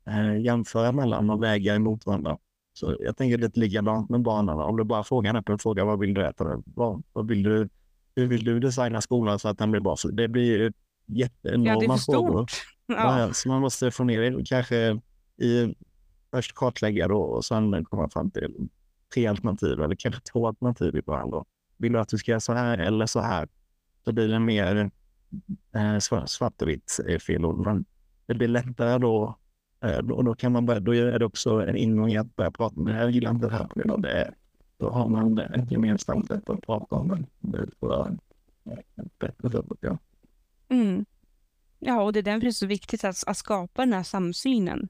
eh, 0.07 0.41
jämföra 0.41 0.93
mellan 0.93 1.31
och 1.31 1.43
väga 1.43 1.75
emot 1.75 2.07
varandra. 2.07 2.39
Så 2.73 2.97
jag 3.01 3.17
tänker 3.17 3.39
lite 3.39 3.61
likadant 3.61 4.11
med 4.11 4.23
barnen. 4.23 4.59
Om 4.59 4.77
du 4.77 4.85
bara 4.85 5.05
frågar 5.05 5.51
en 5.51 5.59
fråga, 5.59 5.85
vad 5.85 5.99
vill 5.99 6.15
du 6.15 6.27
äta? 6.27 6.63
Vad, 6.65 7.03
vad 7.13 7.29
vill 7.29 7.43
du, 7.43 7.69
hur 8.17 8.27
vill 8.27 8.45
du 8.45 8.61
designa 8.61 9.01
skolan 9.01 9.39
så 9.39 9.49
att 9.49 9.59
den 9.59 9.71
blir 9.71 9.81
bra? 9.81 9.97
Så 9.97 10.09
det 10.09 10.29
blir 10.29 10.73
jätteenorma 11.07 11.95
ja, 11.95 11.99
frågor. 11.99 12.47
Stort. 12.47 12.53
Ja. 12.87 13.31
Så 13.33 13.49
man 13.49 13.61
måste 13.61 13.91
få 13.91 14.05
ner 14.05 14.21
det, 14.21 14.45
kanske 14.45 15.01
i 15.37 15.75
först 16.31 16.55
kartlägga 16.55 17.09
då 17.09 17.19
och 17.19 17.45
sen 17.45 17.85
komma 17.85 18.09
fram 18.09 18.31
till 18.31 18.69
tre 19.15 19.27
alternativ 19.27 19.81
eller 19.81 19.95
kanske 19.95 20.21
två 20.21 20.47
alternativ 20.47 20.97
i 20.97 21.03
början. 21.03 21.31
Då. 21.31 21.45
Vill 21.77 21.93
du 21.93 21.99
att 21.99 22.09
du 22.09 22.19
ska 22.19 22.31
göra 22.31 22.41
så 22.41 22.53
här 22.53 22.79
eller 22.79 23.07
så 23.07 23.21
här? 23.21 23.49
Då 24.05 24.13
blir 24.13 24.29
det 24.29 24.39
mer 24.39 24.91
eh, 25.75 25.99
svart 26.27 26.63
och 26.63 26.69
vitt 26.69 27.01
fel 27.27 27.45
ord, 27.45 27.85
det 28.27 28.35
blir 28.35 28.49
lättare 28.49 28.99
då. 28.99 29.39
Eh, 29.81 29.99
då, 29.99 30.23
då 30.23 30.35
kan 30.35 30.53
man 30.53 30.67
börja, 30.67 30.81
då 30.81 30.95
är 30.95 31.19
det 31.19 31.25
också 31.25 31.51
en 31.51 31.77
ingång 31.77 32.11
i 32.11 32.17
att 32.17 32.37
börja 32.37 32.51
prata 32.51 32.81
med 32.81 32.95
det 32.95 32.97
här, 32.97 33.03
jag 33.03 33.11
gillar 33.11 33.31
inte 33.31 33.47
det 33.47 33.53
här 33.53 33.65
på 33.65 33.79
grund 33.79 33.91
av 33.91 34.01
det. 34.01 34.35
Då 34.77 34.91
har 34.91 35.09
man 35.09 35.39
ett 35.39 35.71
gemensamt 35.71 36.27
sätt 36.27 36.51
att 36.51 36.63
prata 36.63 36.97
om 36.97 37.09
det. 37.09 37.25
Det 37.41 37.67
tror 37.67 37.93
jag 37.93 38.19
är 38.97 39.09
bättre 39.19 39.51
sätt, 39.51 39.67
ja. 39.81 39.99
Mm. 40.69 41.05
Ja, 41.79 42.03
och 42.03 42.13
det 42.13 42.19
är 42.19 42.23
därför 42.23 42.41
det 42.41 42.47
är 42.47 42.53
så 42.53 42.67
viktigt 42.67 43.05
att, 43.05 43.25
att 43.27 43.37
skapa 43.37 43.83
den 43.83 43.93
här 43.93 44.03
samsynen. 44.03 44.89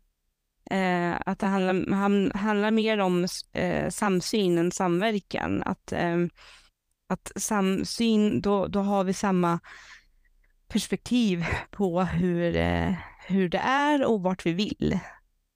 Eh, 0.71 1.17
att 1.27 1.39
det 1.39 1.47
handlar, 1.47 1.97
han, 1.97 2.33
handlar 2.35 2.71
mer 2.71 2.99
om 2.99 3.27
eh, 3.53 3.91
samsyn 3.91 4.59
än 4.59 4.73
samverkan. 4.73 5.63
Att, 5.63 5.93
eh, 5.93 6.19
att 7.09 7.33
samsyn, 7.37 8.41
då, 8.41 8.67
då 8.67 8.81
har 8.81 9.05
vi 9.05 9.13
samma 9.13 9.61
perspektiv 10.69 11.45
på 11.71 12.01
hur, 12.01 12.57
eh, 12.57 12.95
hur 13.27 13.49
det 13.49 13.59
är 13.59 14.05
och 14.05 14.23
vart 14.23 14.47
vi 14.47 14.53
vill. 14.53 14.99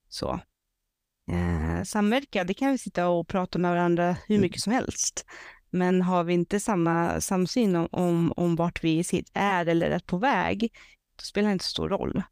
Så. 0.09 0.39
Eh, 1.31 1.83
samverka, 1.83 2.43
det 2.43 2.53
kan 2.53 2.71
vi 2.71 2.77
sitta 2.77 3.07
och 3.07 3.27
prata 3.27 3.59
med 3.59 3.71
varandra 3.71 4.17
hur 4.27 4.39
mycket 4.39 4.61
som 4.61 4.73
helst. 4.73 5.25
Men 5.69 6.01
har 6.01 6.23
vi 6.23 6.33
inte 6.33 6.59
samma 6.59 7.21
samsyn 7.21 7.75
om, 7.75 7.87
om, 7.91 8.33
om 8.35 8.55
vart 8.55 8.83
vi 8.83 9.23
är 9.33 9.65
eller 9.65 9.91
är 9.91 9.99
på 9.99 10.17
väg, 10.17 10.71
då 11.15 11.23
spelar 11.23 11.49
det 11.49 11.53
inte 11.53 11.65
så 11.65 11.69
stor 11.69 11.89
roll. 11.89 12.23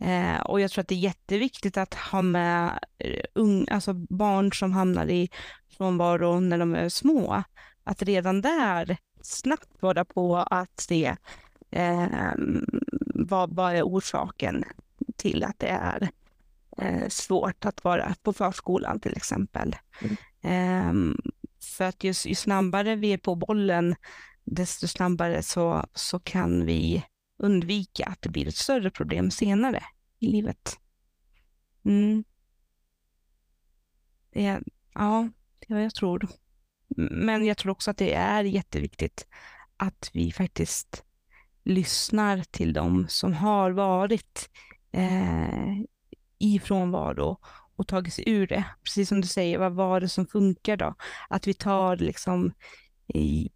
Eh, 0.00 0.40
och 0.40 0.60
jag 0.60 0.70
tror 0.70 0.82
att 0.82 0.88
det 0.88 0.94
är 0.94 0.98
jätteviktigt 0.98 1.76
att 1.76 1.94
ha 1.94 2.22
med 2.22 2.78
eh, 2.98 3.24
un, 3.34 3.66
alltså 3.70 3.94
barn 3.94 4.52
som 4.52 4.72
hamnar 4.72 5.06
i 5.06 5.30
frånvaro 5.76 6.40
när 6.40 6.58
de 6.58 6.74
är 6.74 6.88
små. 6.88 7.42
Att 7.84 8.02
redan 8.02 8.40
där 8.40 8.96
snabbt 9.22 9.82
vara 9.82 10.04
på 10.04 10.36
att 10.36 10.80
se 10.80 11.16
eh, 11.70 12.32
vad, 13.14 13.54
vad 13.54 13.74
är 13.74 13.82
orsaken 13.82 14.64
till 15.16 15.44
att 15.44 15.58
det 15.58 15.68
är 15.68 16.10
eh, 16.78 17.08
svårt 17.08 17.64
att 17.64 17.84
vara 17.84 18.14
på 18.22 18.32
förskolan 18.32 19.00
till 19.00 19.16
exempel. 19.16 19.76
Mm. 20.00 20.16
Eh, 20.42 21.22
för 21.62 21.84
att 21.84 22.04
ju, 22.04 22.14
ju 22.26 22.34
snabbare 22.34 22.96
vi 22.96 23.12
är 23.12 23.18
på 23.18 23.34
bollen, 23.34 23.94
desto 24.44 24.88
snabbare 24.88 25.42
så, 25.42 25.86
så 25.94 26.18
kan 26.18 26.66
vi 26.66 27.04
undvika 27.40 28.04
att 28.04 28.22
det 28.22 28.28
blir 28.28 28.48
ett 28.48 28.56
större 28.56 28.90
problem 28.90 29.30
senare 29.30 29.82
i 30.18 30.26
livet. 30.26 30.78
Mm. 31.84 32.24
Det, 34.32 34.60
ja, 34.94 35.28
det 35.58 35.72
är 35.72 35.74
vad 35.74 35.84
jag 35.84 35.94
tror. 35.94 36.28
Men 37.10 37.46
jag 37.46 37.56
tror 37.56 37.72
också 37.72 37.90
att 37.90 37.96
det 37.96 38.14
är 38.14 38.44
jätteviktigt 38.44 39.26
att 39.76 40.10
vi 40.12 40.32
faktiskt 40.32 41.04
lyssnar 41.64 42.42
till 42.42 42.72
dem 42.72 43.06
som 43.08 43.32
har 43.32 43.70
varit 43.70 44.50
eh, 44.92 45.80
i 46.38 46.58
frånvaro 46.58 47.38
och 47.76 47.88
tagit 47.88 48.14
sig 48.14 48.24
ur 48.28 48.46
det. 48.46 48.64
Precis 48.84 49.08
som 49.08 49.20
du 49.20 49.28
säger, 49.28 49.58
vad 49.58 49.74
var 49.74 50.00
det 50.00 50.08
som 50.08 50.26
funkar 50.26 50.76
då? 50.76 50.94
Att 51.28 51.46
vi 51.46 51.54
tar 51.54 51.96
liksom 51.96 52.52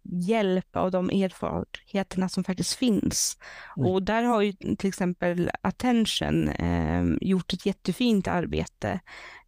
hjälp 0.03 0.75
av 0.75 0.91
de 0.91 1.09
erfarenheterna 1.09 2.29
som 2.29 2.43
faktiskt 2.43 2.73
finns. 2.73 3.37
Mm. 3.77 3.91
Och 3.91 4.03
där 4.03 4.23
har 4.23 4.41
ju 4.41 4.51
till 4.51 4.89
exempel 4.89 5.51
Attention 5.61 6.49
eh, 6.49 7.05
gjort 7.21 7.53
ett 7.53 7.65
jättefint 7.65 8.27
arbete 8.27 8.99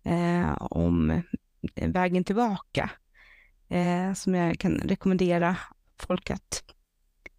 eh, 0.04 0.58
om 0.60 1.22
vägen 1.76 2.24
tillbaka 2.24 2.90
eh, 3.70 4.14
som 4.14 4.36
jag 4.36 4.60
kan 4.60 4.76
rekommendera 4.76 5.58
folk 6.00 6.30
att 6.30 6.64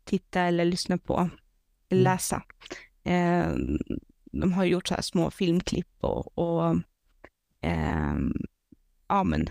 titta 0.04 0.40
eller 0.40 0.64
lyssna 0.64 0.98
på, 0.98 1.30
eller 1.88 2.00
mm. 2.00 2.12
läsa. 2.12 2.42
Eh, 3.04 3.54
de 4.32 4.52
har 4.52 4.64
gjort 4.64 4.88
så 4.88 4.94
här 4.94 5.02
små 5.02 5.30
filmklipp 5.30 5.96
och, 6.00 6.38
och 6.38 6.76
eh, 7.60 8.16
ja, 9.08 9.24
men 9.24 9.46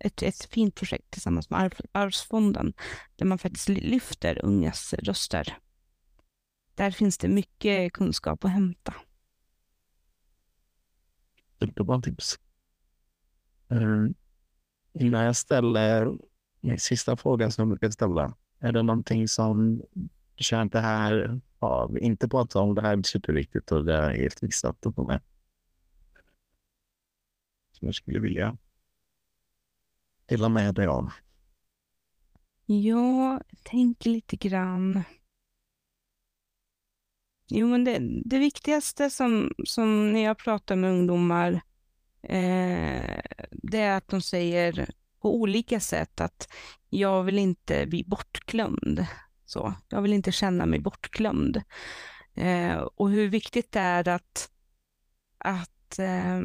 ett, 0.00 0.22
ett 0.22 0.44
fint 0.44 0.74
projekt 0.74 1.10
tillsammans 1.10 1.50
med 1.50 1.74
Arvsfonden 1.92 2.72
där 3.16 3.26
man 3.26 3.38
faktiskt 3.38 3.68
lyfter 3.68 4.44
ungas 4.44 4.94
röster. 4.94 5.56
Där 6.74 6.90
finns 6.90 7.18
det 7.18 7.28
mycket 7.28 7.92
kunskap 7.92 8.44
att 8.44 8.50
hämta. 8.50 8.94
Jättebra 11.58 12.00
tips. 12.00 12.38
Ehm, 13.68 14.14
innan 14.92 15.24
jag 15.24 15.36
ställer 15.36 16.18
min 16.60 16.78
sista 16.78 17.16
fråga 17.16 17.50
som 17.50 17.62
jag 17.62 17.68
brukar 17.68 17.90
ställa. 17.90 18.36
Är 18.58 18.72
det 18.72 18.82
någonting 18.82 19.28
som 19.28 19.82
du 20.34 20.44
känner 20.44 20.66
att 20.66 20.72
det 20.72 20.80
här 20.80 21.40
har 21.58 21.88
vi 21.88 22.00
inte 22.00 22.28
pratat 22.28 22.56
om, 22.56 22.74
det 22.74 22.82
här 22.82 22.98
är 22.98 23.02
superviktigt 23.02 23.72
och 23.72 23.84
det 23.84 23.94
är 23.94 24.10
helt 24.10 24.42
visat 24.42 24.86
att 24.86 24.94
få 24.94 25.06
med? 25.06 25.20
Som 27.72 27.86
jag 27.86 27.94
skulle 27.94 28.18
vilja 28.18 28.56
dela 30.28 30.48
med 30.48 30.74
dig 30.74 30.86
av? 30.86 31.12
Jag 32.66 33.42
tänker 33.62 34.10
lite 34.10 34.36
grann. 34.36 35.02
Jo, 37.48 37.66
men 37.66 37.84
det, 37.84 37.98
det 38.24 38.38
viktigaste 38.38 39.10
som, 39.10 39.52
som 39.64 40.12
när 40.12 40.20
jag 40.20 40.38
pratar 40.38 40.76
med 40.76 40.90
ungdomar, 40.90 41.52
eh, 42.22 43.20
det 43.50 43.78
är 43.78 43.96
att 43.96 44.08
de 44.08 44.22
säger 44.22 44.90
på 45.20 45.36
olika 45.36 45.80
sätt 45.80 46.20
att 46.20 46.48
jag 46.88 47.22
vill 47.24 47.38
inte 47.38 47.86
bli 47.86 48.04
bortglömd. 48.04 49.06
Så, 49.44 49.74
jag 49.88 50.02
vill 50.02 50.12
inte 50.12 50.32
känna 50.32 50.66
mig 50.66 50.78
bortglömd. 50.80 51.62
Eh, 52.34 52.76
och 52.76 53.10
hur 53.10 53.28
viktigt 53.28 53.72
det 53.72 53.80
är 53.80 54.08
att, 54.08 54.50
att 55.38 55.98
eh, 55.98 56.40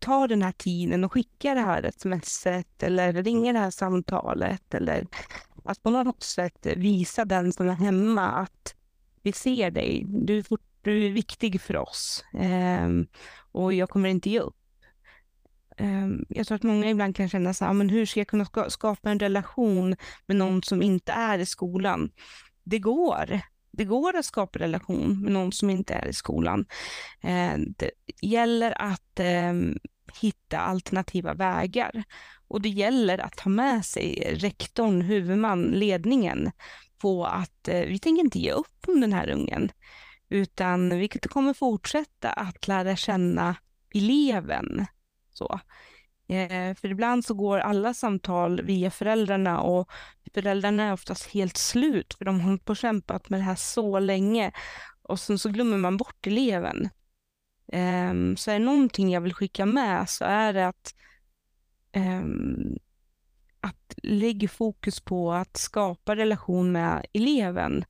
ta 0.00 0.26
den 0.26 0.42
här 0.42 0.52
tiden 0.52 1.04
och 1.04 1.12
skicka 1.12 1.54
det 1.54 1.60
här 1.60 1.90
smset 1.96 2.82
eller 2.82 3.12
ringa 3.12 3.52
det 3.52 3.58
här 3.58 3.70
samtalet 3.70 4.74
eller 4.74 5.06
att 5.64 5.82
på 5.82 5.90
något 5.90 6.22
sätt 6.22 6.66
visa 6.76 7.24
den 7.24 7.52
som 7.52 7.68
är 7.68 7.74
hemma 7.74 8.30
att 8.30 8.74
vi 9.22 9.32
ser 9.32 9.70
dig, 9.70 10.04
du 10.08 10.38
är, 10.38 10.42
fort, 10.42 10.62
du 10.82 11.06
är 11.06 11.10
viktig 11.10 11.60
för 11.60 11.76
oss 11.76 12.24
eh, 12.34 12.88
och 13.52 13.72
jag 13.72 13.90
kommer 13.90 14.08
inte 14.08 14.30
ge 14.30 14.40
upp. 14.40 14.56
Eh, 15.76 16.08
jag 16.28 16.46
tror 16.46 16.56
att 16.56 16.62
många 16.62 16.90
ibland 16.90 17.16
kan 17.16 17.28
känna 17.28 17.54
så 17.54 17.64
här, 17.64 17.70
ah, 17.70 17.74
men 17.74 17.88
hur 17.88 18.06
ska 18.06 18.20
jag 18.20 18.28
kunna 18.28 18.46
skapa 18.68 19.10
en 19.10 19.18
relation 19.18 19.96
med 20.26 20.36
någon 20.36 20.62
som 20.62 20.82
inte 20.82 21.12
är 21.12 21.38
i 21.38 21.46
skolan? 21.46 22.10
Det 22.64 22.78
går 22.78 23.40
det 23.76 23.84
går 23.84 24.16
att 24.16 24.24
skapa 24.24 24.58
relation 24.58 25.20
med 25.22 25.32
någon 25.32 25.52
som 25.52 25.70
inte 25.70 25.94
är 25.94 26.06
i 26.06 26.12
skolan. 26.12 26.66
Eh, 27.22 27.54
det 27.76 27.90
gäller 28.22 28.82
att 28.82 29.20
ehm, 29.20 29.78
hitta 30.20 30.58
alternativa 30.58 31.34
vägar 31.34 32.04
och 32.48 32.60
det 32.60 32.68
gäller 32.68 33.18
att 33.18 33.36
ta 33.36 33.48
med 33.48 33.84
sig 33.84 34.36
rektorn, 34.38 35.00
huvudman, 35.00 35.62
ledningen 35.62 36.50
på 36.98 37.26
att 37.26 37.68
eh, 37.68 37.80
vi 37.80 37.98
tänker 37.98 38.24
inte 38.24 38.38
ge 38.38 38.52
upp 38.52 38.88
om 38.88 39.00
den 39.00 39.12
här 39.12 39.30
ungen 39.30 39.70
utan 40.28 40.98
vi 40.98 41.08
kommer 41.08 41.54
fortsätta 41.54 42.30
att 42.30 42.68
lära 42.68 42.96
känna 42.96 43.56
eleven. 43.94 44.86
Så. 45.32 45.60
Eh, 46.28 46.74
för 46.74 46.88
ibland 46.88 47.24
så 47.24 47.34
går 47.34 47.58
alla 47.58 47.94
samtal 47.94 48.62
via 48.62 48.90
föräldrarna 48.90 49.60
och 49.60 49.90
föräldrarna 50.34 50.82
är 50.82 50.92
oftast 50.92 51.26
helt 51.26 51.56
slut 51.56 52.14
för 52.14 52.24
de 52.24 52.40
har 52.40 52.48
hållit 52.48 52.64
på 52.64 52.70
och 52.70 52.76
kämpat 52.76 53.30
med 53.30 53.40
det 53.40 53.44
här 53.44 53.54
så 53.54 53.98
länge 53.98 54.52
och 55.02 55.20
sen 55.20 55.38
så 55.38 55.48
glömmer 55.48 55.76
man 55.76 55.96
bort 55.96 56.26
eleven. 56.26 56.88
Ehm, 57.72 58.36
så 58.36 58.50
är 58.50 58.58
det 58.58 58.64
någonting 58.64 59.10
jag 59.10 59.20
vill 59.20 59.34
skicka 59.34 59.66
med 59.66 60.10
så 60.10 60.24
är 60.24 60.52
det 60.52 60.68
att, 60.68 60.94
ehm, 61.92 62.76
att 63.60 63.94
lägga 64.02 64.48
fokus 64.48 65.00
på 65.00 65.32
att 65.32 65.56
skapa 65.56 66.16
relation 66.16 66.72
med 66.72 67.06
eleven 67.12 67.84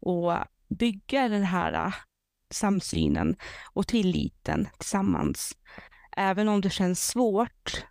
och 0.00 0.32
bygga 0.68 1.28
den 1.28 1.42
här 1.42 1.72
ah, 1.72 1.92
samsynen 2.50 3.36
och 3.72 3.86
tilliten 3.86 4.68
tillsammans 4.78 5.56
även 6.20 6.48
om 6.48 6.60
det 6.60 6.70
känns 6.70 7.06
svårt, 7.06 7.84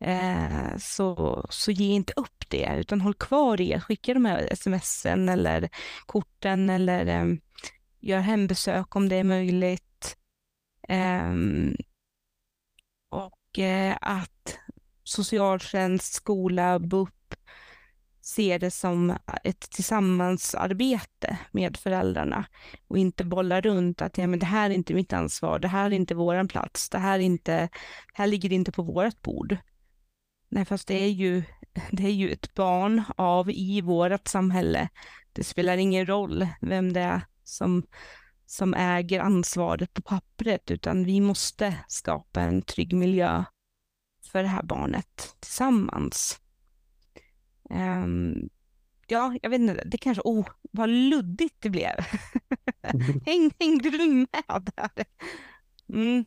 eh, 0.00 0.76
så, 0.78 1.46
så 1.50 1.70
ge 1.70 1.86
inte 1.86 2.12
upp 2.16 2.44
det, 2.48 2.76
utan 2.78 3.00
håll 3.00 3.14
kvar 3.14 3.60
i 3.60 3.74
att 3.74 3.84
skicka 3.84 4.14
de 4.14 4.24
här 4.24 4.54
smsen 4.54 5.28
eller 5.28 5.68
korten 6.06 6.70
eller 6.70 7.06
eh, 7.06 7.34
gör 8.00 8.20
hembesök 8.20 8.96
om 8.96 9.08
det 9.08 9.16
är 9.16 9.24
möjligt. 9.24 10.16
Eh, 10.88 11.32
och 13.10 13.58
eh, 13.58 13.96
att 14.00 14.58
socialtjänst, 15.04 16.12
skola, 16.14 16.78
BUP 16.78 17.15
ser 18.26 18.58
det 18.58 18.70
som 18.70 19.16
ett 19.44 19.60
tillsammansarbete 19.60 21.38
med 21.52 21.76
föräldrarna 21.76 22.46
och 22.88 22.98
inte 22.98 23.24
bolla 23.24 23.60
runt 23.60 24.02
att 24.02 24.18
ja, 24.18 24.26
men 24.26 24.38
det 24.38 24.46
här 24.46 24.70
är 24.70 24.74
inte 24.74 24.94
mitt 24.94 25.12
ansvar, 25.12 25.58
det 25.58 25.68
här 25.68 25.86
är 25.86 25.90
inte 25.94 26.14
våran 26.14 26.48
plats, 26.48 26.90
det 26.90 26.98
här, 26.98 27.18
är 27.18 27.22
inte, 27.22 27.68
här 28.14 28.26
ligger 28.26 28.48
det 28.48 28.54
inte 28.54 28.72
på 28.72 28.82
vårt 28.82 29.22
bord. 29.22 29.56
Nej, 30.48 30.64
fast 30.64 30.88
det 30.88 31.02
är 31.02 31.08
ju, 31.08 31.42
det 31.90 32.02
är 32.02 32.10
ju 32.10 32.30
ett 32.30 32.54
barn 32.54 33.02
av 33.16 33.50
i 33.50 33.80
vårt 33.80 34.28
samhälle 34.28 34.88
Det 35.32 35.44
spelar 35.44 35.76
ingen 35.76 36.06
roll 36.06 36.48
vem 36.60 36.92
det 36.92 37.00
är 37.00 37.20
som, 37.44 37.82
som 38.46 38.74
äger 38.74 39.20
ansvaret 39.20 39.94
på 39.94 40.02
pappret, 40.02 40.70
utan 40.70 41.04
vi 41.04 41.20
måste 41.20 41.76
skapa 41.88 42.40
en 42.40 42.62
trygg 42.62 42.96
miljö 42.96 43.44
för 44.32 44.42
det 44.42 44.48
här 44.48 44.62
barnet 44.62 45.36
tillsammans. 45.40 46.40
Um, 47.70 48.48
ja, 49.06 49.36
jag 49.42 49.50
vet 49.50 49.60
inte, 49.60 49.82
det 49.86 49.98
kanske, 49.98 50.22
oh, 50.24 50.46
vad 50.70 50.88
luddigt 50.88 51.56
det 51.58 51.70
blev. 51.70 51.94
Häng, 53.26 53.50
hängde 53.58 53.90
du 53.90 54.08
med 54.08 54.70
där? 54.76 55.04
Mm. 55.88 56.24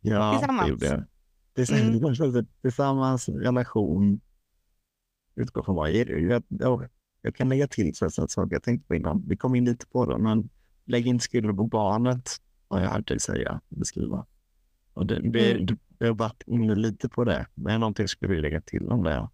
Ja, 0.00 0.32
tillsammans. 0.32 0.66
det 0.66 0.70
gjorde 0.70 0.86
jag. 0.86 1.04
Tillsammans, 1.54 2.20
mm. 2.20 2.46
tillsammans 2.62 3.28
relation 3.28 4.20
utgår 5.34 5.62
från 5.62 5.74
vad 5.74 5.90
jag, 5.92 6.42
jag, 6.48 6.88
jag 7.22 7.34
kan 7.34 7.48
lägga 7.48 7.68
till 7.68 7.94
så 7.94 8.10
saker 8.10 8.54
jag 8.54 8.62
tänkte 8.62 8.88
på 8.88 8.94
innan. 8.94 9.24
Vi 9.28 9.36
kom 9.36 9.54
in 9.54 9.64
lite 9.64 9.86
på 9.86 10.06
det, 10.06 10.18
men 10.18 10.48
lägg 10.84 11.06
inte 11.06 11.24
skulden 11.24 11.56
på 11.56 11.66
barnet, 11.66 12.30
har 12.68 12.80
jag 12.80 12.90
hört 12.90 13.08
dig 13.08 13.20
säga, 13.20 13.60
beskriva. 13.68 14.26
Och 14.94 15.06
det, 15.06 15.30
det, 15.30 15.52
mm. 15.52 15.78
Jag 15.98 16.06
har 16.06 16.14
varit 16.14 16.42
inne 16.46 16.74
lite 16.74 17.08
på 17.08 17.24
det, 17.24 17.46
men 17.54 17.80
någonting 17.80 18.08
skulle 18.08 18.34
vi 18.34 18.40
lägga 18.40 18.60
till 18.60 18.88
om 18.88 19.02
det. 19.02 19.28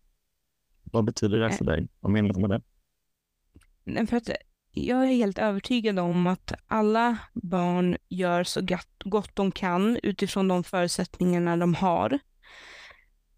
Vad 0.92 1.04
betyder 1.04 1.38
det 1.38 1.52
för 1.52 1.64
dig? 1.64 1.88
Vad 2.00 2.12
menar 2.12 2.34
du 2.34 2.40
med 2.40 2.50
det? 2.50 4.06
För 4.06 4.16
att 4.16 4.30
jag 4.72 5.02
är 5.02 5.14
helt 5.14 5.38
övertygad 5.38 5.98
om 5.98 6.26
att 6.26 6.52
alla 6.66 7.18
barn 7.34 7.96
gör 8.08 8.44
så 8.44 8.66
gott 9.04 9.36
de 9.36 9.50
kan 9.50 9.98
utifrån 10.02 10.48
de 10.48 10.64
förutsättningarna 10.64 11.56
de 11.56 11.74
har. 11.74 12.18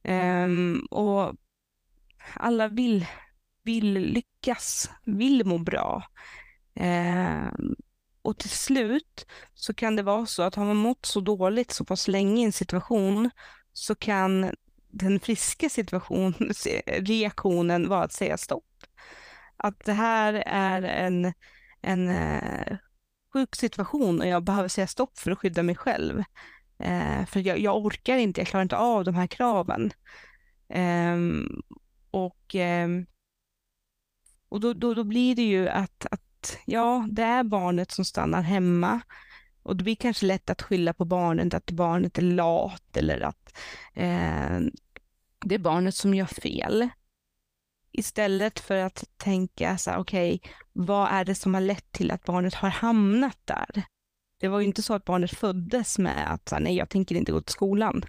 Um, 0.05 0.87
och 0.91 1.37
alla 2.35 2.69
vill, 2.69 3.07
vill 3.65 3.93
lyckas, 3.93 4.91
vill 5.05 5.45
må 5.45 5.59
bra. 5.59 6.05
Um, 6.75 7.77
och 8.23 8.39
till 8.39 8.51
slut 8.51 9.27
så 9.55 9.75
kan 9.75 9.97
det 9.97 10.03
vara 10.03 10.27
så 10.27 10.43
att 10.43 10.55
har 10.55 10.65
man 10.65 10.77
mått 10.77 11.07
så 11.07 11.21
dåligt 11.21 11.71
så 11.71 11.85
pass 11.85 12.09
länge 12.09 12.43
i 12.43 12.45
en 12.45 12.53
situation 12.53 13.31
så 13.73 13.95
kan 13.95 14.55
den 14.91 15.21
friska 15.21 15.69
situation, 15.69 16.35
reaktionen 16.87 17.89
var 17.89 18.05
att 18.05 18.13
säga 18.13 18.37
stopp. 18.37 18.65
Att 19.57 19.85
det 19.85 19.93
här 19.93 20.43
är 20.47 20.83
en, 20.83 21.33
en 21.81 22.09
eh, 22.09 22.77
sjuk 23.33 23.57
situation 23.57 24.21
och 24.21 24.27
jag 24.27 24.45
behöver 24.45 24.69
säga 24.69 24.87
stopp 24.87 25.19
för 25.19 25.31
att 25.31 25.39
skydda 25.39 25.63
mig 25.63 25.75
själv. 25.75 26.25
Eh, 26.79 27.27
för 27.27 27.41
jag, 27.41 27.59
jag, 27.59 27.77
orkar 27.77 28.17
inte, 28.17 28.41
jag 28.41 28.49
klarar 28.49 28.63
inte 28.63 28.77
av 28.77 29.05
de 29.05 29.15
här 29.15 29.27
kraven. 29.27 29.93
Eh, 30.69 31.17
och 32.11 32.55
eh, 32.55 32.89
och 34.51 34.61
då, 34.61 34.73
då, 34.73 34.95
då 34.95 35.05
blir 35.05 35.35
det 35.35 35.43
ju 35.43 35.69
att, 35.69 36.07
att 36.11 36.59
ja, 36.65 37.07
det 37.11 37.23
är 37.23 37.45
barnet 37.45 37.91
som 37.91 38.05
stannar 38.05 38.43
hemma. 38.43 39.01
Och 39.63 39.77
det 39.77 39.85
blir 39.85 39.97
kanske 39.97 40.27
lätt 40.27 40.51
att 40.51 40.63
skylla 40.63 40.93
på 40.93 41.05
barnet, 41.05 41.55
att 41.55 41.71
barnet 41.71 42.19
är 42.19 42.23
lat 42.23 42.97
eller 42.97 43.21
att 43.21 43.57
eh, 43.95 44.61
det 45.45 45.55
är 45.55 45.59
barnet 45.59 45.95
som 45.95 46.15
gör 46.15 46.27
fel. 46.27 46.89
Istället 47.93 48.61
för 48.61 48.77
att 48.77 49.05
tänka 49.17 49.79
så 49.79 49.91
här, 49.91 49.99
okej, 49.99 50.35
okay, 50.35 50.53
vad 50.73 51.09
är 51.09 51.25
det 51.25 51.35
som 51.35 51.55
har 51.55 51.61
lett 51.61 51.93
till 51.93 52.11
att 52.11 52.25
barnet 52.25 52.55
har 52.55 52.69
hamnat 52.69 53.39
där? 53.45 53.83
Det 54.41 54.49
var 54.49 54.61
ju 54.61 54.67
inte 54.67 54.83
så 54.83 54.95
att 54.95 55.05
barnet 55.05 55.31
föddes 55.31 55.99
med 55.99 56.33
att 56.33 56.53
nej, 56.61 56.77
jag 56.77 56.89
tänker 56.89 57.15
inte 57.15 57.33
gå 57.33 57.41
till 57.41 57.53
skolan. 57.53 58.05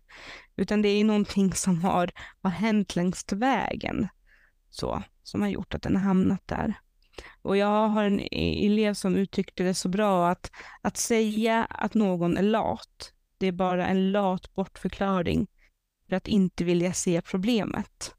Utan 0.56 0.82
det 0.82 0.90
är 0.90 1.04
någonting 1.04 1.54
som 1.54 1.84
har, 1.84 2.12
har 2.42 2.50
hänt 2.50 2.96
längs 2.96 3.34
vägen. 3.34 4.08
Så, 4.70 5.04
som 5.24 5.42
har 5.42 5.50
gjort 5.50 5.74
att 5.74 5.82
den 5.82 5.96
har 5.96 6.04
hamnat 6.04 6.48
där. 6.48 6.74
Och 7.42 7.58
jag 7.58 7.88
har 7.88 8.04
en 8.04 8.20
e-, 8.20 8.66
elev 8.66 8.94
som 8.94 9.16
uttryckte 9.16 9.64
det 9.64 9.74
så 9.74 9.90
bra 9.90 10.30
att, 10.30 10.52
att 10.82 10.98
säga 10.98 11.66
att 11.66 11.94
någon 11.94 12.38
är 12.38 12.44
lat, 12.44 13.14
det 13.38 13.48
är 13.48 13.52
bara 13.52 13.88
en 13.88 14.12
lat 14.12 14.54
bortförklaring 14.54 15.48
för 16.10 16.16
att 16.16 16.28
inte 16.28 16.64
vilja 16.64 16.94
se 16.94 17.22
problemet. 17.22 18.16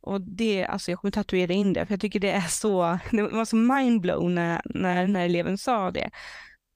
Och 0.00 0.20
det, 0.20 0.64
alltså 0.64 0.90
jag 0.90 1.00
kommer 1.00 1.12
tatuera 1.12 1.52
in 1.52 1.72
det, 1.72 1.86
för 1.86 1.92
jag 1.92 2.00
tycker 2.00 2.20
det 2.20 2.30
är 2.30 2.48
så, 2.48 2.98
det 3.10 3.22
var 3.22 3.44
så 3.44 3.56
mindblown 3.56 4.34
när, 4.34 4.62
när, 4.64 5.06
när 5.06 5.24
eleven 5.24 5.58
sa 5.58 5.90
det. 5.90 6.10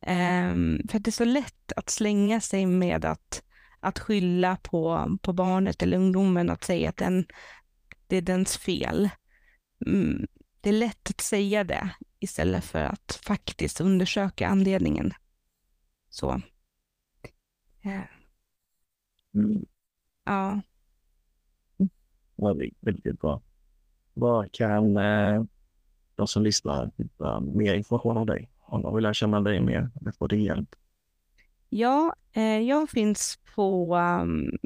Um, 0.07 0.81
för 0.89 0.97
att 0.97 1.05
det 1.05 1.09
är 1.09 1.13
så 1.13 1.25
lätt 1.25 1.73
att 1.77 1.91
slänga 1.91 2.41
sig 2.41 2.67
med 2.67 3.05
att, 3.05 3.43
att 3.81 3.99
skylla 3.99 4.57
på, 4.57 5.09
på 5.23 5.33
barnet 5.33 5.83
eller 5.83 5.97
ungdomen, 5.97 6.51
att 6.51 6.65
säga 6.65 6.89
att 6.89 6.97
den, 6.97 7.27
det 8.07 8.17
är 8.17 8.23
dens 8.23 8.57
fel. 8.59 9.11
Mm, 9.87 10.27
det 10.61 10.69
är 10.69 10.73
lätt 10.73 11.11
att 11.11 11.21
säga 11.21 11.65
det 11.65 11.91
istället 12.19 12.65
för 12.65 12.85
att 12.85 13.21
faktiskt 13.25 13.81
undersöka 13.81 14.49
anledningen. 14.49 15.13
Så. 16.09 16.41
Ja. 17.81 18.03
Mm. 19.35 19.67
Ja. 20.25 20.61
Ja, 22.37 22.55
det 22.55 22.65
är 22.65 22.71
väldigt 22.81 23.21
bra. 23.21 23.43
Var 24.15 24.49
kan 24.53 24.97
eh, 24.97 25.45
de 26.15 26.27
som 26.27 26.43
lyssnar 26.43 26.91
hitta 26.97 27.41
mer 27.41 27.75
information 27.75 28.17
om 28.17 28.27
dig? 28.27 28.51
Om 28.61 28.83
de 28.83 28.95
vill 28.95 29.03
lära 29.03 29.15
känna 29.15 29.41
dig 29.41 29.61
mer 29.61 29.91
eller 30.01 30.13
få 30.13 30.27
din 30.27 30.43
hjälp? 30.45 30.77
Ja, 31.69 32.15
eh, 32.33 32.59
jag 32.59 32.91
finns 32.91 33.39
på 33.55 33.97
um, 33.97 34.59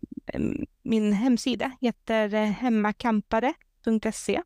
min 0.83 1.13
hemsida, 1.13 1.73
heter 1.81 2.35
eh, 2.35 2.51
hemmakampare.se. 2.51 4.43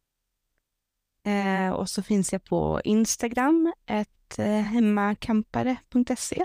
Eh, 1.27 1.71
och 1.71 1.89
så 1.89 2.03
finns 2.03 2.33
jag 2.33 2.45
på 2.45 2.81
Instagram, 2.85 3.73
ett 3.87 4.39
eh, 4.39 4.47
hemmakampare.se 4.47 6.45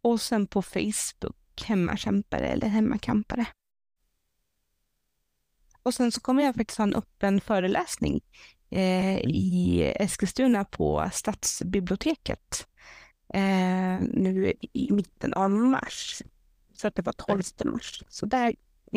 och 0.00 0.20
sen 0.20 0.46
på 0.46 0.62
Facebook, 0.62 1.64
hemmakämpare 1.64 2.48
eller 2.48 2.66
hemmakampare. 2.66 3.46
Och 5.82 5.94
sen 5.94 6.12
så 6.12 6.20
kommer 6.20 6.42
jag 6.42 6.54
faktiskt 6.54 6.78
ha 6.78 6.82
en 6.82 6.94
öppen 6.94 7.40
föreläsning 7.40 8.20
eh, 8.70 9.18
i 9.18 9.82
Eskilstuna 9.96 10.64
på 10.64 11.10
Stadsbiblioteket 11.12 12.66
eh, 13.34 14.00
nu 14.00 14.52
i 14.72 14.92
mitten 14.92 15.34
av 15.34 15.50
mars. 15.50 16.22
Så 16.74 16.88
att 16.88 16.94
det 16.94 17.02
var 17.02 17.12
12 17.12 17.42
mars. 17.64 18.02
Så 18.08 18.26
där 18.26 18.54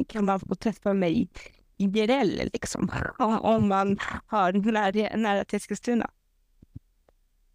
kan 0.07 0.25
man 0.25 0.39
få 0.39 0.55
träffa 0.55 0.93
mig 0.93 1.29
IRL 1.77 2.49
liksom, 2.53 2.89
om 3.41 3.67
man 3.67 3.97
har 4.25 4.53
nära, 4.53 5.15
nära 5.17 5.45
till 5.45 5.57
Eskilstuna. 5.57 6.09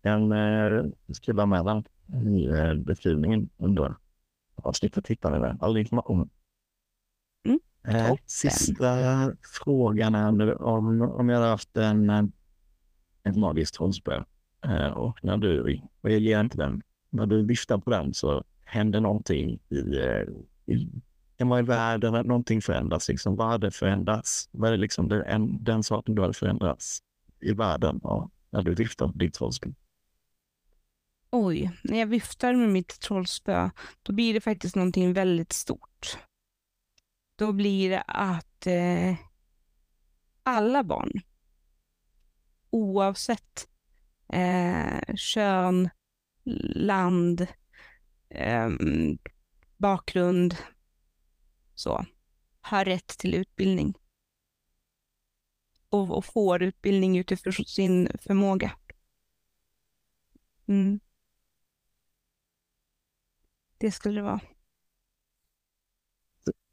Jag 0.03 0.33
eh, 0.33 0.85
skriva 1.12 1.47
med 1.47 1.64
den 1.64 1.85
i 2.27 2.47
eh, 2.47 2.75
beskrivningen 2.75 3.49
under 3.57 3.95
avsnittet. 4.55 5.09
Hittar 5.09 5.31
ni 5.31 5.39
där, 5.39 5.57
all 5.61 5.77
information. 5.77 6.31
Mm. 7.45 7.61
Eh, 7.85 8.14
sista 8.27 8.97
frågan 9.64 10.14
är 10.14 10.62
om, 10.62 11.03
om 11.03 11.29
jag 11.29 11.37
hade 11.37 11.51
haft 11.51 11.77
en, 11.77 12.11
en 13.23 13.41
magisk 13.41 13.75
trollspö 13.75 14.23
eh, 14.64 14.87
och 14.87 15.25
när 15.25 15.37
du, 15.37 15.81
och 16.01 16.11
jag 16.11 16.20
ger 16.20 16.41
inte 16.41 16.57
den, 16.57 16.83
när 17.11 17.27
du 17.27 17.47
viftar 17.47 17.79
på 17.79 17.91
den 17.91 18.14
så 18.14 18.45
händer 18.64 19.01
någonting 19.01 19.59
i, 19.68 19.99
eh, 19.99 20.23
i 20.66 20.89
kan 21.43 21.49
vara 21.49 21.61
i 21.61 21.62
världen 21.62 22.14
att 22.14 22.26
någonting 22.26 22.62
förändras. 22.62 23.09
Liksom. 23.09 23.36
Vad 23.36 23.49
hade 23.49 23.70
förändrats? 23.70 24.49
Vad 24.53 24.72
är 24.72 24.76
liksom 24.76 25.09
den, 25.09 25.64
den 25.64 25.82
saken 25.82 26.14
du 26.14 26.22
hade 26.22 26.34
förändrats 26.34 27.03
i 27.40 27.53
världen 27.53 28.01
ja, 28.03 28.30
när 28.51 28.62
du 28.62 28.74
viftar 28.74 29.07
med 29.07 29.16
ditt 29.16 29.34
trollspö? 29.34 29.70
Oj, 31.30 31.70
när 31.84 31.99
jag 31.99 32.07
viftar 32.07 32.55
med 32.55 32.68
mitt 32.68 33.01
trollspö, 33.01 33.70
då 34.03 34.12
blir 34.12 34.34
det 34.34 34.40
faktiskt 34.40 34.76
någonting 34.76 35.12
väldigt 35.12 35.53
stort. 35.53 36.18
Då 37.36 37.53
blir 37.53 37.90
det 37.90 38.03
att 38.07 38.66
eh, 38.66 39.14
alla 40.43 40.84
barn, 40.84 41.12
oavsett 42.70 43.68
eh, 44.32 45.14
kön, 45.14 45.90
land, 46.74 47.47
eh, 48.28 48.68
bakgrund, 49.76 50.57
så, 51.83 52.07
har 52.61 52.85
rätt 52.85 53.07
till 53.07 53.35
utbildning. 53.35 53.95
Och, 55.89 56.16
och 56.16 56.24
får 56.24 56.62
utbildning 56.62 57.18
utifrån 57.18 57.53
sin 57.53 58.09
förmåga. 58.20 58.72
Mm. 60.66 61.01
Det 63.78 63.93
skulle 63.93 64.20
det 64.20 64.22
vara. 64.22 64.41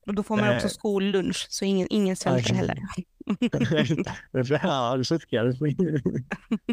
Och 0.06 0.16
då 0.16 0.24
får 0.24 0.38
man 0.38 0.56
också 0.56 0.70
skollunch, 0.70 1.48
så 1.50 1.66
ingen, 1.66 1.88
ingen 1.90 2.16
svälter 2.16 2.54
heller. 2.54 2.80
ja, 4.64 4.98
du 4.98 5.04
skickade 5.04 5.58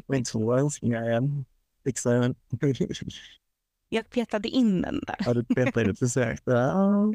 min 0.07 0.25
två 0.25 0.59
önskningar 0.59 1.09
igen. 1.09 1.45
Jag 3.89 4.11
petade 4.11 4.49
in 4.49 4.83
den 4.83 5.01
där. 5.07 5.17
Ja, 5.19 5.35
du 5.35 5.45
petade 5.45 5.89
in, 5.91 5.97
försökte. 5.97 6.51
Ja, 6.51 7.13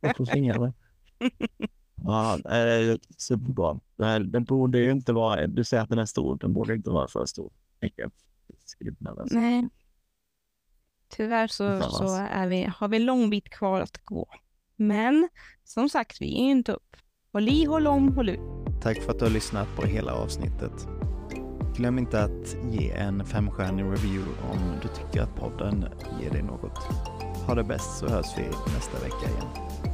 jag 0.00 0.16
får 0.16 0.26
fingrarna. 0.26 0.72
Ja, 2.04 2.38
det 2.44 2.50
är 2.50 2.98
superbra. 3.16 3.80
Den 4.24 4.44
borde 4.44 4.78
ju 4.78 4.90
inte 4.90 5.12
vara, 5.12 5.46
du 5.46 5.64
säger 5.64 5.82
att 5.82 5.88
den 5.88 5.98
är 5.98 6.04
stor, 6.04 6.38
den 6.38 6.52
borde 6.52 6.74
inte 6.74 6.90
vara 6.90 7.08
för 7.08 7.26
stor. 7.26 7.50
Nej. 9.30 9.68
Tyvärr 11.08 11.46
så, 11.46 11.80
så 11.80 12.14
är 12.14 12.46
vi, 12.46 12.64
har 12.76 12.88
vi 12.88 12.98
lång 12.98 13.30
bit 13.30 13.48
kvar 13.48 13.80
att 13.80 14.04
gå. 14.04 14.28
Men 14.76 15.28
som 15.64 15.88
sagt, 15.88 16.20
vi 16.20 16.34
är 16.34 16.50
inte 16.50 16.72
upp. 16.72 16.96
Håll 17.32 17.48
i, 17.48 17.64
håll 17.64 17.86
om, 17.86 18.14
håll 18.14 18.28
ut. 18.28 18.40
Tack 18.82 19.02
för 19.02 19.12
att 19.12 19.18
du 19.18 19.24
har 19.24 19.32
lyssnat 19.32 19.68
på 19.76 19.86
hela 19.86 20.12
avsnittet. 20.12 20.86
Glöm 21.76 21.98
inte 21.98 22.22
att 22.22 22.56
ge 22.70 22.90
en 22.90 23.24
femstjärnig 23.24 23.84
review 23.84 24.30
om 24.52 24.58
du 24.82 24.88
tycker 24.88 25.22
att 25.22 25.36
podden 25.36 25.88
ger 26.22 26.30
dig 26.30 26.42
något. 26.42 26.78
Ha 27.46 27.54
det 27.54 27.64
bäst 27.64 27.98
så 27.98 28.08
hörs 28.08 28.38
vi 28.38 28.42
nästa 28.74 28.98
vecka 28.98 29.30
igen. 29.30 29.85